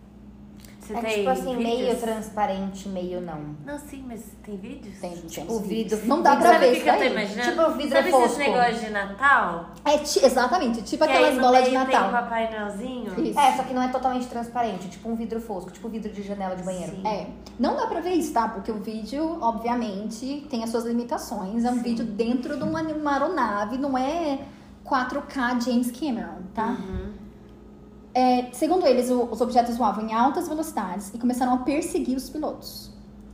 Você 0.86 0.94
É 0.94 1.02
tem 1.02 1.16
tipo 1.18 1.30
assim, 1.32 1.56
meio 1.58 1.78
vídeos? 1.88 2.00
transparente, 2.00 2.88
meio 2.90 3.20
não. 3.20 3.40
Não, 3.66 3.80
sim, 3.80 4.06
mas 4.08 4.22
tem 4.44 4.56
vídeos? 4.56 5.00
Tem, 5.00 5.12
Tipo, 5.16 5.48
tem 5.48 5.56
o 5.56 5.60
vidro. 5.60 6.00
Não 6.06 6.22
dá 6.22 6.36
pra 6.36 6.60
ver 6.60 6.68
o 6.68 6.70
que, 6.70 6.76
isso 6.76 6.84
que 6.84 6.90
eu 6.90 6.94
tô 6.94 7.00
daí. 7.00 7.12
imaginando? 7.12 7.50
Tipo 7.50 7.72
vidro 7.72 7.98
Sabe 7.98 8.12
fosco. 8.12 8.26
esses 8.28 8.38
negócios 8.38 8.80
de 8.82 8.90
Natal? 8.92 9.70
É, 9.84 9.96
exatamente, 10.28 10.82
tipo 10.84 11.04
Que 11.04 11.12
aquelas 11.12 11.40
bolas 11.40 11.66
de 11.66 11.72
meio 11.72 11.86
Tem 11.88 11.96
o 11.98 12.02
Natal. 12.02 12.12
Papai 12.12 12.52
Noelzinho? 12.52 13.20
Isso. 13.26 13.40
É, 13.40 13.52
só 13.58 13.64
que 13.64 13.74
não 13.74 13.82
é 13.82 13.88
totalmente 13.88 14.28
transparente, 14.28 14.88
tipo 14.88 15.10
um 15.10 15.16
vidro 15.16 15.42
fosco, 15.42 15.72
tipo 15.72 15.90
vidro 15.90 16.12
de 16.14 16.22
janela 16.22 16.56
de 16.56 16.62
banheiro. 16.62 16.92
Sim. 16.98 17.08
É, 17.08 17.28
não 17.60 17.76
dá 17.76 17.88
pra 17.88 18.00
ver 18.02 18.12
isso, 18.14 18.32
tá? 18.32 18.48
Porque 18.48 18.72
o 18.72 18.76
vídeo, 18.80 19.40
obviamente, 19.42 20.46
tem 20.52 20.64
as 20.64 20.70
suas 20.70 20.86
limitações. 20.86 21.66
É 21.66 21.72
um 21.72 21.76
Sim. 21.78 21.82
vídeo 21.82 22.06
dentro 22.06 22.58
de 22.58 22.64
uma, 22.64 22.82
uma 22.84 23.14
aeronave, 23.14 23.80
não 23.80 23.98
é 23.98 24.40
4K 24.86 25.62
James 25.66 25.90
Cameron, 25.92 26.44
tá? 26.54 26.78
Uhum. 26.80 27.05
É, 28.18 28.46
segundo 28.54 28.88
eles, 28.88 29.10
o- 29.10 29.28
os 29.30 29.42
objetos 29.42 29.76
voavam 29.76 30.06
em 30.08 30.14
altas 30.14 30.48
velocidades 30.48 31.12
e 31.14 31.18
começaram 31.18 31.54
a 31.54 31.58
perseguir 31.58 32.16
os 32.16 32.30
pilotos. 32.30 32.90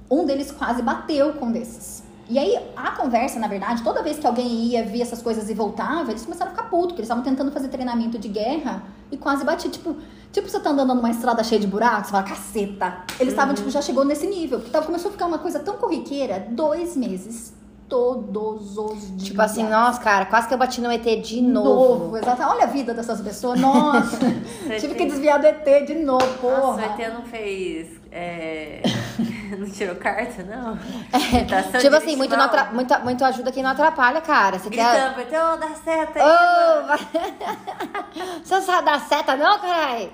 Um 0.09 0.25
deles 0.25 0.51
quase 0.51 0.81
bateu 0.81 1.33
com 1.33 1.45
um 1.45 1.51
desses. 1.51 2.03
E 2.27 2.39
aí, 2.39 2.57
a 2.75 2.91
conversa, 2.91 3.39
na 3.39 3.47
verdade, 3.47 3.83
toda 3.83 4.01
vez 4.01 4.17
que 4.17 4.25
alguém 4.25 4.47
ia, 4.47 4.83
via 4.83 5.03
essas 5.03 5.21
coisas 5.21 5.49
e 5.49 5.53
voltava, 5.53 6.09
eles 6.11 6.23
começaram 6.25 6.51
a 6.51 6.55
ficar 6.55 6.67
putos, 6.69 6.87
porque 6.87 7.01
eles 7.01 7.05
estavam 7.09 7.23
tentando 7.23 7.51
fazer 7.51 7.67
treinamento 7.67 8.17
de 8.17 8.27
guerra 8.27 8.83
e 9.11 9.17
quase 9.17 9.45
batia. 9.45 9.69
Tipo, 9.69 9.97
tipo 10.31 10.49
você 10.49 10.59
tá 10.59 10.71
andando 10.71 10.95
numa 10.95 11.11
estrada 11.11 11.43
cheia 11.43 11.61
de 11.61 11.67
buracos, 11.67 12.07
você 12.07 12.11
fala, 12.11 12.23
caceta. 12.23 12.97
Eles 13.19 13.33
estavam, 13.33 13.53
tipo, 13.53 13.69
já 13.69 13.81
chegou 13.81 14.03
nesse 14.03 14.25
nível. 14.25 14.61
Tava, 14.61 14.85
começou 14.87 15.09
a 15.09 15.11
ficar 15.11 15.27
uma 15.27 15.37
coisa 15.39 15.59
tão 15.59 15.75
corriqueira, 15.77 16.47
dois 16.49 16.95
meses, 16.97 17.53
todos 17.91 18.77
os 18.77 19.07
dias. 19.17 19.23
Tipo 19.25 19.41
assim, 19.41 19.67
nossa, 19.67 19.99
cara, 19.99 20.25
quase 20.25 20.47
que 20.47 20.53
eu 20.53 20.57
bati 20.57 20.79
no 20.79 20.89
ET 20.89 21.03
de 21.21 21.41
novo. 21.41 22.15
exato. 22.17 22.41
Olha 22.41 22.63
a 22.63 22.67
vida 22.67 22.93
dessas 22.93 23.19
pessoas. 23.19 23.59
Nossa, 23.59 24.17
tive 24.79 24.95
que 24.95 25.05
desviar 25.05 25.37
do 25.39 25.45
ET 25.45 25.85
de 25.85 25.95
novo, 25.95 26.25
Nossa, 26.25 26.37
o 26.37 26.61
porra. 26.77 26.85
ET 26.97 27.13
não 27.13 27.23
fez. 27.23 27.89
é, 28.09 28.81
não 29.59 29.69
tirou 29.69 29.95
carta, 29.97 30.41
não? 30.43 30.79
É, 31.11 31.79
tipo 31.79 31.95
assim, 31.97 32.15
muito, 32.15 32.35
não 32.37 32.45
atra- 32.45 32.69
muito, 32.71 32.97
muito 33.01 33.25
ajuda 33.25 33.51
quem 33.51 33.61
não 33.61 33.71
atrapalha, 33.71 34.21
cara. 34.21 34.57
Você 34.57 34.69
quer. 34.69 35.13
Gritando, 35.13 35.21
então 35.27 35.59
dá 35.59 35.75
seta 35.75 36.19
aí. 36.23 36.25
Mano. 36.25 36.87
vai- 36.87 37.07
Você 38.41 38.55
não 38.55 38.61
sabe 38.61 38.85
dar 38.85 38.99
seta, 39.01 39.35
não, 39.35 39.59
caralho? 39.59 40.09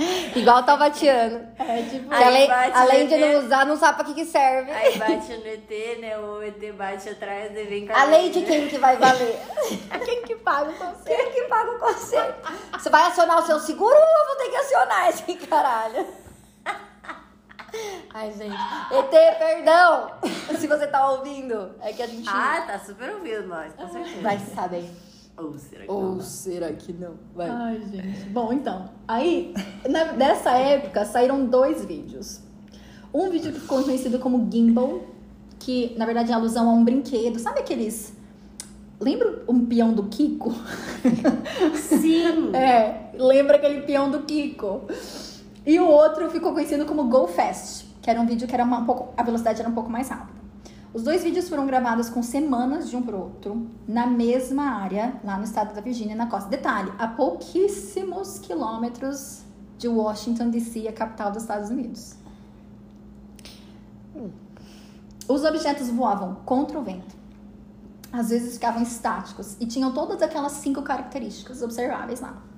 Igual 0.34 0.58
o 0.58 0.62
Tavatiano. 0.62 1.48
É, 1.58 1.82
tipo, 1.82 2.12
além, 2.14 2.50
além 2.50 3.06
de 3.06 3.14
ET. 3.14 3.20
não 3.20 3.38
usar, 3.44 3.66
não 3.66 3.76
sabe 3.76 3.96
pra 3.96 4.04
que, 4.06 4.14
que 4.14 4.24
serve. 4.24 4.70
Aí 4.70 4.96
bate 4.98 5.32
no 5.36 5.46
ET, 5.46 5.98
né? 6.00 6.18
O 6.18 6.42
ET 6.42 6.72
bate 6.74 7.08
atrás 7.08 7.50
e 7.56 7.64
vem 7.64 7.86
com 7.86 7.92
A 7.94 8.04
lei 8.04 8.30
de 8.30 8.42
quem 8.42 8.68
que 8.68 8.78
vai 8.78 8.96
valer? 8.96 9.38
quem 10.04 10.22
que 10.22 10.36
paga 10.36 10.70
o 10.70 10.74
conselho? 10.74 11.04
Quem 11.04 11.30
que 11.32 11.42
paga 11.42 11.70
o 11.70 11.78
conselho? 11.78 12.34
Você 12.72 12.90
vai 12.90 13.02
acionar 13.06 13.38
o 13.38 13.46
seu 13.46 13.58
seguro 13.60 13.94
ou 13.94 14.00
eu 14.00 14.26
vou 14.26 14.36
ter 14.36 14.50
que 14.50 14.56
acionar 14.56 15.08
esse 15.08 15.34
caralho? 15.46 16.06
Ai, 18.12 18.32
gente. 18.32 18.56
ET, 18.92 19.38
perdão! 19.38 20.10
Se 20.58 20.66
você 20.66 20.86
tá 20.88 21.08
ouvindo, 21.12 21.76
é 21.80 21.92
que 21.92 22.02
a 22.02 22.06
gente 22.06 22.28
Ah, 22.28 22.64
tá 22.66 22.78
super 22.80 23.10
ouvindo 23.14 23.46
nós, 23.46 23.72
com 23.74 23.88
certeza. 23.88 24.20
vai 24.22 24.38
saber. 24.40 24.90
Ou 25.36 25.54
será 25.58 25.84
que 25.84 25.90
Ou 25.90 26.02
não? 26.02 26.20
será 26.20 26.72
que 26.72 26.92
não? 26.92 27.14
Vai. 27.34 27.48
Ai, 27.48 27.80
gente. 27.90 28.28
Bom, 28.30 28.52
então. 28.52 28.90
Aí, 29.08 29.54
na- 29.88 30.12
nessa 30.12 30.50
época, 30.52 31.04
saíram 31.04 31.46
dois 31.46 31.84
vídeos. 31.84 32.40
Um 33.12 33.30
vídeo 33.30 33.52
que 33.52 33.60
ficou 33.60 33.82
conhecido 33.82 34.18
como 34.18 34.48
Gimbal, 34.52 35.00
que 35.58 35.94
na 35.98 36.04
verdade 36.06 36.30
é 36.30 36.34
alusão 36.34 36.68
a 36.68 36.72
um 36.72 36.84
brinquedo. 36.84 37.38
Sabe 37.38 37.60
aqueles. 37.60 38.12
Lembra 39.00 39.42
um 39.48 39.64
peão 39.64 39.94
do 39.94 40.04
Kiko? 40.04 40.52
Sim! 41.74 42.54
É, 42.54 43.10
lembra 43.14 43.56
aquele 43.56 43.80
peão 43.82 44.10
do 44.10 44.20
Kiko. 44.20 44.82
E 45.64 45.78
o 45.80 45.86
outro 45.88 46.30
ficou 46.30 46.52
conhecido 46.52 46.84
como 46.84 47.04
Go 47.04 47.26
Fast, 47.26 47.86
que 48.02 48.10
era 48.10 48.20
um 48.20 48.26
vídeo 48.26 48.46
que 48.46 48.54
era 48.54 48.64
uma- 48.64 48.78
um 48.78 48.84
pouco, 48.84 49.14
a 49.16 49.22
velocidade 49.22 49.60
era 49.60 49.68
um 49.68 49.74
pouco 49.74 49.90
mais 49.90 50.08
rápida. 50.08 50.39
Os 50.92 51.04
dois 51.04 51.22
vídeos 51.22 51.48
foram 51.48 51.66
gravados 51.66 52.08
com 52.10 52.20
semanas 52.20 52.90
de 52.90 52.96
um 52.96 53.02
pro 53.02 53.16
outro, 53.16 53.68
na 53.86 54.06
mesma 54.06 54.64
área, 54.64 55.20
lá 55.22 55.36
no 55.36 55.44
estado 55.44 55.72
da 55.72 55.80
Virgínia, 55.80 56.16
na 56.16 56.26
costa. 56.26 56.48
Detalhe, 56.48 56.92
a 56.98 57.06
pouquíssimos 57.06 58.40
quilômetros 58.40 59.42
de 59.78 59.86
Washington, 59.86 60.50
D.C., 60.50 60.88
a 60.88 60.92
capital 60.92 61.30
dos 61.30 61.42
Estados 61.42 61.70
Unidos. 61.70 62.16
Os 65.28 65.44
objetos 65.44 65.88
voavam 65.88 66.34
contra 66.44 66.76
o 66.76 66.82
vento. 66.82 67.14
Às 68.12 68.30
vezes 68.30 68.54
ficavam 68.54 68.82
estáticos 68.82 69.56
e 69.60 69.66
tinham 69.66 69.92
todas 69.92 70.20
aquelas 70.20 70.52
cinco 70.52 70.82
características 70.82 71.62
observáveis 71.62 72.20
lá. 72.20 72.49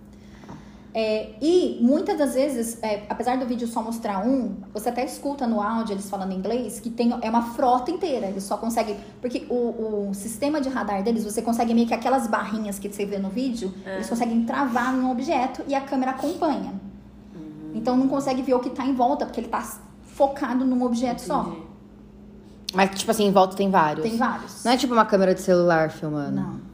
É, 0.95 1.31
e 1.41 1.79
muitas 1.81 2.19
das 2.19 2.35
vezes, 2.35 2.79
é, 2.83 3.05
apesar 3.09 3.39
do 3.39 3.47
vídeo 3.47 3.67
só 3.67 3.83
mostrar 3.83 4.19
um, 4.27 4.57
você 4.75 4.91
até 4.91 5.03
escuta 5.05 5.47
no 5.47 5.61
áudio 5.61 5.95
eles 5.95 6.09
falando 6.11 6.33
inglês 6.33 6.81
que 6.81 6.91
tem, 6.91 7.17
é 7.23 7.31
uma 7.31 7.55
frota 7.55 7.91
inteira. 7.91 8.27
Eles 8.27 8.45
só 8.45 8.57
conseguem. 8.57 8.97
Porque 9.21 9.47
o, 9.49 10.09
o 10.11 10.15
sistema 10.15 10.61
de 10.61 10.69
radar 10.69 11.03
deles, 11.03 11.25
você 11.25 11.41
consegue 11.41 11.73
meio 11.73 11.87
que 11.87 11.95
aquelas 11.95 12.27
barrinhas 12.27 12.79
que 12.79 12.91
você 12.91 13.07
vê 13.07 13.19
no 13.19 13.31
vídeo, 13.31 13.73
eles 13.87 14.09
conseguem 14.09 14.45
travar 14.45 14.95
em 14.95 15.01
um 15.01 15.11
objeto 15.11 15.63
e 15.67 15.75
a 15.75 15.81
câmera 15.81 16.13
acompanha. 16.13 16.75
Então 17.75 17.97
não 17.97 18.07
consegue 18.07 18.43
ver 18.43 18.55
o 18.55 18.61
que 18.61 18.71
tá 18.71 18.85
em 18.85 18.95
volta, 18.95 19.25
porque 19.25 19.41
ele 19.41 19.49
tá 19.49 19.67
focado 20.03 20.65
num 20.65 20.83
objeto 20.83 21.23
só. 21.23 21.41
Entendi. 21.41 21.63
Mas, 22.75 22.99
tipo 22.99 23.11
assim, 23.11 23.27
em 23.27 23.33
volta 23.33 23.57
tem 23.57 23.71
vários. 23.71 24.03
Tem 24.03 24.17
vários. 24.17 24.65
Não 24.65 24.73
é 24.73 24.77
tipo 24.77 24.93
uma 24.93 25.05
câmera 25.05 25.35
de 25.35 25.41
celular 25.41 25.91
filmando. 25.91 26.33
Não. 26.33 26.73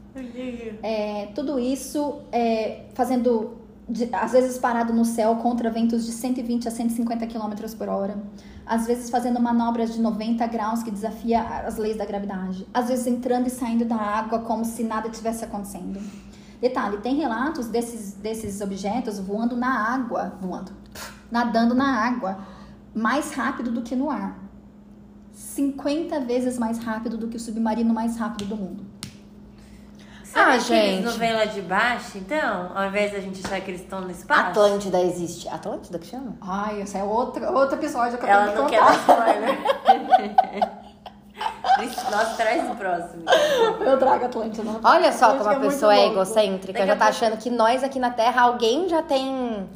É, 0.81 1.27
tudo 1.35 1.59
isso 1.59 2.19
é, 2.31 2.85
fazendo, 2.93 3.58
de- 3.89 4.13
às 4.13 4.31
vezes 4.31 4.57
parado 4.57 4.93
no 4.93 5.03
céu 5.03 5.35
contra 5.37 5.69
ventos 5.71 6.05
de 6.05 6.11
120 6.11 6.67
a 6.67 6.71
150 6.71 7.25
km 7.27 7.53
por 7.77 7.89
hora. 7.89 8.21
Às 8.65 8.85
vezes 8.85 9.09
fazendo 9.09 9.39
manobras 9.39 9.93
de 9.93 9.99
90 9.99 10.45
graus 10.47 10.83
que 10.83 10.91
desafia 10.91 11.41
as 11.41 11.77
leis 11.77 11.97
da 11.97 12.05
gravidade. 12.05 12.67
Às 12.73 12.87
vezes 12.87 13.07
entrando 13.07 13.47
e 13.47 13.49
saindo 13.49 13.83
da 13.85 13.95
água 13.95 14.39
como 14.39 14.63
se 14.63 14.83
nada 14.83 15.09
tivesse 15.09 15.43
acontecendo. 15.43 15.99
Detalhe, 16.61 16.97
tem 16.97 17.15
relatos 17.15 17.67
desses, 17.67 18.13
desses 18.13 18.61
objetos 18.61 19.17
voando 19.17 19.55
na 19.55 19.93
água, 19.93 20.33
voando, 20.41 20.71
nadando 21.31 21.73
na 21.73 22.05
água, 22.05 22.39
mais 22.93 23.31
rápido 23.31 23.71
do 23.71 23.81
que 23.81 23.95
no 23.95 24.09
ar. 24.09 24.37
50 25.31 26.19
vezes 26.19 26.59
mais 26.59 26.79
rápido 26.79 27.17
do 27.17 27.27
que 27.29 27.37
o 27.37 27.39
submarino 27.39 27.93
mais 27.93 28.17
rápido 28.17 28.49
do 28.49 28.57
mundo. 28.57 28.83
Será 30.31 30.45
Ah, 30.49 30.51
que 30.53 30.59
gente. 30.59 30.85
eles 30.87 31.05
não 31.05 31.11
vêm 31.13 31.33
lá 31.33 31.45
de 31.45 31.61
baixo, 31.61 32.17
então? 32.17 32.71
Ao 32.75 32.85
invés 32.85 33.11
da 33.11 33.19
gente 33.19 33.43
achar 33.45 33.59
que 33.61 33.71
eles 33.71 33.81
estão 33.81 34.01
no 34.01 34.11
espaço? 34.11 34.41
Atlântida 34.49 35.01
existe. 35.01 35.49
Atlântida 35.49 35.97
que 35.97 36.05
chama? 36.07 36.35
Ai, 36.41 36.81
esse 36.81 36.95
é 36.97 37.03
outro, 37.03 37.43
outro 37.53 37.75
episódio 37.77 38.17
que 38.17 38.25
eu 38.25 38.29
Ela 38.29 38.43
tenho 38.51 38.55
que 38.55 38.61
não 38.61 38.69
quer 38.69 38.79
contar. 38.79 39.15
dar 39.15 39.35
spoiler. 39.35 40.69
Nossa, 42.11 42.35
traz 42.35 42.69
o 42.69 42.75
próximo. 42.75 43.23
Eu 43.79 43.97
trago 43.97 44.25
Atlântida. 44.25 44.69
Olha 44.83 45.11
só 45.13 45.29
Gente, 45.31 45.37
como 45.39 45.49
a 45.49 45.53
é 45.53 45.59
pessoa 45.59 45.93
é 45.93 45.97
louco. 45.97 46.11
egocêntrica. 46.13 46.73
Daqui 46.79 46.87
Já 46.87 46.95
tá 46.95 47.05
pouco- 47.05 47.09
achando 47.25 47.37
que 47.37 47.49
nós 47.49 47.83
aqui 47.83 47.99
na 47.99 48.09
Terra, 48.11 48.41
alguém 48.41 48.89
já 48.89 49.01
tem. 49.01 49.67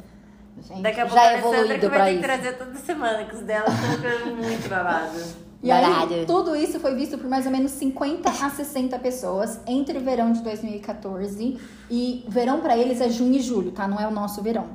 Gente, 0.62 0.82
Daqui 0.82 1.00
a 1.00 1.06
pouco 1.06 1.16
Já 1.16 1.22
a 1.22 1.24
é 1.24 1.28
Alessandra 1.34 1.58
evoluído 1.58 1.80
que 1.80 1.88
vai 1.88 1.98
pra 1.98 2.04
ter 2.04 2.10
que 2.10 2.16
isso. 2.18 2.22
trazer 2.22 2.52
toda 2.58 2.78
semana, 2.78 3.24
que 3.24 3.34
os 3.34 3.40
dela 3.42 3.64
estão 3.68 3.90
ficando 3.90 4.36
muito 4.36 4.68
babado. 4.68 5.43
E 5.64 5.70
aí, 5.70 6.26
tudo 6.26 6.54
isso 6.54 6.78
foi 6.78 6.94
visto 6.94 7.16
por 7.16 7.26
mais 7.26 7.46
ou 7.46 7.50
menos 7.50 7.70
50 7.72 8.28
a 8.28 8.50
60 8.50 8.98
pessoas 8.98 9.58
entre 9.66 9.96
o 9.96 10.00
verão 10.02 10.30
de 10.30 10.42
2014 10.42 11.58
e 11.90 12.22
verão 12.28 12.60
pra 12.60 12.76
eles 12.76 13.00
é 13.00 13.08
junho 13.08 13.36
e 13.36 13.40
julho, 13.40 13.72
tá? 13.72 13.88
Não 13.88 13.98
é 13.98 14.06
o 14.06 14.10
nosso 14.10 14.42
verão. 14.42 14.66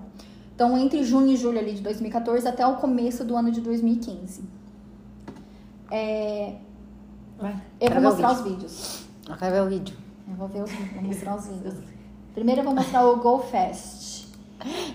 Então, 0.55 0.75
entre 0.75 1.03
junho 1.03 1.31
e 1.31 1.37
julho 1.37 1.59
ali 1.59 1.73
de 1.73 1.81
2014 1.81 2.47
até 2.47 2.65
o 2.65 2.77
começo 2.77 3.23
do 3.23 3.37
ano 3.37 3.51
de 3.51 3.61
2015. 3.61 4.41
É, 5.91 6.55
Vai. 7.37 7.55
eu 7.79 7.91
vou 7.91 8.01
mostrar 8.01 8.31
os 8.31 8.37
vídeo. 8.39 8.55
vídeos. 8.55 9.05
Eu 9.29 9.35
quero 9.37 9.53
ver 9.53 9.61
o 9.61 9.69
vídeo. 9.69 9.95
Eu 10.27 10.35
vou 10.37 10.47
ver 10.47 10.63
os 10.63 10.71
vídeos, 10.71 10.91
vou 10.91 11.03
mostrar 11.03 11.35
os 11.35 11.47
vídeos. 11.47 11.75
Primeiro 12.33 12.61
eu 12.61 12.65
vou 12.65 12.73
mostrar 12.73 13.05
o 13.05 13.15
Go 13.17 13.37
Fest. 13.39 14.25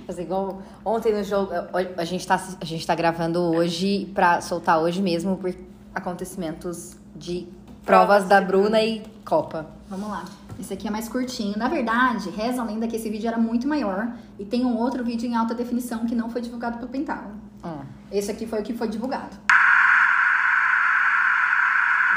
Fazer 0.09 0.23
igual 0.23 0.61
ontem 0.85 1.15
no 1.15 1.23
jogo. 1.23 1.53
A 1.97 2.05
gente 2.05 2.27
tá, 2.27 2.35
a 2.61 2.65
gente 2.65 2.85
tá 2.85 2.97
gravando 2.97 3.41
hoje 3.41 4.11
pra 4.13 4.41
soltar 4.41 4.81
hoje 4.81 5.01
mesmo 5.01 5.37
por 5.37 5.55
acontecimentos 5.95 6.97
de 7.15 7.47
provas 7.85 8.25
Provas 8.25 8.25
da 8.25 8.41
Bruna 8.41 8.81
e 8.83 9.01
Copa. 9.25 9.67
Vamos 9.89 10.09
lá. 10.09 10.25
Esse 10.59 10.73
aqui 10.73 10.89
é 10.89 10.91
mais 10.91 11.09
curtinho. 11.09 11.59
Na 11.59 11.69
verdade, 11.69 12.31
reza 12.31 12.63
a 12.63 12.65
lenda 12.65 12.87
que 12.87 12.97
esse 12.97 13.11
vídeo 13.11 13.29
era 13.29 13.37
muito 13.37 13.69
maior 13.69 14.09
e 14.39 14.45
tem 14.45 14.65
um 14.65 14.77
outro 14.77 15.05
vídeo 15.05 15.29
em 15.29 15.35
alta 15.37 15.55
definição 15.55 16.07
que 16.07 16.15
não 16.15 16.31
foi 16.31 16.41
divulgado 16.41 16.79
pelo 16.79 16.91
Pentágono. 16.91 17.41
Hum. 17.65 17.85
Esse 18.11 18.31
aqui 18.31 18.47
foi 18.47 18.61
o 18.61 18.63
que 18.63 18.73
foi 18.73 18.89
divulgado. 18.89 19.37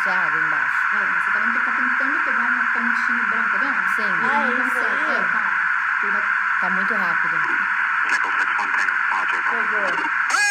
Já 0.05 0.13
água 0.13 0.39
embaixo. 0.47 0.77
É, 0.93 1.05
mas 1.11 1.23
você 1.23 1.31
tá 1.31 1.39
vendo 1.39 1.51
que 1.51 1.57
ele 1.57 1.65
tá 1.65 1.71
tentando 1.71 2.23
pegar 2.23 2.47
uma 2.47 2.63
pontinha 2.71 3.23
branca, 3.29 3.49
tá 3.49 3.57
vendo? 3.57 3.89
Sim. 3.95 4.11
Ah, 4.23 4.45
não 4.45 4.51
isso 4.53 4.61
consegue. 4.63 4.85
aí? 4.85 5.11
É, 5.11 5.23
calma. 5.31 5.57
Tá 6.61 6.69
muito 6.69 6.93
rápido. 6.93 7.35
Pegou. 9.49 10.46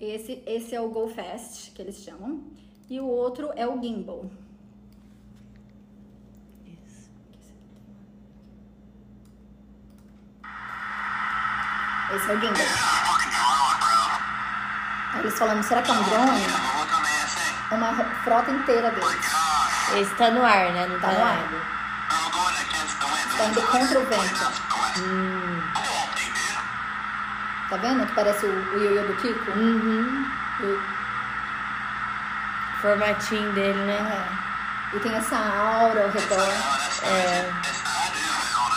Esse, 0.00 0.42
esse 0.46 0.74
é 0.74 0.80
o 0.80 0.88
Go 0.88 1.08
Fast, 1.08 1.70
que 1.72 1.82
eles 1.82 1.96
chamam. 1.96 2.42
E 2.88 2.98
o 2.98 3.06
outro 3.06 3.50
é 3.54 3.66
o 3.66 3.80
Gimbal. 3.80 4.30
Esse 12.12 12.30
é 12.30 12.34
o. 12.34 12.38
Aí 15.12 15.20
eles 15.20 15.38
falando, 15.38 15.62
será 15.62 15.82
que 15.82 15.90
é 15.90 15.94
um 15.94 16.02
drone? 16.02 16.46
Uma 17.70 17.94
frota 18.24 18.50
inteira 18.50 18.90
deles. 18.90 19.26
Esse 19.96 20.14
tá 20.14 20.30
no 20.30 20.44
ar, 20.44 20.72
né? 20.72 20.86
Não 20.86 20.98
tá, 21.00 21.08
Tá 21.08 21.14
no 21.14 21.24
ar. 21.24 21.38
Tá 23.36 23.44
indo 23.46 23.62
contra 23.62 24.00
o 24.00 24.06
vento. 24.06 24.52
Hum. 24.98 25.62
Dude. 25.74 26.58
Tá 27.68 27.76
vendo 27.76 28.06
que 28.06 28.14
parece 28.14 28.46
o, 28.46 28.50
o 28.50 28.82
ioiô 28.82 29.06
do 29.06 29.14
Kiko? 29.16 29.50
Uhum. 29.52 30.26
E, 30.60 30.78
Formatinho 32.80 33.52
dele, 33.52 33.78
né? 33.84 34.26
é. 34.92 34.96
e 34.96 35.00
tem 35.00 35.14
essa 35.14 35.36
aura 35.36 36.02
ao 36.04 36.10
redor. 36.10 36.48
É. 37.02 37.59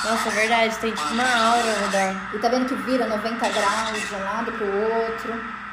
Nossa, 0.03 0.27
é 0.27 0.31
verdade, 0.31 0.77
tem 0.79 0.91
tipo 0.91 1.13
uma 1.13 1.23
aura 1.23 1.71
ao 1.71 1.89
redor. 1.89 2.35
E 2.35 2.39
tá 2.39 2.49
vendo 2.49 2.65
que 2.67 2.75
vira 2.75 3.07
90 3.07 3.49
graus 3.49 4.09
de 4.09 4.15
um 4.15 4.19
lado 4.19 4.51
pro 4.51 4.65
outro. 4.65 5.63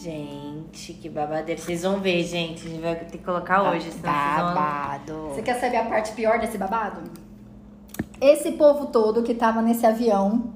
Gente, 0.00 0.92
que 0.92 1.08
babadeira. 1.08 1.60
Vocês 1.60 1.82
vão 1.82 2.00
ver, 2.00 2.22
gente. 2.22 2.66
A 2.66 2.70
gente 2.70 2.80
vai 2.80 2.94
ter 2.94 3.18
que 3.18 3.24
colocar 3.24 3.62
hoje, 3.62 3.90
senão 3.90 4.12
vocês 4.12 4.36
vão... 4.36 4.54
Babado. 4.54 5.28
Você 5.34 5.42
quer 5.42 5.60
saber 5.60 5.78
a 5.78 5.84
parte 5.86 6.12
pior 6.12 6.38
desse 6.38 6.56
babado? 6.56 7.02
Esse 8.20 8.52
povo 8.52 8.86
todo 8.86 9.24
que 9.24 9.34
tava 9.34 9.60
nesse 9.60 9.84
avião, 9.84 10.52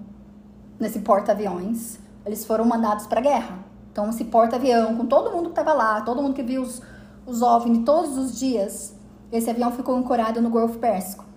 nesse 0.78 1.00
porta-aviões, 1.00 1.98
eles 2.24 2.44
foram 2.44 2.64
mandados 2.64 3.08
pra 3.08 3.20
guerra. 3.20 3.58
Então, 3.90 4.08
esse 4.10 4.24
porta-avião, 4.24 4.96
com 4.96 5.06
todo 5.06 5.32
mundo 5.32 5.48
que 5.48 5.56
tava 5.56 5.72
lá, 5.72 6.00
todo 6.02 6.22
mundo 6.22 6.34
que 6.34 6.42
viu 6.42 6.62
os, 6.62 6.80
os 7.26 7.42
OVNI 7.42 7.80
todos 7.84 8.16
os 8.16 8.38
dias, 8.38 8.96
esse 9.32 9.50
avião 9.50 9.72
ficou 9.72 9.96
ancorado 9.96 10.40
no 10.40 10.50
Golfo 10.50 10.78
Pérsico. 10.78 11.31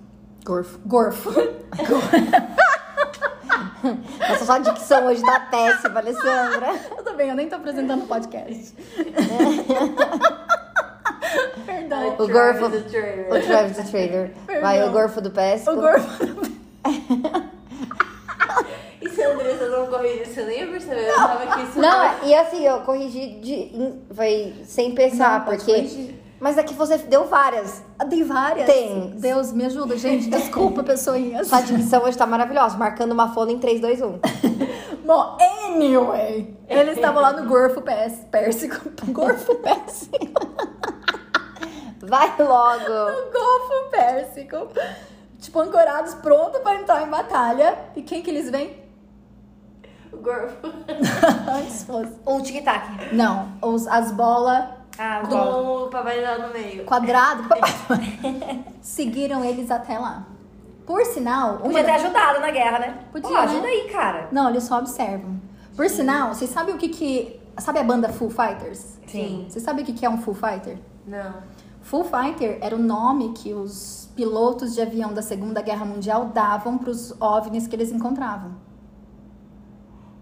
Gorfo. 0.45 0.79
Golfo. 0.85 1.31
Nossa, 4.29 4.45
só 4.45 4.53
a 4.53 4.59
dicção 4.59 5.07
hoje 5.07 5.21
tá 5.23 5.39
péssima, 5.51 5.99
Alessandra. 5.99 6.73
Tudo 6.97 7.13
bem, 7.15 7.29
eu 7.29 7.35
nem 7.35 7.49
tô 7.49 7.55
apresentando 7.55 8.03
o 8.03 8.07
podcast. 8.07 8.73
Perdão. 11.65 12.15
O 12.19 12.27
Gorfo. 12.27 12.69
Travis 12.69 12.83
the 12.83 12.89
Trailer. 12.89 13.27
O 13.27 13.41
Travis 13.45 13.77
the 13.77 13.83
Trailer. 13.83 14.31
Vai 14.61 14.83
o 14.87 14.91
Gorfo 14.91 15.21
do 15.21 15.31
Pésco. 15.31 15.71
O 15.71 15.75
Golfo. 15.75 16.25
E 19.01 19.09
se 19.09 19.21
a 19.21 19.29
Andressa 19.33 19.67
não 19.69 19.85
corrigir, 19.87 20.25
você 20.25 20.43
nem 20.45 20.59
ia 20.61 20.67
perceber. 20.67 21.09
Eu 21.09 21.15
tava 21.15 21.43
aqui 21.43 21.65
super... 21.67 21.81
Não, 21.81 22.03
é- 22.03 22.15
e 22.23 22.33
assim, 22.33 22.65
eu 22.65 22.79
corrigi 22.81 23.39
de, 23.39 23.93
foi 24.15 24.53
sem 24.65 24.95
pensar, 24.95 25.39
Não, 25.39 25.45
porque. 25.45 25.65
corrigir. 25.73 26.15
Mas 26.39 26.57
aqui 26.57 26.73
você 26.73 26.97
deu 26.97 27.25
várias. 27.25 27.81
Tem 28.09 28.23
várias. 28.23 28.65
Tem. 28.65 29.11
Deus 29.17 29.51
me 29.53 29.65
ajuda, 29.65 29.97
gente. 29.97 30.29
Desculpa, 30.29 30.83
pessoinhas. 30.83 31.47
Sua 31.47 31.61
dicção 31.61 32.03
hoje 32.03 32.17
tá 32.17 32.25
maravilhosa, 32.25 32.77
marcando 32.77 33.13
uma 33.13 33.33
folha 33.33 33.51
em 33.51 33.59
3, 33.59 33.79
2, 33.81 34.01
1. 34.01 34.19
Bom, 35.05 35.37
anyway, 35.69 36.57
eles 36.67 36.95
estavam 36.95 37.21
lá 37.21 37.31
no 37.31 37.47
Golfo 37.47 37.81
Pés- 37.81 38.25
Pérsico. 38.31 38.89
Golfo 39.11 39.55
Pérsico. 39.55 40.17
Vai 42.01 42.35
logo. 42.37 43.11
No 43.11 43.31
Golfo 43.31 43.89
Pérsico. 43.91 44.67
Tipo, 45.39 45.59
ancorados, 45.59 46.13
prontos 46.15 46.59
pra 46.61 46.75
entrar 46.75 47.03
em 47.03 47.09
batalha. 47.09 47.77
E 47.95 48.01
quem 48.01 48.21
que 48.21 48.29
eles 48.29 48.49
vêm? 48.49 48.83
O 50.11 50.17
Gorfo. 50.17 50.67
Antes 51.55 51.83
fosse. 51.83 52.13
O 52.25 52.41
tic-tac. 52.41 53.13
Não, 53.13 53.49
os, 53.61 53.87
as 53.87 54.11
bolas 54.11 54.65
Ah, 54.97 55.21
o 55.23 55.27
Com 55.27 55.83
o 55.85 55.89
papai 55.89 56.21
lá 56.21 56.37
no 56.37 56.53
meio. 56.53 56.85
quadrado 56.85 57.43
seguiram 58.81 59.43
eles 59.43 59.69
até 59.71 59.97
lá. 59.97 60.25
Por 60.85 61.03
sinal, 61.05 61.57
Podia 61.57 61.79
ter 61.83 61.87
da- 61.87 61.95
ajudado 61.95 62.39
na 62.39 62.51
guerra, 62.51 62.79
né? 62.79 62.97
Podia, 63.11 63.27
Pô, 63.29 63.35
ajuda 63.35 63.61
né? 63.63 63.67
aí, 63.69 63.89
cara. 63.91 64.27
Não, 64.31 64.49
eles 64.49 64.63
só 64.63 64.77
observam. 64.79 65.39
Por 65.75 65.89
sinal, 65.89 66.33
vocês 66.33 66.49
sabem 66.49 66.75
o 66.75 66.77
que 66.77 66.89
que... 66.89 67.39
Sabe 67.57 67.79
a 67.79 67.83
banda 67.83 68.09
Foo 68.09 68.29
Fighters? 68.29 68.99
Sim. 69.07 69.45
Você 69.49 69.59
sabe 69.59 69.81
o 69.81 69.85
que 69.85 69.93
que 69.93 70.05
é 70.05 70.09
um 70.09 70.17
Foo 70.17 70.33
Fighter? 70.35 70.77
Não. 71.07 71.33
Foo 71.81 72.03
Fighter 72.03 72.57
era 72.61 72.75
o 72.75 72.79
nome 72.79 73.29
que 73.33 73.53
os 73.53 74.09
pilotos 74.15 74.73
de 74.75 74.81
avião 74.81 75.13
da 75.13 75.21
Segunda 75.21 75.61
Guerra 75.61 75.85
Mundial 75.85 76.25
davam 76.25 76.77
para 76.77 76.89
os 76.89 77.19
OVNIs 77.19 77.67
que 77.67 77.75
eles 77.75 77.91
encontravam. 77.91 78.51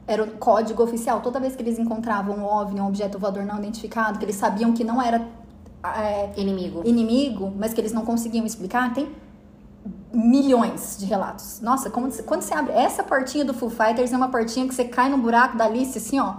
Era 0.06 0.24
o 0.24 0.32
código 0.32 0.84
oficial. 0.84 1.22
Toda 1.22 1.39
vez 1.39 1.56
que 1.56 1.62
eles 1.62 1.80
encontravam 1.80 2.36
um 2.36 2.43
OVNI, 2.45 2.82
um 2.82 2.88
objeto 2.88 3.18
voador 3.18 3.45
não 3.45 3.58
identificado, 3.58 4.20
que 4.20 4.26
eles 4.26 4.36
sabiam 4.36 4.74
que 4.74 4.84
não 4.84 5.01
era 5.01 5.26
é, 5.84 6.32
Inimigo. 6.38 6.82
inimigo, 6.86 7.54
mas 7.58 7.74
que 7.74 7.82
eles 7.82 7.91
não 7.91 8.06
conseguiam 8.06 8.45
explicar, 8.45 8.93
tem 8.93 9.10
milhões 10.14 10.97
de 10.97 11.06
relatos. 11.06 11.60
Nossa, 11.62 11.89
como, 11.89 12.12
quando 12.24 12.41
você 12.41 12.54
abre 12.54 12.74
essa 12.74 13.04
portinha 13.04 13.43
do 13.43 13.54
Foo 13.54 13.70
Fighters, 13.70 14.14
é 14.14 14.18
uma 14.18 14.30
portinha 14.30 14.68
que 14.68 14.74
você 14.74 14.86
cai 14.86 15.10
no 15.10 15.18
buraco 15.18 15.58
da 15.58 15.66
Alice, 15.66 15.97
assim, 15.97 16.20
ó. 16.20 16.36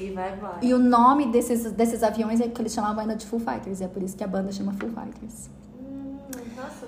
E 0.00 0.10
vai 0.10 0.34
embora. 0.34 0.58
E 0.62 0.72
o 0.72 0.78
nome 0.78 1.26
desses, 1.26 1.72
desses 1.72 2.02
aviões 2.02 2.40
é 2.40 2.48
que 2.48 2.60
eles 2.60 2.72
chamavam 2.72 3.00
ainda 3.00 3.16
de 3.16 3.26
Foo 3.26 3.40
Fighters. 3.40 3.80
É 3.80 3.88
por 3.88 4.02
isso 4.02 4.16
que 4.16 4.24
a 4.24 4.28
banda 4.28 4.52
chama 4.52 4.72
Foo 4.72 4.88
Fighters. 4.88 5.50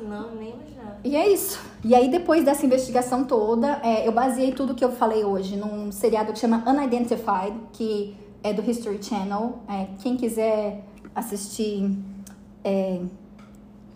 Não, 0.02 0.34
nem 0.34 0.50
imaginava. 0.50 0.96
E 1.04 1.16
é 1.16 1.28
isso. 1.28 1.60
E 1.84 1.94
aí, 1.94 2.10
depois 2.10 2.44
dessa 2.44 2.64
investigação 2.64 3.24
toda, 3.24 3.80
é, 3.82 4.06
eu 4.06 4.12
baseei 4.12 4.52
tudo 4.52 4.74
que 4.74 4.84
eu 4.84 4.92
falei 4.92 5.24
hoje 5.24 5.56
num 5.56 5.90
seriado 5.90 6.32
que 6.32 6.38
chama 6.38 6.62
Unidentified, 6.66 7.54
que 7.72 8.16
é 8.42 8.52
do 8.52 8.68
History 8.68 9.02
Channel. 9.02 9.58
É, 9.68 9.86
quem 10.00 10.16
quiser 10.16 10.84
assistir, 11.14 11.96
é, 12.64 13.00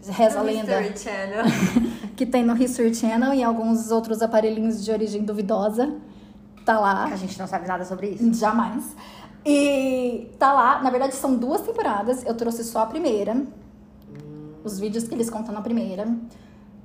reza 0.09 0.39
a 0.39 0.43
lenda, 0.43 0.81
History 0.81 0.99
Channel. 0.99 1.45
que 2.17 2.25
tem 2.25 2.45
no 2.45 2.57
History 2.57 2.95
Channel 2.95 3.35
e 3.35 3.43
alguns 3.43 3.91
outros 3.91 4.23
aparelhinhos 4.23 4.85
de 4.85 4.91
origem 4.91 5.23
duvidosa, 5.23 5.95
tá 6.65 6.79
lá. 6.79 7.05
A 7.05 7.17
gente 7.17 7.39
não 7.39 7.47
sabe 7.47 7.67
nada 7.67 7.85
sobre 7.85 8.09
isso. 8.09 8.33
Jamais. 8.35 8.97
E 9.45 10.29
tá 10.41 10.53
lá, 10.53 10.83
na 10.83 10.91
verdade 10.91 11.15
são 11.15 11.37
duas 11.37 11.61
temporadas, 11.61 12.27
eu 12.27 12.35
trouxe 12.35 12.65
só 12.65 12.81
a 12.81 12.87
primeira. 12.87 13.47
Os 14.67 14.81
vídeos 14.81 15.07
que 15.07 15.15
eles 15.15 15.31
contam 15.31 15.55
na 15.55 15.61
primeira. 15.61 16.09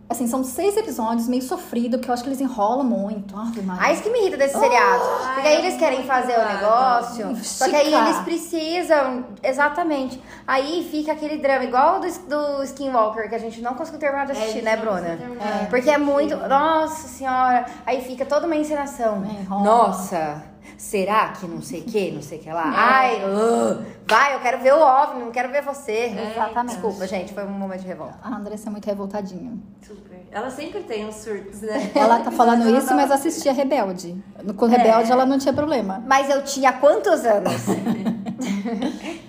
Assim, 0.08 0.28
são 0.28 0.44
seis 0.44 0.76
episódios, 0.76 1.28
meio 1.28 1.42
sofrido, 1.42 1.98
porque 1.98 2.12
eu 2.12 2.14
acho 2.14 2.22
que 2.22 2.28
eles 2.28 2.42
enrolam 2.42 2.84
muito. 2.84 3.36
Ave 3.36 3.62
Maria. 3.62 3.82
Ah, 3.88 3.94
isso 3.94 4.04
que 4.04 4.10
me 4.10 4.20
irrita 4.20 4.38
desses 4.38 4.60
seriados. 4.60 5.08
Porque 5.34 5.48
aí 5.48 5.58
eles 5.60 5.78
querem 5.78 6.04
fazer 6.04 6.38
o 6.38 6.46
negócio, 6.46 7.36
só 7.44 7.70
que 7.70 7.76
aí 7.76 7.94
eles 7.94 8.18
precisam. 8.18 9.24
Exatamente. 9.42 10.22
Aí 10.46 10.88
fica 10.92 11.14
aquele 11.14 11.38
drama, 11.38 11.64
igual 11.64 12.02
do, 12.02 12.08
do 12.28 12.64
Skinwalker, 12.66 13.30
que 13.30 13.36
a 13.36 13.40
gente 13.40 13.62
não 13.62 13.74
conseguiu 13.74 14.00
terminar 14.02 14.26
de 14.26 14.34
assistir, 14.34 14.62
né, 14.62 14.76
Bruna? 14.76 15.08
É. 15.08 15.66
Porque 15.70 15.90
é 15.90 15.98
muito. 15.98 16.36
Nossa 16.36 17.08
senhora. 17.08 17.66
Aí 17.86 18.02
fica 18.02 18.26
toda 18.26 18.46
uma 18.46 18.56
encenação. 18.58 19.24
É. 19.24 19.50
Nossa. 19.50 20.44
Será 20.78 21.30
que 21.30 21.45
não 21.45 21.62
sei 21.62 21.82
o 21.82 21.84
que, 21.84 22.12
não 22.12 22.22
sei 22.22 22.39
o 22.39 22.41
que 22.41 22.49
lá? 22.51 22.72
Ai, 22.76 23.22
uh, 23.24 23.86
vai, 24.07 24.36
eu 24.36 24.39
quero 24.39 24.59
ver 24.59 24.74
o 24.74 24.80
OVNI, 24.82 25.24
não 25.24 25.32
quero 25.32 25.49
ver 25.49 25.62
você. 25.62 26.14
Exatamente. 26.32 26.74
Desculpa, 26.74 27.07
gente, 27.07 27.34
foi 27.34 27.43
um 27.45 27.49
momento 27.49 27.82
de 27.82 27.88
revolta. 27.88 28.18
A 28.24 28.36
Andressa 28.36 28.70
é 28.70 28.72
muito 28.72 28.86
revoltadinha. 28.86 29.53
Super. 29.86 30.22
Ela 30.32 30.49
sempre 30.49 30.82
tem 30.84 31.05
uns 31.05 31.16
surtos, 31.16 31.62
né? 31.62 31.91
Ela 31.93 32.20
tá 32.22 32.32
falando 32.32 32.70
isso, 32.78 32.93
mas 32.95 33.12
assistia 33.12 33.51
Rebelde. 33.51 34.16
Com 34.55 34.66
Rebelde 34.66 35.12
ela 35.12 35.26
não 35.26 35.38
tinha 35.38 35.53
problema. 35.53 36.03
Mas 36.07 36.30
eu 36.30 36.43
tinha 36.43 36.72
quantos 36.74 37.26
anos? 37.26 37.53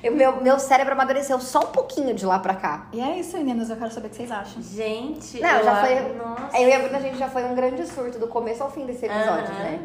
O 0.05 0.11
meu, 0.15 0.41
meu 0.43 0.59
cérebro 0.59 0.93
amadureceu 0.95 1.39
só 1.41 1.61
um 1.61 1.67
pouquinho 1.67 2.13
de 2.15 2.27
lá 2.27 2.39
pra 2.39 2.55
cá. 2.55 2.87
E 2.93 3.01
é 3.01 3.19
isso, 3.19 3.37
meninas. 3.37 3.71
Eu 3.71 3.77
quero 3.77 3.91
saber 3.93 4.09
o 4.09 4.11
que 4.11 4.17
vocês 4.17 4.31
acham. 4.31 4.61
Gente, 4.63 5.41
Não, 5.41 5.49
eu 5.49 5.65
já 5.65 5.73
acho- 5.73 5.87
foi. 5.87 6.15
Nossa. 6.15 6.59
Eu 6.61 6.69
e 6.69 6.73
a 6.73 6.79
Bruna, 6.81 6.99
a 6.99 7.01
gente 7.01 7.19
já 7.19 7.29
foi 7.29 7.45
um 7.45 7.55
grande 7.55 7.87
surto 7.87 8.19
do 8.19 8.27
começo 8.27 8.63
ao 8.63 8.71
fim 8.71 8.85
desse 8.85 9.07
episódio, 9.07 9.53
Aham. 9.53 9.63
né? 9.63 9.81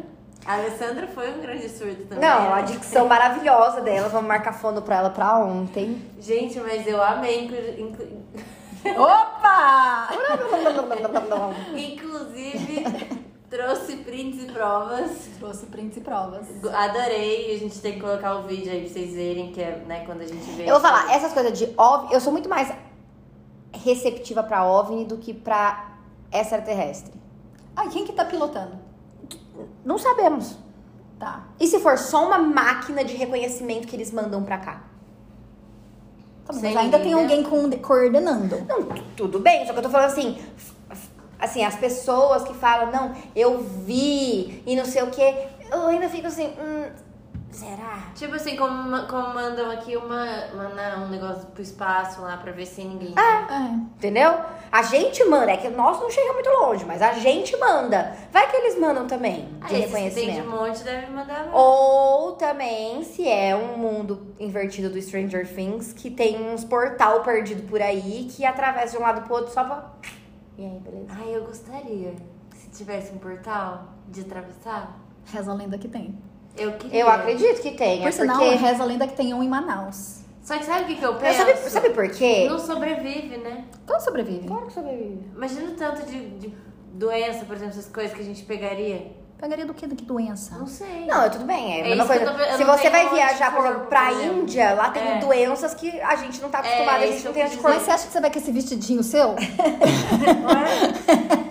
A 0.46 0.54
Alessandra 0.54 1.06
foi 1.08 1.30
um 1.36 1.40
grande 1.40 1.68
surto 1.68 2.04
também. 2.06 2.20
Não, 2.28 2.52
a 2.54 2.56
né? 2.56 2.62
dicção 2.62 3.06
maravilhosa 3.06 3.80
dela. 3.82 4.08
Vamos 4.08 4.28
marcar 4.28 4.52
fono 4.52 4.80
pra 4.80 4.96
ela 4.96 5.10
pra 5.10 5.38
ontem. 5.38 6.02
Gente, 6.18 6.58
mas 6.60 6.86
eu 6.86 7.02
amei. 7.02 7.44
inclu- 7.44 7.58
inclu- 7.86 8.18
Opa! 8.98 10.08
Inclusive, 11.76 12.84
trouxe 13.50 13.96
prints 13.96 14.42
e 14.42 14.46
provas. 14.46 15.28
Trouxe 15.38 15.66
prints 15.66 15.96
e 15.96 16.00
provas. 16.00 16.46
Adorei. 16.72 17.54
A 17.54 17.58
gente 17.58 17.78
tem 17.80 17.94
que 17.94 18.00
colocar 18.00 18.36
o 18.36 18.42
vídeo 18.44 18.72
aí 18.72 18.82
pra 18.84 18.90
vocês 18.92 19.12
verem, 19.14 19.52
que 19.52 19.60
é 19.60 19.82
né, 19.86 20.04
quando 20.06 20.22
a 20.22 20.26
gente 20.26 20.48
vê. 20.52 20.62
Eu 20.64 20.72
vou 20.72 20.80
falar, 20.80 21.12
essas 21.14 21.32
coisas 21.32 21.58
de 21.58 21.68
OVNI, 21.76 22.12
eu 22.14 22.20
sou 22.20 22.32
muito 22.32 22.48
mais 22.48 22.72
receptiva 23.72 24.42
pra 24.42 24.64
OVNI 24.64 25.04
do 25.04 25.18
que 25.18 25.34
pra 25.34 25.98
extraterrestre. 26.32 27.12
Ah, 27.76 27.86
quem 27.88 28.04
que 28.06 28.12
tá 28.12 28.24
pilotando? 28.24 28.87
Não 29.84 29.98
sabemos. 29.98 30.56
Tá. 31.18 31.46
E 31.58 31.66
se 31.66 31.78
for 31.80 31.98
só 31.98 32.26
uma 32.26 32.38
máquina 32.38 33.04
de 33.04 33.16
reconhecimento 33.16 33.86
que 33.88 33.96
eles 33.96 34.10
mandam 34.12 34.42
pra 34.44 34.58
cá? 34.58 34.82
Tá 36.46 36.52
Sem 36.52 36.72
mas 36.74 36.76
ainda 36.84 36.98
tem 36.98 37.12
alguém 37.12 37.42
com- 37.42 37.70
coordenando. 37.78 38.64
Não, 38.66 38.84
tu- 38.84 39.02
tudo 39.16 39.38
bem, 39.40 39.66
só 39.66 39.72
que 39.72 39.78
eu 39.78 39.82
tô 39.82 39.90
falando 39.90 40.06
assim, 40.06 40.38
assim, 41.38 41.64
as 41.64 41.74
pessoas 41.76 42.44
que 42.44 42.54
falam, 42.54 42.90
não, 42.90 43.12
eu 43.36 43.58
vi 43.62 44.62
e 44.66 44.74
não 44.76 44.84
sei 44.84 45.02
o 45.02 45.10
que, 45.10 45.20
eu 45.70 45.86
ainda 45.88 46.08
fico 46.08 46.26
assim, 46.28 46.46
hum, 46.58 46.90
será? 47.50 48.02
Tipo 48.14 48.34
assim, 48.34 48.56
como, 48.56 49.06
como 49.06 49.34
mandam 49.34 49.70
aqui 49.70 49.96
uma, 49.96 50.24
uma- 50.52 51.04
um 51.04 51.08
negócio 51.08 51.46
pro 51.48 51.62
espaço 51.62 52.20
lá 52.22 52.36
pra 52.36 52.52
ver 52.52 52.66
se 52.66 52.82
ninguém. 52.84 53.14
É. 53.18 53.68
Entendeu? 53.96 54.34
A 54.70 54.82
gente 54.82 55.24
manda, 55.24 55.50
é 55.52 55.56
que 55.56 55.66
o 55.68 55.76
nosso 55.76 56.02
não 56.02 56.10
chega 56.10 56.32
muito 56.34 56.48
longe, 56.50 56.84
mas 56.84 57.00
a 57.00 57.12
gente 57.14 57.56
manda. 57.56 58.14
Vai 58.30 58.50
que 58.50 58.56
eles 58.56 58.78
mandam 58.78 59.06
também, 59.06 59.48
de 59.66 59.74
Aí, 59.74 59.82
esses 59.84 59.94
que 59.94 60.00
tem 60.00 60.10
de 60.12 60.20
reconhecimento. 60.20 60.50
monte 60.50 60.84
devem 60.84 61.10
mandar 61.10 61.46
lá. 61.46 61.56
Ou 61.56 62.32
também, 62.32 63.02
se 63.02 63.26
é 63.26 63.56
um 63.56 63.78
mundo 63.78 64.34
invertido 64.38 64.90
do 64.90 65.00
Stranger 65.00 65.48
Things, 65.52 65.92
que 65.94 66.10
tem 66.10 66.52
uns 66.52 66.64
portal 66.64 67.22
perdido 67.22 67.62
por 67.68 67.80
aí, 67.80 68.28
que 68.30 68.44
atravessa 68.44 68.92
de 68.92 68.98
um 68.98 69.06
lado 69.06 69.22
pro 69.22 69.34
outro 69.36 69.52
só 69.52 69.64
pra... 69.64 69.90
E 70.58 70.64
aí, 70.64 70.78
beleza? 70.80 71.06
Ai, 71.10 71.34
eu 71.36 71.44
gostaria. 71.44 72.14
Se 72.54 72.68
tivesse 72.70 73.12
um 73.12 73.18
portal 73.18 73.84
de 74.08 74.20
atravessar, 74.20 74.98
Reza 75.32 75.50
a 75.50 75.54
lenda 75.54 75.76
que 75.78 75.88
tem. 75.88 76.18
Eu 76.58 76.72
queria. 76.72 77.00
Eu 77.00 77.08
acredito 77.08 77.60
que 77.62 77.70
tenha, 77.72 78.02
Por 78.02 78.12
sinal, 78.12 78.38
porque... 78.38 78.54
reza 78.56 78.82
a 78.82 78.86
lenda 78.86 79.06
que 79.06 79.14
tem 79.16 79.32
um 79.34 79.42
em 79.42 79.48
Manaus. 79.48 80.18
Só 80.42 80.56
que 80.56 80.64
sabe 80.64 80.84
o 80.84 80.86
que, 80.86 80.94
que 80.96 81.02
eu 81.04 81.14
penso? 81.16 81.38
sabe, 81.38 81.54
sabe 81.70 81.90
por 81.90 82.08
quê? 82.10 82.46
Não 82.48 82.58
sobrevive, 82.58 83.36
né? 83.36 83.64
Então 83.84 84.00
sobrevive. 84.00 84.46
Claro 84.48 84.66
que 84.66 84.72
sobrevive. 84.72 85.20
Imagina 85.36 85.70
o 85.70 85.74
tanto 85.74 86.06
de, 86.06 86.30
de 86.38 86.54
doença, 86.94 87.44
por 87.44 87.54
exemplo, 87.56 87.78
essas 87.78 87.92
coisas 87.92 88.14
que 88.14 88.20
a 88.22 88.24
gente 88.24 88.42
pegaria. 88.44 89.12
Pegaria 89.38 89.64
do 89.66 89.72
que? 89.74 89.86
Do 89.86 89.94
que 89.94 90.04
doença? 90.04 90.56
Não 90.58 90.66
sei. 90.66 91.04
Não, 91.06 91.22
é 91.22 91.28
tudo 91.28 91.44
bem, 91.44 91.80
é 91.80 91.84
a 91.84 91.94
É 91.94 91.96
coisa. 92.06 92.14
eu 92.24 92.32
tô- 92.34 92.40
eu 92.42 92.56
Se 92.56 92.64
você 92.64 92.90
vai 92.90 93.08
viajar, 93.10 93.54
por 93.54 93.58
anticorpo, 93.60 93.66
exemplo, 93.68 93.86
pra 93.86 94.10
exemplo. 94.12 94.36
Índia, 94.40 94.72
lá 94.74 94.90
tem 94.90 95.02
É. 95.02 95.18
doenças 95.20 95.74
que 95.74 96.00
a 96.00 96.16
gente 96.16 96.40
não 96.42 96.48
tá 96.48 96.58
acostumado, 96.58 96.96
a 96.96 97.04
É, 97.04 97.06
gente 97.06 97.14
isso 97.16 97.24
não 97.24 97.30
eu 97.30 97.34
tem 97.34 97.42
anticorpo. 97.44 97.68
Mas 97.76 97.82
você 97.84 97.90
acha 97.92 98.06
que 98.06 98.12
você 98.14 98.20
vai 98.20 98.30
com 98.32 98.38
esse 98.40 98.50
vestidinho 98.50 99.02
seu? 99.04 99.36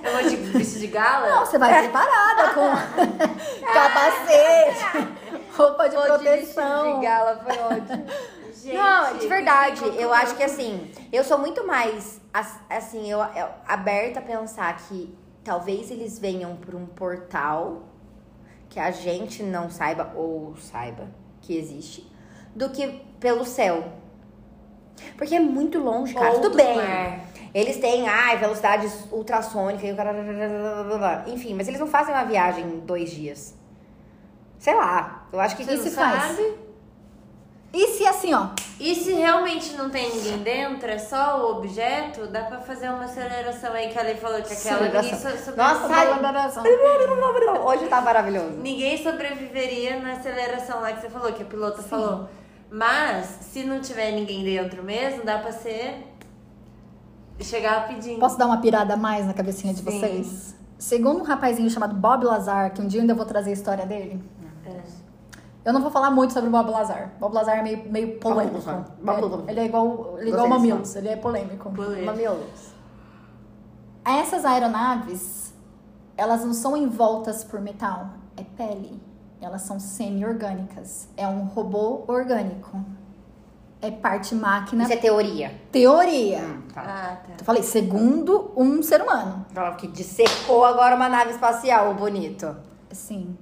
Eu 0.03 0.14
vou 0.14 0.30
de 0.30 0.36
vestido 0.36 0.80
de 0.82 0.88
gala? 0.88 1.30
Não, 1.30 1.45
você 1.45 1.58
vai 1.58 1.82
preparada 1.84 2.53
com 2.53 2.68
capacete, 3.78 5.07
roupa 5.55 5.89
de 5.89 5.95
proteção. 5.95 6.99
de 6.99 7.05
gala 7.05 7.41
foi 7.43 7.57
ótimo. 7.57 8.05
Gente, 8.63 8.75
Não, 8.75 9.17
de 9.17 9.28
verdade, 9.28 9.82
eu 9.97 10.11
acho 10.11 10.36
que 10.36 10.43
assim, 10.43 10.91
eu 11.13 11.23
sou 11.23 11.38
muito 11.38 11.65
mais 11.65 12.19
as- 12.34 12.59
assim, 12.69 13.09
eu, 13.09 13.19
eu- 13.19 13.49
aberta 13.67 14.19
a 14.19 14.21
pensar 14.21 14.75
que 14.78 15.15
talvez 15.43 15.91
eles 15.91 16.17
venham 16.19 16.55
por 16.57 16.73
um 16.75 16.86
portal 16.88 17.84
que 18.67 18.80
a 18.80 18.89
gente 18.91 19.43
não 19.43 19.69
saiba 19.69 20.11
ou 20.15 20.55
saiba 20.57 21.07
que 21.39 21.55
existe, 21.55 22.11
do 22.55 22.69
que 22.71 22.88
pelo 23.19 23.45
céu. 23.45 23.86
Porque 25.15 25.36
é 25.36 25.39
muito 25.39 25.80
longe, 25.80 26.13
cara. 26.15 26.30
Ou 26.34 26.41
Tudo 26.41 26.49
do 26.49 26.57
bem. 26.57 26.75
mar. 26.75 27.19
Eles 27.53 27.78
têm, 27.78 28.09
ai, 28.09 28.38
velocidades 28.38 29.05
ultrassônicas 29.11 29.84
e 29.88 29.91
o 29.91 29.95
cara. 29.95 31.23
Enfim, 31.28 31.53
mas 31.53 31.67
eles 31.67 31.80
não 31.80 31.88
fazem 31.88 32.13
uma 32.13 32.23
viagem 32.25 32.65
em 32.65 32.80
dois 32.80 33.09
dias. 33.11 33.55
Sei 34.60 34.74
lá. 34.76 35.28
Eu 35.32 35.39
acho 35.39 35.55
que 35.55 35.64
Você 35.64 35.78
se 35.78 35.91
faz? 35.91 36.24
sabe? 36.36 36.53
E 37.74 37.88
se 37.89 38.05
assim, 38.08 38.34
ó, 38.34 38.47
E 38.80 38.95
se 38.95 39.12
realmente 39.14 39.76
não 39.76 39.89
tem 39.89 40.10
ninguém 40.16 40.38
dentro, 40.39 40.89
é 40.89 40.97
só 40.97 41.41
o 41.45 41.58
objeto, 41.58 42.26
dá 42.28 42.43
pra 42.43 42.60
fazer 42.62 42.89
uma 42.89 43.03
aceleração 43.03 43.74
aí 43.74 43.89
que 43.89 43.99
a 43.99 44.03
Lei 44.03 44.16
falou 44.16 44.41
que 44.41 44.53
aquela 44.53 44.82
ninguém, 44.84 44.99
Aceleração. 44.99 45.32
so- 45.32 45.45
sobre- 45.45 45.62
Nossa, 45.62 45.88
Sai- 45.88 46.08
Hoje 47.66 47.88
tá 47.88 48.01
maravilhoso. 48.01 48.51
ninguém 48.62 48.97
sobreviveria 49.03 49.99
na 49.99 50.14
aceleração 50.14 50.80
lá 50.80 50.93
que 50.93 51.01
você 51.01 51.10
falou, 51.10 51.34
que 51.34 51.43
a 51.43 51.45
pilota 51.45 51.82
falou. 51.84 52.30
Mas, 52.72 53.26
se 53.41 53.64
não 53.64 53.80
tiver 53.82 54.12
ninguém 54.12 54.43
dentro 54.43 54.82
mesmo, 54.84 55.24
dá 55.26 55.38
pra 55.39 55.51
ser. 55.51 56.03
chegar 57.39 57.82
rapidinho. 57.82 58.20
Posso 58.20 58.36
dar 58.38 58.47
uma 58.47 58.60
pirada 58.60 58.95
a 58.95 58.97
mais 58.97 59.26
na 59.28 59.34
cabecinha 59.34 59.72
de 59.74 59.82
Sim. 59.82 59.86
vocês? 59.99 60.55
Segundo 60.80 61.20
um 61.20 61.24
rapazinho 61.24 61.70
chamado 61.70 61.95
Bob 61.95 62.26
Lazar, 62.26 62.72
que 62.74 62.82
um 62.82 62.88
dia 62.88 62.99
eu 62.99 63.01
ainda 63.01 63.14
vou 63.14 63.26
trazer 63.26 63.51
a 63.51 63.53
história 63.53 63.86
dele. 63.86 64.20
Eu 65.68 65.74
não 65.74 65.82
vou 65.82 65.91
falar 65.91 66.09
muito 66.09 66.32
sobre 66.32 66.47
o 66.47 66.51
Bob 66.51 66.70
Lazar. 66.72 67.11
Bob 67.20 67.34
Lazar 67.34 67.57
é 67.57 67.61
meio, 67.61 67.91
meio 67.91 68.18
polêmico. 68.20 68.55
Bob 68.57 68.65
Lazar. 68.65 68.86
É- 69.47 69.51
Ele 69.51 69.59
é 69.59 69.65
igual, 69.65 70.15
ele 70.18 70.30
é 70.30 70.34
igual 70.34 70.47
Mamilos, 70.47 70.95
ele 70.95 71.09
é 71.09 71.15
polêmico. 71.18 71.70
Polêmico. 71.72 72.05
Mamilos. 72.05 72.72
Essas 74.05 74.45
aeronaves, 74.45 75.53
elas 76.15 76.45
não 76.45 76.53
são 76.53 76.78
envoltas 76.78 77.43
por 77.43 77.59
metal, 77.59 78.11
é 78.38 78.43
pele. 78.43 78.97
Elas 79.41 79.63
são 79.63 79.78
semi-orgânicas. 79.78 81.09
É 81.18 81.28
um 81.28 81.43
robô 81.43 82.05
orgânico. 82.07 82.80
É 83.82 83.91
parte 83.91 84.34
máquina. 84.34 84.84
Isso 84.84 84.93
é 84.93 84.97
teoria. 84.97 85.51
Teoria. 85.70 86.39
Tá. 86.74 86.82
Ah, 86.82 87.15
tá. 87.28 87.34
Eu 87.39 87.43
falei, 87.45 87.61
segundo 87.61 88.51
um 88.55 88.82
ser 88.82 89.01
humano. 89.01 89.45
Fala 89.53 89.76
que 89.76 89.86
dissecou 89.88 90.63
agora 90.63 90.95
uma 90.95 91.09
nave 91.09 91.32
espacial, 91.32 91.91
o 91.91 91.93
bonito. 91.93 92.55
Sim. 92.89 93.38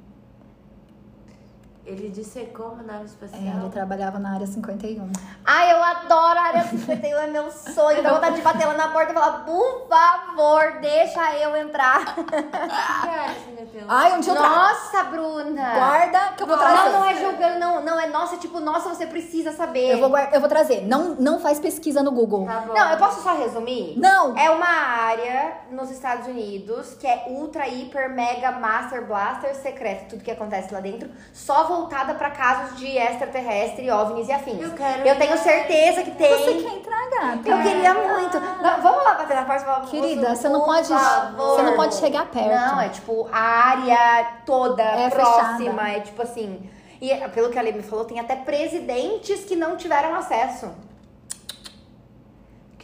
Ele 1.86 2.09
dissecou 2.09 2.65
é 2.65 2.69
uma 2.69 2.83
nave 2.83 3.03
é, 3.03 3.05
espacial. 3.05 3.41
É, 3.41 3.59
ele 3.61 3.69
trabalhava 3.69 4.17
na 4.17 4.33
área 4.33 4.47
51. 4.47 5.07
Ai, 5.45 5.71
eu 5.71 5.83
adoro 5.83 6.39
a 6.39 6.43
área 6.43 6.63
51, 6.63 7.17
é 7.17 7.27
meu 7.27 7.51
sonho. 7.51 8.01
Dá 8.01 8.13
vontade 8.13 8.38
de 8.38 8.41
bater 8.41 8.65
lá 8.65 8.73
na 8.73 8.88
porta 8.88 9.11
e 9.11 9.13
falar, 9.13 9.45
por 9.45 9.88
favor, 9.88 10.79
deixa 10.81 11.38
eu 11.38 11.55
entrar. 11.55 12.17
O 12.17 12.23
que 12.25 12.33
é 12.33 12.39
a 12.39 13.21
área 13.21 13.36
51? 13.36 13.54
Ai, 13.88 14.13
um 14.13 14.19
dia 14.19 14.32
eu 14.34 14.38
trago. 14.38 14.55
Nossa, 14.55 15.03
Bruna! 15.03 15.76
Guarda 15.76 16.19
que 16.38 16.43
eu 16.43 16.47
vou 16.47 16.57
trazer. 16.57 16.76
Não, 16.76 16.99
não 16.99 17.05
é 17.05 17.15
julgando, 17.15 17.59
não, 17.59 17.82
não. 17.82 17.99
É 17.99 18.07
nossa, 18.07 18.38
tipo, 18.38 18.59
nossa, 18.59 18.89
você 18.89 19.05
precisa 19.05 19.51
saber. 19.51 19.91
Eu 19.91 20.09
vou, 20.09 20.17
eu 20.17 20.39
vou 20.39 20.47
trazer. 20.47 20.86
Não, 20.88 21.15
não 21.15 21.39
faz 21.39 21.59
pesquisa 21.59 22.01
no 22.01 22.11
Google. 22.11 22.45
Tá 22.45 22.61
não, 22.67 22.91
eu 22.91 22.97
posso 22.97 23.21
só 23.21 23.36
resumir? 23.36 23.97
Não! 23.97 24.38
É 24.38 24.49
uma 24.49 24.67
área 24.67 25.57
nos 25.71 25.91
Estados 25.91 26.28
Unidos 26.28 26.95
que 26.99 27.07
é 27.07 27.26
ultra, 27.28 27.67
hiper, 27.67 28.09
mega, 28.09 28.51
master, 28.51 29.05
blaster, 29.05 29.55
secreto, 29.55 30.09
tudo 30.09 30.23
que 30.23 30.32
acontece 30.32 30.73
lá 30.73 30.80
dentro, 30.80 31.09
só 31.34 31.65
voltada 31.65 32.13
pra 32.13 32.32
casos 32.32 32.78
de 32.78 32.97
extraterrestre, 32.97 33.89
ovnis 33.91 34.28
e 34.28 34.32
afins. 34.32 34.61
Eu 34.61 34.71
quero. 34.71 35.07
Eu 35.07 35.17
tenho 35.17 35.38
certeza 35.38 36.03
que 36.03 36.11
tem. 36.11 36.30
Você 36.30 36.53
quer 36.63 36.78
entrar, 36.78 37.09
gata? 37.09 37.49
Eu 37.49 37.57
queria 37.61 37.93
muito. 37.93 38.39
Não, 38.39 38.82
vamos 38.82 39.03
lá 39.03 39.15
bater 39.15 39.36
na 39.36 39.43
porta. 39.43 39.55
Querida, 39.89 40.36
você 40.36 40.49
não 40.49 40.61
pode. 40.61 40.88
Favor. 40.88 41.55
Você 41.55 41.61
não 41.63 41.76
pode 41.76 41.95
chegar 41.95 42.26
perto. 42.26 42.49
Não, 42.49 42.82
é 42.82 42.89
tipo, 42.89 43.28
a 43.32 43.64
área 43.72 44.32
toda 44.45 44.84
É 44.84 45.09
próxima. 45.09 45.57
fechada. 45.57 45.89
É 45.89 45.99
tipo 46.01 46.22
assim. 46.22 46.70
E 47.01 47.09
pelo 47.30 47.49
que 47.49 47.59
a 47.59 47.61
Lê 47.61 47.72
me 47.72 47.84
falou, 47.84 48.05
tem 48.05 48.20
até 48.20 48.36
presidentes 48.36 49.41
que 49.45 49.55
não 49.55 49.76
tiveram 49.78 50.16
acesso. 50.16 50.70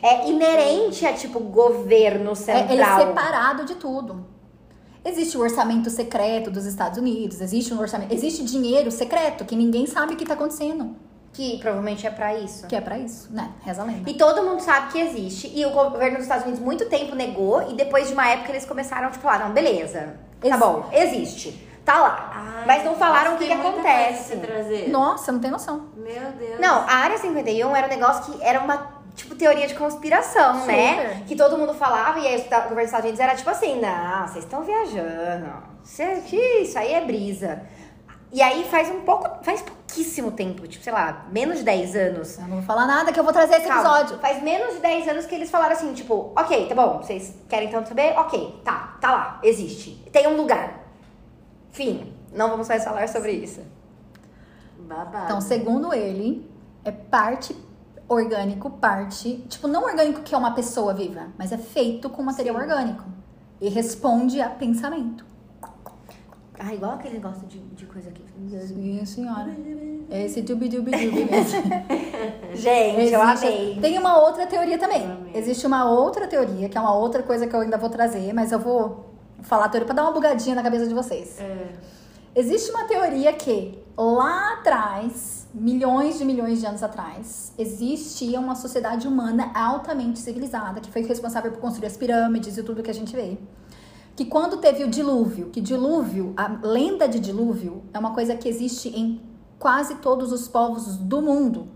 É 0.04 0.28
inerente 0.28 1.06
a, 1.06 1.14
tipo, 1.14 1.40
governo 1.40 2.32
É, 2.32 2.36
central. 2.36 2.72
ele 2.72 2.82
é 2.82 2.96
separado 2.98 3.66
de 3.66 3.76
tudo. 3.76 4.26
Existe 5.06 5.38
o 5.38 5.42
orçamento 5.42 5.90
secreto 5.90 6.50
dos 6.52 6.66
Estados 6.66 6.98
Unidos, 7.00 7.42
existe 7.42 7.74
um 7.74 7.80
orçamento, 7.80 8.14
existe 8.14 8.44
dinheiro 8.44 8.92
secreto 8.92 9.46
que 9.46 9.56
ninguém 9.56 9.88
sabe 9.88 10.14
o 10.14 10.18
que 10.18 10.26
tá 10.26 10.36
acontecendo, 10.36 10.96
Que 11.34 11.58
provavelmente 11.58 12.06
é 12.06 12.12
pra 12.12 12.36
isso. 12.38 12.68
que 12.68 12.76
é 12.76 12.82
pra 12.82 13.00
isso, 13.00 13.32
né? 13.32 13.52
Reza 13.64 13.82
a 13.82 13.86
lenda. 13.86 14.10
E 14.10 14.14
todo 14.16 14.44
mundo 14.44 14.60
sabe 14.60 14.92
que 14.92 15.00
existe. 15.00 15.52
E 15.56 15.66
o 15.66 15.72
governo 15.72 16.18
dos 16.18 16.24
Estados 16.26 16.44
Unidos 16.46 16.62
muito 16.64 16.86
tempo 16.88 17.16
negou. 17.16 17.72
E 17.72 17.74
depois 17.74 18.08
de 18.08 18.14
uma 18.14 18.28
época 18.28 18.52
eles 18.52 18.66
começaram, 18.66 19.10
tipo, 19.10 19.24
falar, 19.24 19.46
não, 19.48 19.54
beleza. 19.54 20.18
Tá 20.50 20.58
bom, 20.58 20.89
existe. 20.92 21.70
Tá 21.86 22.00
lá. 22.00 22.32
Ai, 22.34 22.64
Mas 22.68 22.84
não 22.84 22.96
falaram 22.96 23.36
o 23.36 23.38
que, 23.38 23.48
que 23.48 23.54
acontece. 23.54 24.36
Nossa, 24.89 25.32
não 25.32 25.39
tem 25.39 25.50
noção. 25.50 25.88
Meu 25.96 26.32
Deus. 26.34 26.60
Não, 26.60 26.82
a 26.88 26.94
Área 26.94 27.18
51 27.18 27.76
era 27.76 27.88
um 27.88 27.89
negócio 27.89 28.34
que 28.34 28.44
era 28.44 28.60
uma, 28.60 29.02
tipo, 29.16 29.34
teoria 29.36 29.68
de 29.68 29.74
conspiração, 29.74 30.66
né? 30.68 30.92
Super. 31.14 31.26
Que 31.26 31.36
todo 31.36 31.58
mundo 31.58 31.74
falava 31.74 32.20
e 32.20 32.28
aí 32.28 32.36
o 32.36 32.39
esta- 32.39 32.58
o 32.60 32.62
governo 32.70 32.76
dos 32.82 32.86
Estados 32.86 33.06
Unidos 33.06 33.20
era 33.20 33.36
tipo 33.36 33.50
assim, 33.50 33.80
não, 33.82 34.28
vocês 34.28 34.44
estão 34.46 34.62
viajando. 34.64 35.52
Isso, 35.84 36.02
é- 36.04 36.16
que 36.22 36.36
isso 36.38 36.78
aí 36.78 36.94
é 36.94 37.02
brisa. 37.02 37.62
E 38.34 38.42
aí 38.42 38.64
faz 38.72 38.89
um 38.89 39.02
pouco, 39.02 39.28
faz 39.44 39.62
pouquíssimo 39.62 40.32
tempo, 40.32 40.66
tipo, 40.66 40.82
sei 40.84 40.94
lá, 40.94 41.26
menos 41.32 41.58
de 41.58 41.64
10 41.66 41.96
anos. 41.98 42.38
Eu 42.38 42.44
não 42.44 42.58
vou 42.58 42.62
falar 42.64 42.86
nada 42.86 43.12
que 43.12 43.20
eu 43.20 43.24
vou 43.26 43.34
trazer 43.34 43.56
esse 43.56 43.68
Calma, 43.68 43.82
episódio. 44.00 44.20
Faz 44.20 44.42
menos 44.42 44.76
de 44.76 44.80
10 44.80 45.06
anos 45.10 45.26
que 45.26 45.36
eles 45.36 45.50
falaram 45.52 45.74
assim, 45.74 45.92
tipo, 45.94 46.32
ok, 46.38 46.68
tá 46.70 46.76
bom, 46.76 47.00
vocês 47.00 47.34
querem 47.50 47.70
tanto 47.70 47.89
saber? 47.89 48.14
Ok, 48.18 48.62
tá, 48.64 48.91
tá 49.02 49.12
lá, 49.12 49.39
existe. 49.43 49.95
Tem 50.12 50.28
um 50.28 50.38
lugar. 50.38 50.80
Fim. 51.72 52.14
Não 52.32 52.49
vamos 52.49 52.70
mais 52.70 52.84
falar 52.84 53.10
sobre 53.10 53.34
isso. 53.34 53.62
Babado. 54.80 55.26
Então, 55.26 55.41
segundo 55.41 55.93
ele, 55.93 56.49
é 56.86 56.91
parte 56.91 57.56
orgânico, 58.08 58.70
parte. 58.70 59.38
Tipo, 59.49 59.68
não 59.68 59.84
orgânico 59.84 60.22
que 60.22 60.34
é 60.34 60.38
uma 60.38 60.54
pessoa 60.54 60.93
viva, 60.93 61.28
mas 61.38 61.52
é 61.52 61.58
feito 61.58 62.10
com 62.10 62.24
material 62.24 62.56
orgânico. 62.56 63.04
E 63.60 63.70
responde 63.70 64.39
a 64.41 64.49
pensamento. 64.49 65.26
Ah, 66.64 66.74
igual 66.76 66.91
aquele 66.93 67.16
negócio 67.16 67.47
de, 67.47 67.57
de 67.59 67.86
coisa 67.88 68.09
aqui. 68.09 68.24
Sim, 68.68 69.03
senhora. 69.05 69.49
Esse 70.12 70.41
dubi 70.43 70.70
dubi 70.70 70.91
dubi 70.91 71.26
mesmo. 71.26 71.62
Gente, 72.53 73.12
eu 73.14 73.22
Existe- 73.24 73.45
amei. 73.47 73.78
Tem 73.82 73.97
uma 73.97 74.20
outra 74.20 74.45
teoria 74.45 74.78
também. 74.78 75.01
Eu. 75.03 75.39
Existe 75.39 75.66
uma 75.66 75.89
outra 75.89 76.28
teoria, 76.28 76.70
que 76.70 76.78
é 76.78 76.82
uma 76.82 76.93
outra 76.93 77.24
coisa 77.24 77.47
que 77.47 77.55
eu 77.55 77.62
ainda 77.62 77.78
vou 77.78 77.89
trazer, 77.89 78.32
mas 78.34 78.51
eu 78.51 78.59
vou 78.59 79.12
falar 79.41 79.66
a 79.66 79.70
teoria 79.70 79.86
pra 79.86 79.95
dar 79.95 80.03
uma 80.03 80.12
bugadinha 80.12 80.53
na 80.53 80.62
cabeça 80.62 80.86
de 80.88 80.93
vocês. 80.93 81.39
É. 81.39 81.70
Existe 82.36 82.70
uma 82.72 82.84
teoria 82.86 83.34
que 83.34 83.80
lá 83.97 84.53
atrás, 84.53 85.47
milhões 85.53 86.18
de 86.18 86.26
milhões 86.26 86.59
de 86.59 86.66
anos 86.66 86.84
atrás, 86.84 87.53
existia 87.57 88.39
uma 88.39 88.55
sociedade 88.55 89.07
humana 89.07 89.51
altamente 89.55 90.20
civilizada 90.20 90.80
que 90.80 90.91
foi 90.91 91.01
responsável 91.03 91.51
por 91.51 91.59
construir 91.59 91.88
as 91.88 91.97
pirâmides 91.97 92.57
e 92.57 92.64
tudo 92.64 92.84
que 92.84 92.91
a 92.91 92.93
gente 92.93 93.16
vê. 93.16 93.38
Que 94.16 94.26
quando 94.26 94.57
teve 94.57 94.84
o 94.84 94.89
dilúvio, 94.89 95.49
que 95.49 95.62
dilúvio, 95.62 96.34
a 96.36 96.47
lenda 96.64 97.07
de 97.07 97.20
dilúvio 97.20 97.84
é 97.93 97.99
uma 97.99 98.14
coisa 98.14 98.36
que 98.36 98.47
existe 98.47 98.89
em 98.89 99.22
quase 99.57 99.95
todos 99.95 100.32
os 100.32 100.47
povos 100.47 100.97
do 100.97 101.22
mundo. 101.22 101.68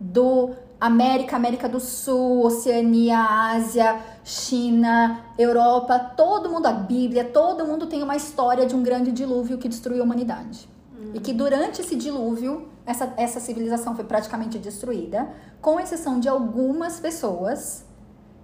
Do 0.00 0.50
América, 0.80 1.36
América 1.36 1.68
do 1.68 1.78
Sul, 1.78 2.44
Oceania, 2.44 3.20
Ásia, 3.52 4.00
China, 4.24 5.24
Europa, 5.38 5.96
todo 6.16 6.50
mundo, 6.50 6.66
a 6.66 6.72
Bíblia, 6.72 7.24
todo 7.24 7.64
mundo 7.64 7.86
tem 7.86 8.02
uma 8.02 8.16
história 8.16 8.66
de 8.66 8.74
um 8.74 8.82
grande 8.82 9.12
dilúvio 9.12 9.58
que 9.58 9.68
destruiu 9.68 10.02
a 10.02 10.04
humanidade. 10.04 10.68
E 11.14 11.20
que 11.20 11.32
durante 11.32 11.80
esse 11.80 11.94
dilúvio, 11.94 12.68
essa, 12.86 13.12
essa 13.16 13.38
civilização 13.38 13.94
foi 13.94 14.04
praticamente 14.04 14.58
destruída, 14.58 15.28
com 15.60 15.78
exceção 15.78 16.18
de 16.18 16.28
algumas 16.28 16.98
pessoas 16.98 17.84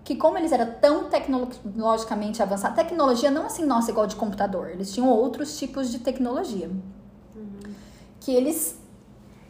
que 0.09 0.17
como 0.17 0.39
eles 0.39 0.53
eram 0.53 0.73
tão 0.81 1.11
tecnologicamente 1.11 2.43
avançados, 2.43 2.75
tecnologia 2.75 3.31
não 3.31 3.45
assim, 3.45 3.67
nossa, 3.67 3.91
igual 3.91 4.07
de 4.07 4.17
computador, 4.17 4.71
eles 4.71 4.91
tinham 4.91 5.11
outros 5.11 5.59
tipos 5.59 5.91
de 5.91 5.99
tecnologia. 5.99 6.71
Que 8.19 8.33
eles 8.33 8.81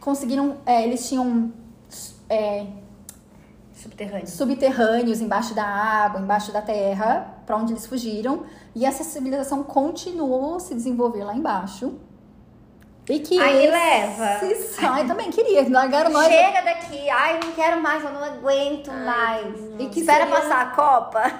conseguiram, 0.01 0.57
é, 0.65 0.83
eles 0.83 1.07
tinham 1.07 1.53
é, 2.27 2.67
Subterrâneo. 3.73 4.27
subterrâneos 4.27 5.21
embaixo 5.21 5.55
da 5.55 5.63
água, 5.63 6.19
embaixo 6.19 6.51
da 6.51 6.61
terra, 6.61 7.41
para 7.45 7.55
onde 7.55 7.71
eles 7.71 7.87
fugiram, 7.87 8.43
e 8.75 8.85
essa 8.85 9.05
civilização 9.05 9.63
continuou 9.63 10.55
a 10.55 10.59
se 10.59 10.75
desenvolver 10.75 11.23
lá 11.23 11.33
embaixo. 11.33 11.93
E 13.09 13.19
que 13.19 13.39
Aí 13.39 13.67
leva. 13.67 14.39
Ai, 14.77 15.07
também 15.07 15.31
queria, 15.31 15.67
largaram 15.67 16.11
nós. 16.11 16.27
Chega 16.27 16.61
daqui. 16.61 17.09
Ai, 17.09 17.39
não 17.43 17.51
quero 17.53 17.81
mais, 17.81 18.03
eu 18.03 18.13
não 18.13 18.23
aguento 18.23 18.91
mais. 18.91 19.55
E 19.79 19.89
que 19.89 20.01
Espera 20.01 20.27
passar 20.27 20.61
a 20.61 20.65
Copa. 20.67 21.23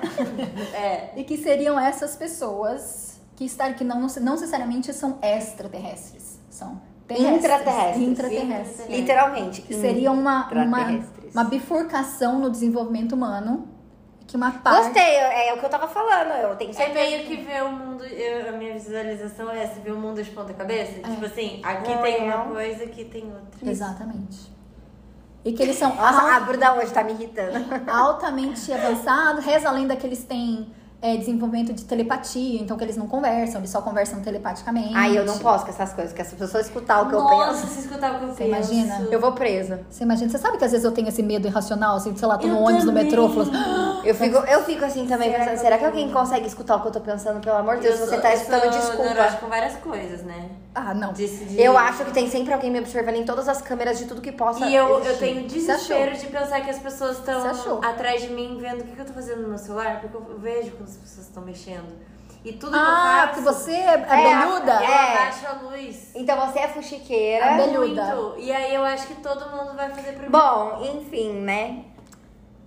É. 0.73 1.11
E 1.15 1.23
que 1.23 1.37
seriam 1.37 1.79
essas 1.79 2.15
pessoas 2.15 3.19
que, 3.35 3.45
estar, 3.45 3.73
que 3.73 3.83
não, 3.83 4.01
não 4.21 4.33
necessariamente 4.33 4.91
são 4.93 5.19
extraterrestres, 5.21 6.39
são 6.49 6.81
terrestres. 7.07 7.37
Intraterrestres. 7.37 8.07
Intraterrestres. 8.07 8.89
Literalmente. 8.89 9.61
Que 9.61 9.73
seria 9.75 10.11
uma, 10.11 10.49
uma, 10.51 11.05
uma 11.33 11.43
bifurcação 11.43 12.39
no 12.39 12.49
desenvolvimento 12.49 13.13
humano. 13.13 13.67
Que 14.29 14.37
uma 14.37 14.51
parte. 14.51 14.83
Gostei, 14.83 15.15
é 15.15 15.51
o 15.55 15.57
que 15.57 15.65
eu 15.65 15.69
tava 15.69 15.87
falando. 15.87 16.29
Eu 16.33 16.55
tenho 16.55 16.69
É 16.69 16.73
certeza. 16.73 16.99
meio 16.99 17.25
que 17.25 17.35
ver 17.37 17.63
o 17.63 17.71
mundo. 17.71 18.05
eu- 18.05 18.49
a 18.49 18.51
minha 18.51 18.73
visualização 18.73 19.49
é 19.49 19.63
essa, 19.63 19.79
ver 19.81 19.91
o 19.91 19.97
mundo 19.97 20.21
de 20.21 20.29
ponta 20.29 20.53
cabeça. 20.53 20.99
Tipo 21.01 21.25
assim, 21.25 21.59
aqui 21.63 21.89
Não, 21.95 22.01
tem 22.03 22.27
não. 22.29 22.35
uma 22.43 22.45
coisa, 22.53 22.83
aqui 22.83 23.05
tem 23.05 23.23
outra. 23.25 23.67
Exatamente. 23.69 24.51
E 25.43 25.51
que 25.51 25.63
eles 25.63 25.75
são 25.77 25.95
Nossa, 25.95 26.21
al- 26.21 26.27
a 26.27 26.39
Bruna 26.41 26.75
hoje 26.75 26.93
tá 26.93 27.03
me 27.03 27.13
irritando. 27.13 27.57
altamente 27.91 28.71
avançados. 28.71 29.43
Reza 29.43 29.67
a 29.67 29.71
lenda 29.71 29.95
que 29.95 30.05
eles 30.05 30.23
têm 30.23 30.71
é, 31.01 31.15
desenvolvimento 31.17 31.73
de 31.73 31.85
telepatia, 31.85 32.61
então 32.61 32.75
que 32.77 32.83
eles 32.83 32.97
não 32.97 33.07
conversam, 33.07 33.61
eles 33.61 33.69
só 33.69 33.81
conversam 33.81 34.19
telepaticamente. 34.21 34.93
Ai, 34.95 35.17
eu 35.17 35.25
não 35.25 35.37
posso 35.39 35.63
com 35.65 35.71
essas 35.71 35.93
coisas, 35.93 36.11
porque 36.11 36.21
as 36.21 36.33
pessoas 36.33 36.65
escutar 36.65 37.01
o 37.03 37.05
que 37.07 37.13
Nossa, 37.13 37.33
eu 37.35 37.47
penso. 37.53 37.67
se 37.67 37.79
escutar 37.81 38.15
o 38.15 38.19
que 38.19 38.23
eu 38.25 38.27
Você 38.29 38.43
penso. 38.45 38.73
imagina? 38.73 39.07
Eu 39.11 39.19
vou 39.19 39.31
presa. 39.31 39.81
Você 39.89 40.03
imagina, 40.03 40.29
você 40.29 40.37
sabe 40.37 40.57
que 40.57 40.65
às 40.65 40.71
vezes 40.71 40.83
eu 40.85 40.91
tenho 40.91 41.07
esse 41.07 41.23
medo 41.23 41.47
irracional, 41.47 41.95
assim, 41.95 42.15
sei 42.15 42.27
lá, 42.27 42.37
tô 42.37 42.47
no 42.47 42.55
Eu 42.57 42.61
ônibus, 42.63 42.83
no 42.85 42.91
também. 42.91 43.05
metrô, 43.05 43.29
falo 43.29 43.41
assim, 43.43 43.51
Eu 44.07 44.15
fico, 44.15 44.37
eu 44.37 44.63
fico 44.63 44.85
assim 44.85 45.05
também 45.07 45.29
Será 45.31 45.39
pensando, 45.39 45.55
que 45.55 45.61
será 45.61 45.75
eu 45.75 45.79
que 45.79 45.85
alguém 45.85 46.11
consegue 46.11 46.47
escutar 46.47 46.75
o 46.77 46.81
que 46.81 46.87
eu 46.87 46.91
tô 46.91 47.01
pensando? 47.01 47.39
Pelo 47.41 47.57
amor 47.57 47.75
de 47.77 47.83
Deus, 47.83 47.99
Eu 47.99 48.05
você 48.05 48.13
sou- 48.13 48.21
tá 48.21 48.31
eu 48.31 48.37
escutando 48.37 48.61
sou 48.61 48.69
desculpa. 48.71 49.31
com 49.39 49.47
várias 49.47 49.75
coisas, 49.77 50.23
né? 50.23 50.49
Ah, 50.75 50.93
não. 50.93 51.11
De- 51.13 51.59
Eu 51.61 51.77
acho 51.77 52.05
que 52.05 52.11
tem 52.11 52.29
sempre 52.29 52.53
alguém 52.53 52.69
me 52.71 52.79
observando 52.79 53.15
em 53.15 53.25
todas 53.25 53.47
as 53.49 53.61
câmeras 53.61 53.97
de 53.97 54.05
tudo 54.05 54.21
que 54.21 54.31
possa 54.31 54.65
E 54.65 54.75
eu, 54.75 55.03
eu 55.03 55.17
tenho 55.17 55.47
desespero 55.47 56.11
achou? 56.11 56.19
de 56.21 56.27
pensar 56.27 56.61
que 56.61 56.69
as 56.69 56.79
pessoas 56.79 57.17
estão 57.17 57.41
Você 57.41 57.85
atrás 57.85 58.21
de 58.21 58.29
mim 58.29 58.57
vendo 58.59 58.81
o 58.81 58.83
que, 58.85 58.91
que 58.95 59.01
eu 59.01 59.05
tô 59.05 59.13
fazendo 59.13 59.41
no 59.41 59.49
meu 59.49 59.57
celular, 59.57 59.99
porque 60.01 60.15
eu 60.15 60.39
vejo 60.39 60.71
quando 60.71 60.87
as 60.89 60.97
pessoas 60.97 61.27
estão 61.27 61.43
mexendo. 61.43 62.09
E 62.45 62.53
tudo 62.53 62.73
Ah, 62.77 63.27
que 63.27 63.33
que 63.33 63.39
eu 63.39 63.43
faço. 63.53 63.59
você 63.65 63.71
é, 63.73 64.05
é 64.09 64.31
É, 64.31 64.37
beluda? 64.45 64.73
Eu 64.75 64.79
É. 64.89 65.13
abaixo 65.17 65.45
a 65.45 65.51
luz. 65.67 66.11
Então 66.15 66.39
você 66.47 66.59
é 66.59 66.67
fuxiqueira. 66.69 67.45
A 67.45 67.53
Abelhuda. 67.55 68.15
Muito. 68.15 68.39
E 68.39 68.49
aí 68.51 68.73
eu 68.73 68.83
acho 68.85 69.07
que 69.07 69.15
todo 69.15 69.49
mundo 69.49 69.75
vai 69.75 69.89
fazer 69.89 70.13
pra 70.13 70.23
mim. 70.23 70.29
Bom, 70.29 70.81
enfim, 70.97 71.33
né? 71.41 71.83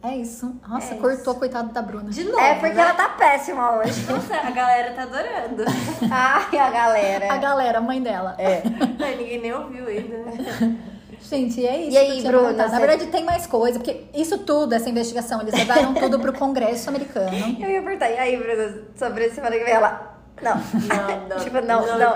É 0.04 0.16
isso. 0.16 0.52
Nossa, 0.68 0.94
É 0.94 0.98
cortou, 0.98 1.34
coitado 1.36 1.72
da 1.72 1.80
Bruna. 1.80 2.10
De 2.10 2.24
novo. 2.24 2.40
é 2.40 2.54
porque 2.54 2.74
né? 2.74 2.82
ela 2.82 2.92
tá 2.94 3.10
péssima 3.10 3.76
hoje. 3.78 4.04
Nossa, 4.10 4.34
a 4.34 4.50
galera 4.50 4.92
tá 4.94 5.02
adorando. 5.02 5.64
Ai, 6.10 6.58
a 6.58 6.70
galera. 6.70 7.32
A 7.32 7.36
galera, 7.36 7.78
a 7.78 7.80
mãe 7.80 8.02
dela. 8.02 8.34
É. 8.36 8.62
Ai, 9.00 9.14
ninguém 9.16 9.40
nem 9.40 9.52
ouviu 9.54 9.86
ainda. 9.86 10.16
Gente, 11.22 11.64
é 11.64 11.82
isso. 11.82 11.92
E 11.92 11.96
aí, 11.96 12.22
Bruna. 12.22 12.66
Na 12.66 12.78
verdade, 12.80 13.06
tem 13.06 13.24
mais 13.24 13.46
coisa, 13.46 13.78
porque 13.78 14.06
isso 14.12 14.38
tudo, 14.38 14.74
essa 14.74 14.90
investigação, 14.90 15.40
eles 15.40 15.54
levaram 15.54 15.94
tudo 15.94 16.18
pro 16.18 16.32
Congresso 16.32 16.88
americano. 16.90 17.30
Eu 17.60 17.70
ia 17.70 17.80
perguntar, 17.80 18.10
e 18.10 18.18
aí, 18.18 18.36
Bruna, 18.36 18.82
sobre 18.96 19.26
esse 19.26 19.36
semana 19.36 19.56
que 19.56 19.64
vem 19.64 19.72
ela. 19.72 20.18
Não. 20.42 20.56
Não, 20.56 21.28
não. 21.28 21.36
tipo, 21.38 21.60
não, 21.60 21.86
Não 21.86 21.86
não, 21.86 21.98
não, 21.98 22.12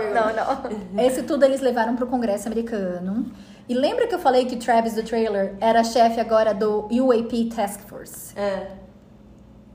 pergunte. 0.57 0.87
não. 0.93 1.05
Esse 1.05 1.22
tudo 1.22 1.45
eles 1.45 1.61
levaram 1.61 1.95
pro 1.95 2.09
Congresso 2.09 2.49
americano. 2.49 3.30
E 3.68 3.74
lembra 3.74 4.06
que 4.06 4.14
eu 4.14 4.18
falei 4.18 4.46
que 4.46 4.56
Travis 4.56 4.94
do 4.94 5.02
trailer 5.02 5.54
era 5.60 5.82
chefe 5.82 6.20
agora 6.20 6.54
do 6.54 6.88
UAP 6.90 7.50
Task 7.54 7.80
Force? 7.88 8.38
É. 8.38 8.86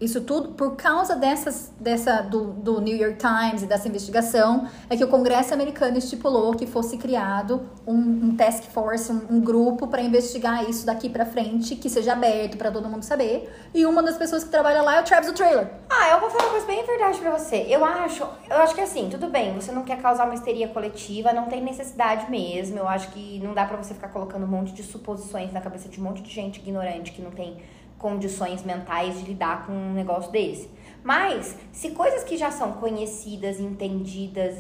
Isso 0.02 0.22
tudo 0.22 0.50
por 0.50 0.76
causa 0.76 1.16
dessas, 1.16 1.72
dessa, 1.80 2.22
do, 2.22 2.46
do 2.54 2.82
New 2.82 2.98
York 2.98 3.20
Times 3.20 3.62
e 3.62 3.68
dessa 3.68 3.88
investigação, 3.88 4.68
é 4.90 4.98
que 4.98 5.04
o 5.04 5.08
Congresso 5.08 5.54
americano 5.54 5.96
estipulou 5.96 6.56
que 6.56 6.66
fosse 6.66 6.98
criado 6.98 7.62
um, 7.86 7.94
um 7.94 8.36
task 8.36 8.64
force, 8.64 9.12
um, 9.12 9.22
um 9.30 9.40
grupo 9.40 9.86
para 9.86 10.02
investigar 10.02 10.68
isso 10.68 10.88
daqui 10.88 11.08
para 11.08 11.24
frente, 11.24 11.76
que 11.76 11.88
seja 11.88 12.14
aberto 12.14 12.58
para 12.58 12.72
todo 12.72 12.90
mundo 12.90 13.04
saber. 13.04 13.54
E 13.76 13.86
uma 13.86 14.02
das 14.02 14.18
pessoas 14.18 14.44
que 14.44 14.50
trabalha 14.50 14.82
lá 14.82 14.96
é 14.96 15.02
o 15.02 15.04
Travis 15.04 15.30
do 15.30 15.36
trailer. 15.36 15.70
Ah, 15.88 16.10
eu 16.10 16.20
vou 16.20 16.32
falar 16.32 16.46
uma 16.46 16.52
coisa 16.52 16.66
bem 16.66 16.84
verdade 16.84 17.20
pra 17.20 17.38
você. 17.38 17.68
Eu 17.70 17.86
acho, 17.86 18.24
eu 18.50 18.58
acho 18.58 18.74
que 18.74 18.82
assim, 18.82 19.08
tudo 19.08 19.28
bem, 19.28 19.54
você 19.54 19.72
não 19.72 19.84
quer 19.84 20.02
causar 20.02 20.26
uma 20.26 20.34
histeria 20.34 20.68
coletiva, 20.68 21.32
não 21.32 21.46
tem 21.46 21.62
necessidade 21.64 22.30
mesmo. 22.32 22.80
Eu 22.80 22.88
acho 22.88 23.12
que 23.12 23.40
não 23.44 23.54
dá 23.54 23.66
pra 23.66 23.78
você 23.78 23.94
ficar 23.94 24.08
colocando 24.08 24.46
um 24.46 24.50
monte 24.50 24.74
de 24.74 24.82
suposições 24.82 25.54
na 25.54 25.62
cabeça 25.62 25.88
de 25.88 26.02
um 26.02 26.04
monte 26.04 26.24
de 26.24 26.32
gente 26.32 26.60
ignorante 26.60 27.12
que 27.12 27.22
não 27.22 27.30
tem 27.30 27.58
condições 28.02 28.64
mentais 28.64 29.20
de 29.20 29.26
lidar 29.26 29.66
com 29.68 29.72
um 29.72 29.94
negócio 29.94 30.32
desse. 30.32 30.70
Mas, 31.04 31.56
se 31.72 31.92
coisas 31.92 32.24
que 32.24 32.38
já 32.38 32.52
são 32.52 32.74
conhecidas, 32.74 33.60
entendidas, 33.60 34.56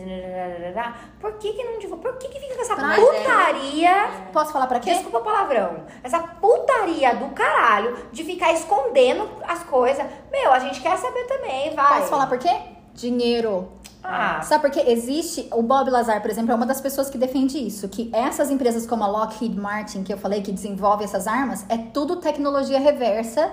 por 1.20 1.34
que 1.34 1.54
que 1.54 1.64
não 1.64 1.78
divulga? 1.78 2.10
Por 2.10 2.18
que 2.18 2.30
que 2.30 2.40
fica 2.40 2.56
com 2.56 2.62
essa 2.62 2.76
putaria? 2.76 4.10
Posso 4.32 4.52
falar 4.52 4.68
pra 4.68 4.80
quê? 4.80 4.92
Desculpa 4.92 5.20
o 5.20 5.24
palavrão. 5.24 5.86
Essa 6.04 6.20
putaria 6.20 7.16
do 7.16 7.30
caralho 7.30 7.96
de 8.12 8.24
ficar 8.24 8.54
escondendo 8.54 9.30
as 9.48 9.64
coisas. 9.64 10.06
Meu, 10.32 10.52
a 10.52 10.60
gente 10.60 10.82
quer 10.82 10.98
saber 10.98 11.26
também, 11.26 11.76
vai. 11.76 12.00
Posso 12.00 12.10
falar 12.10 12.28
por 12.28 12.40
quê? 12.40 12.56
Dinheiro. 12.94 13.70
Ah, 14.04 14.42
Sabe 14.42 14.64
por 14.64 14.72
quê? 14.72 14.84
Existe. 14.88 15.48
O 15.52 15.62
Bob 15.62 15.90
Lazar, 15.90 16.22
por 16.22 16.32
exemplo, 16.32 16.52
é 16.52 16.56
uma 16.56 16.66
das 16.66 16.82
pessoas 16.82 17.10
que 17.10 17.18
defende 17.18 17.58
isso. 17.60 17.88
Que 17.88 18.10
essas 18.14 18.50
empresas 18.50 18.86
como 18.88 19.04
a 19.04 19.08
Lockheed 19.08 19.56
Martin, 19.60 20.04
que 20.04 20.12
eu 20.12 20.18
falei, 20.18 20.42
que 20.42 20.52
desenvolve 20.52 21.04
essas 21.04 21.28
armas, 21.28 21.66
é 21.70 21.78
tudo 21.78 22.16
tecnologia 22.18 22.80
reversa 22.80 23.52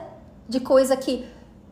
de 0.49 0.61
coisa 0.61 0.97
que. 0.97 1.25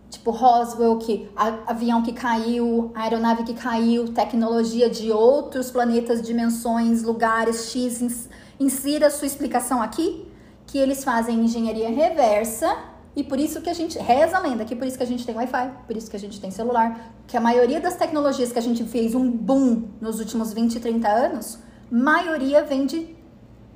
Tipo, 0.08 0.30
Roswell, 0.30 0.98
que 0.98 1.28
a- 1.34 1.58
avião 1.66 2.00
que 2.00 2.12
caiu, 2.12 2.92
aeronave 2.94 3.42
que 3.42 3.54
caiu, 3.54 4.12
tecnologia 4.12 4.88
de 4.88 5.10
outros 5.10 5.68
planetas, 5.70 6.22
dimensões, 6.22 7.02
lugares, 7.02 7.70
X. 7.72 8.00
ins- 8.00 8.28
Insira 8.58 9.10
sua 9.10 9.26
explicação 9.26 9.82
aqui, 9.82 10.26
que 10.66 10.78
eles 10.78 11.02
fazem 11.02 11.40
engenharia 11.40 11.88
reversa 11.90 12.74
e 13.16 13.24
por 13.24 13.40
isso 13.40 13.62
que 13.62 13.70
a 13.70 13.74
gente 13.74 13.98
reza 13.98 14.36
a 14.36 14.40
lenda, 14.40 14.62
que 14.62 14.76
por 14.76 14.86
isso 14.86 14.98
que 14.98 15.02
a 15.02 15.06
gente 15.06 15.24
tem 15.24 15.34
Wi-Fi, 15.34 15.70
por 15.86 15.96
isso 15.96 16.10
que 16.10 16.16
a 16.16 16.18
gente 16.18 16.38
tem 16.38 16.50
celular, 16.50 17.14
que 17.26 17.34
a 17.34 17.40
maioria 17.40 17.80
das 17.80 17.96
tecnologias 17.96 18.52
que 18.52 18.58
a 18.58 18.62
gente 18.62 18.84
fez 18.84 19.14
um 19.14 19.30
boom 19.30 19.88
nos 20.02 20.20
últimos 20.20 20.52
20, 20.52 20.78
30 20.78 21.08
anos, 21.08 21.58
maioria 21.90 22.62
vem 22.62 22.84
de 22.84 23.16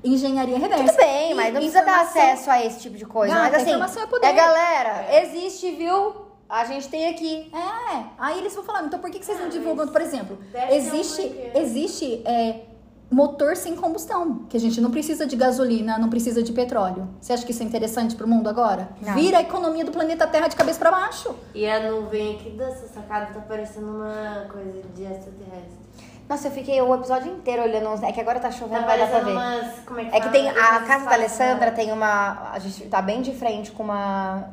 engenharia 0.04 0.58
reversa. 0.58 0.92
tudo 0.92 0.96
bem, 0.96 1.34
mas 1.34 1.48
E 1.48 1.52
não 1.52 1.60
precisa 1.60 1.82
dar 1.82 2.02
acesso 2.02 2.50
a 2.50 2.62
esse 2.64 2.80
tipo 2.80 2.98
de 2.98 3.06
coisa. 3.06 3.34
Gata, 3.34 3.50
mas 3.50 3.62
assim, 3.62 3.70
informação 3.70 4.02
é 4.02 4.06
poder. 4.06 4.26
é 4.26 4.32
galera, 4.34 5.22
existe, 5.22 5.70
viu? 5.72 6.28
A 6.46 6.64
gente 6.64 6.88
tem 6.88 7.08
aqui. 7.08 7.50
É, 7.54 8.04
aí 8.18 8.38
eles 8.38 8.54
vão 8.54 8.64
falar, 8.64 8.84
então 8.84 8.98
por 8.98 9.10
que, 9.10 9.20
que 9.20 9.24
vocês 9.24 9.40
não 9.40 9.48
divulgam, 9.48 9.88
por 9.88 10.02
exemplo, 10.02 10.38
existe, 10.70 11.22
existe 11.54 12.22
é, 12.26 12.66
motor 13.10 13.56
sem 13.56 13.74
combustão, 13.74 14.44
que 14.48 14.56
a 14.56 14.60
gente 14.60 14.80
não 14.80 14.90
precisa 14.90 15.26
de 15.26 15.34
gasolina, 15.36 15.98
não 15.98 16.08
precisa 16.08 16.42
de 16.42 16.52
petróleo. 16.52 17.08
Você 17.20 17.32
acha 17.32 17.44
que 17.44 17.50
isso 17.50 17.62
é 17.62 17.66
interessante 17.66 18.14
pro 18.14 18.28
mundo 18.28 18.48
agora? 18.48 18.88
Não. 19.02 19.14
Vira 19.14 19.38
a 19.38 19.40
economia 19.42 19.84
do 19.84 19.90
planeta 19.90 20.26
Terra 20.26 20.46
de 20.48 20.54
cabeça 20.56 20.78
pra 20.78 20.90
baixo. 20.92 21.34
E 21.54 21.66
a 21.68 21.90
nuvem 21.90 22.36
aqui 22.36 22.50
dessa 22.50 22.86
sacada 22.86 23.26
tá 23.34 23.40
parecendo 23.40 23.88
uma 23.88 24.46
coisa 24.50 24.82
de 24.94 25.02
extraterrestre. 25.02 25.80
Nossa, 26.28 26.46
eu 26.46 26.52
fiquei 26.52 26.80
o 26.80 26.94
episódio 26.94 27.32
inteiro 27.32 27.62
olhando. 27.64 28.04
É 28.04 28.12
que 28.12 28.20
agora 28.20 28.38
tá 28.38 28.52
chovendo, 28.52 28.82
Tá 28.82 28.86
vai 28.86 28.98
dar 29.00 29.08
pra 29.08 29.18
ver. 29.20 29.32
umas. 29.32 29.78
Como 29.84 29.98
é 29.98 30.04
que 30.04 30.16
É 30.16 30.20
que 30.20 30.28
tem 30.28 30.48
a 30.48 30.80
casa 30.82 31.04
da 31.06 31.14
Alessandra 31.14 31.72
tem 31.72 31.90
uma. 31.90 32.50
A 32.52 32.58
gente 32.60 32.86
tá 32.86 33.02
bem 33.02 33.20
de 33.20 33.34
frente 33.34 33.72
com 33.72 33.82
uma, 33.82 34.50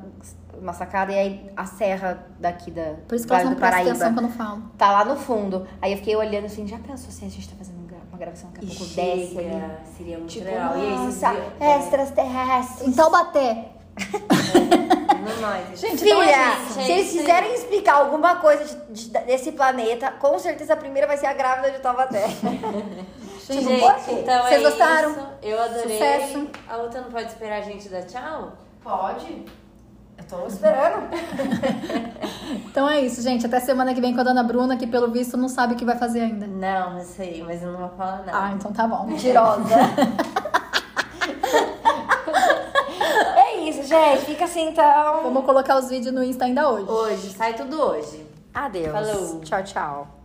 uma 0.60 0.74
sacada 0.74 1.12
e 1.12 1.16
aí 1.20 1.51
a 1.55 1.68
serra 1.68 2.26
daqui 2.39 2.72
da 2.72 2.95
Por 3.08 3.14
isso 3.14 3.26
que 3.26 3.30
Vale 3.30 3.43
elas 3.43 3.45
não 3.45 3.53
do 3.53 3.60
Paraíba 3.60 3.91
atenção 3.91 4.12
quando 4.16 4.26
eu 4.26 4.32
falo. 4.32 4.64
tá 4.76 4.91
lá 4.91 5.05
no 5.05 5.16
fundo. 5.18 5.68
Aí 5.80 5.91
eu 5.91 5.97
fiquei 5.99 6.16
olhando 6.16 6.45
assim, 6.45 6.66
já 6.66 6.80
pensou 6.80 7.12
se 7.12 7.24
a 7.24 7.30
gente 7.30 7.47
tá 7.47 7.55
fazendo 7.55 7.76
uma 8.18 8.26
gravação 8.26 8.49
daqui 8.51 8.65
a 8.65 8.70
pouco 8.70 8.86
desce 8.86 9.38
ali? 9.38 9.49
chega, 9.49 9.80
seria 9.95 10.18
muito 10.18 10.32
Tipo, 10.32 10.45
legal. 10.45 10.78
E 10.78 10.82
aí, 10.82 10.89
nossa, 10.97 11.36
extraterrestres. 11.80 12.88
Em 12.88 12.91
Taubaté. 12.93 13.65
Não 15.28 15.41
nós. 15.41 15.80
Gente, 15.80 15.97
Filha, 15.97 16.09
então 16.13 16.24
é 16.24 16.55
gente, 16.55 16.74
se 16.74 16.80
é 16.91 16.97
eles 16.99 17.11
quiserem 17.11 17.53
explicar 17.53 17.95
alguma 17.95 18.36
coisa 18.38 18.63
de- 18.63 19.09
de- 19.09 19.20
desse 19.26 19.51
planeta, 19.51 20.11
com 20.11 20.38
certeza 20.39 20.74
a 20.74 20.78
primeira 20.78 21.07
vai 21.07 21.18
ser 21.18 21.26
a 21.28 21.34
grávida 21.34 21.72
de 21.72 21.80
Taubaté. 21.80 22.28
Gente, 23.47 23.63
Gente, 23.63 23.80
por 23.80 23.95
quê? 23.95 24.11
então 24.11 24.43
Vocês 24.43 24.61
é 24.61 24.70
gostaram? 24.70 25.11
isso. 25.11 25.28
Eu 25.41 25.61
adorei. 25.63 25.84
Sucesso. 25.97 26.47
A 26.68 26.78
outra 26.78 26.99
não 27.01 27.09
pode 27.11 27.28
esperar 27.30 27.59
a 27.59 27.61
gente 27.61 27.88
dar 27.88 28.03
tchau? 28.03 28.51
Pode? 28.84 29.45
Eu 30.18 30.24
tô 30.26 30.47
esperando. 30.47 31.07
Então 32.78 32.88
é 32.88 33.01
isso, 33.01 33.22
gente. 33.22 33.45
Até 33.45 33.59
semana 33.59 33.93
que 33.93 33.99
vem 33.99 34.13
com 34.13 34.22
a 34.22 34.24
dona 34.24 34.43
Bruna, 34.43 34.78
que 34.78 34.86
pelo 34.86 35.11
visto 35.11 35.36
não 35.36 35.49
sabe 35.49 35.74
o 35.74 35.76
que 35.76 35.84
vai 35.84 35.97
fazer 35.97 36.22
ainda. 36.22 36.45
Não, 36.45 36.99
eu 36.99 37.03
sei, 37.03 37.43
mas 37.43 37.63
eu 37.63 37.72
não 37.72 37.80
vou 37.80 37.89
falar 37.89 38.18
nada. 38.18 38.32
Ah, 38.34 38.51
então 38.53 38.72
tá 38.72 38.88
bom. 38.88 39.03
Mentirosa. 39.05 39.63
é 43.36 43.57
isso, 43.68 43.84
gente. 43.84 44.26
Fica 44.26 44.45
assim 44.45 44.70
então. 44.70 45.24
Vamos 45.24 45.43
colocar 45.43 45.78
os 45.78 45.89
vídeos 45.89 46.13
no 46.13 46.24
Insta 46.24 46.45
ainda 46.45 46.70
hoje. 46.70 46.89
Hoje, 46.89 47.34
sai 47.34 47.55
tudo 47.55 47.82
hoje. 47.82 48.26
Adeus. 48.53 48.91
Falou. 48.91 49.41
Tchau, 49.41 49.63
tchau. 49.63 50.16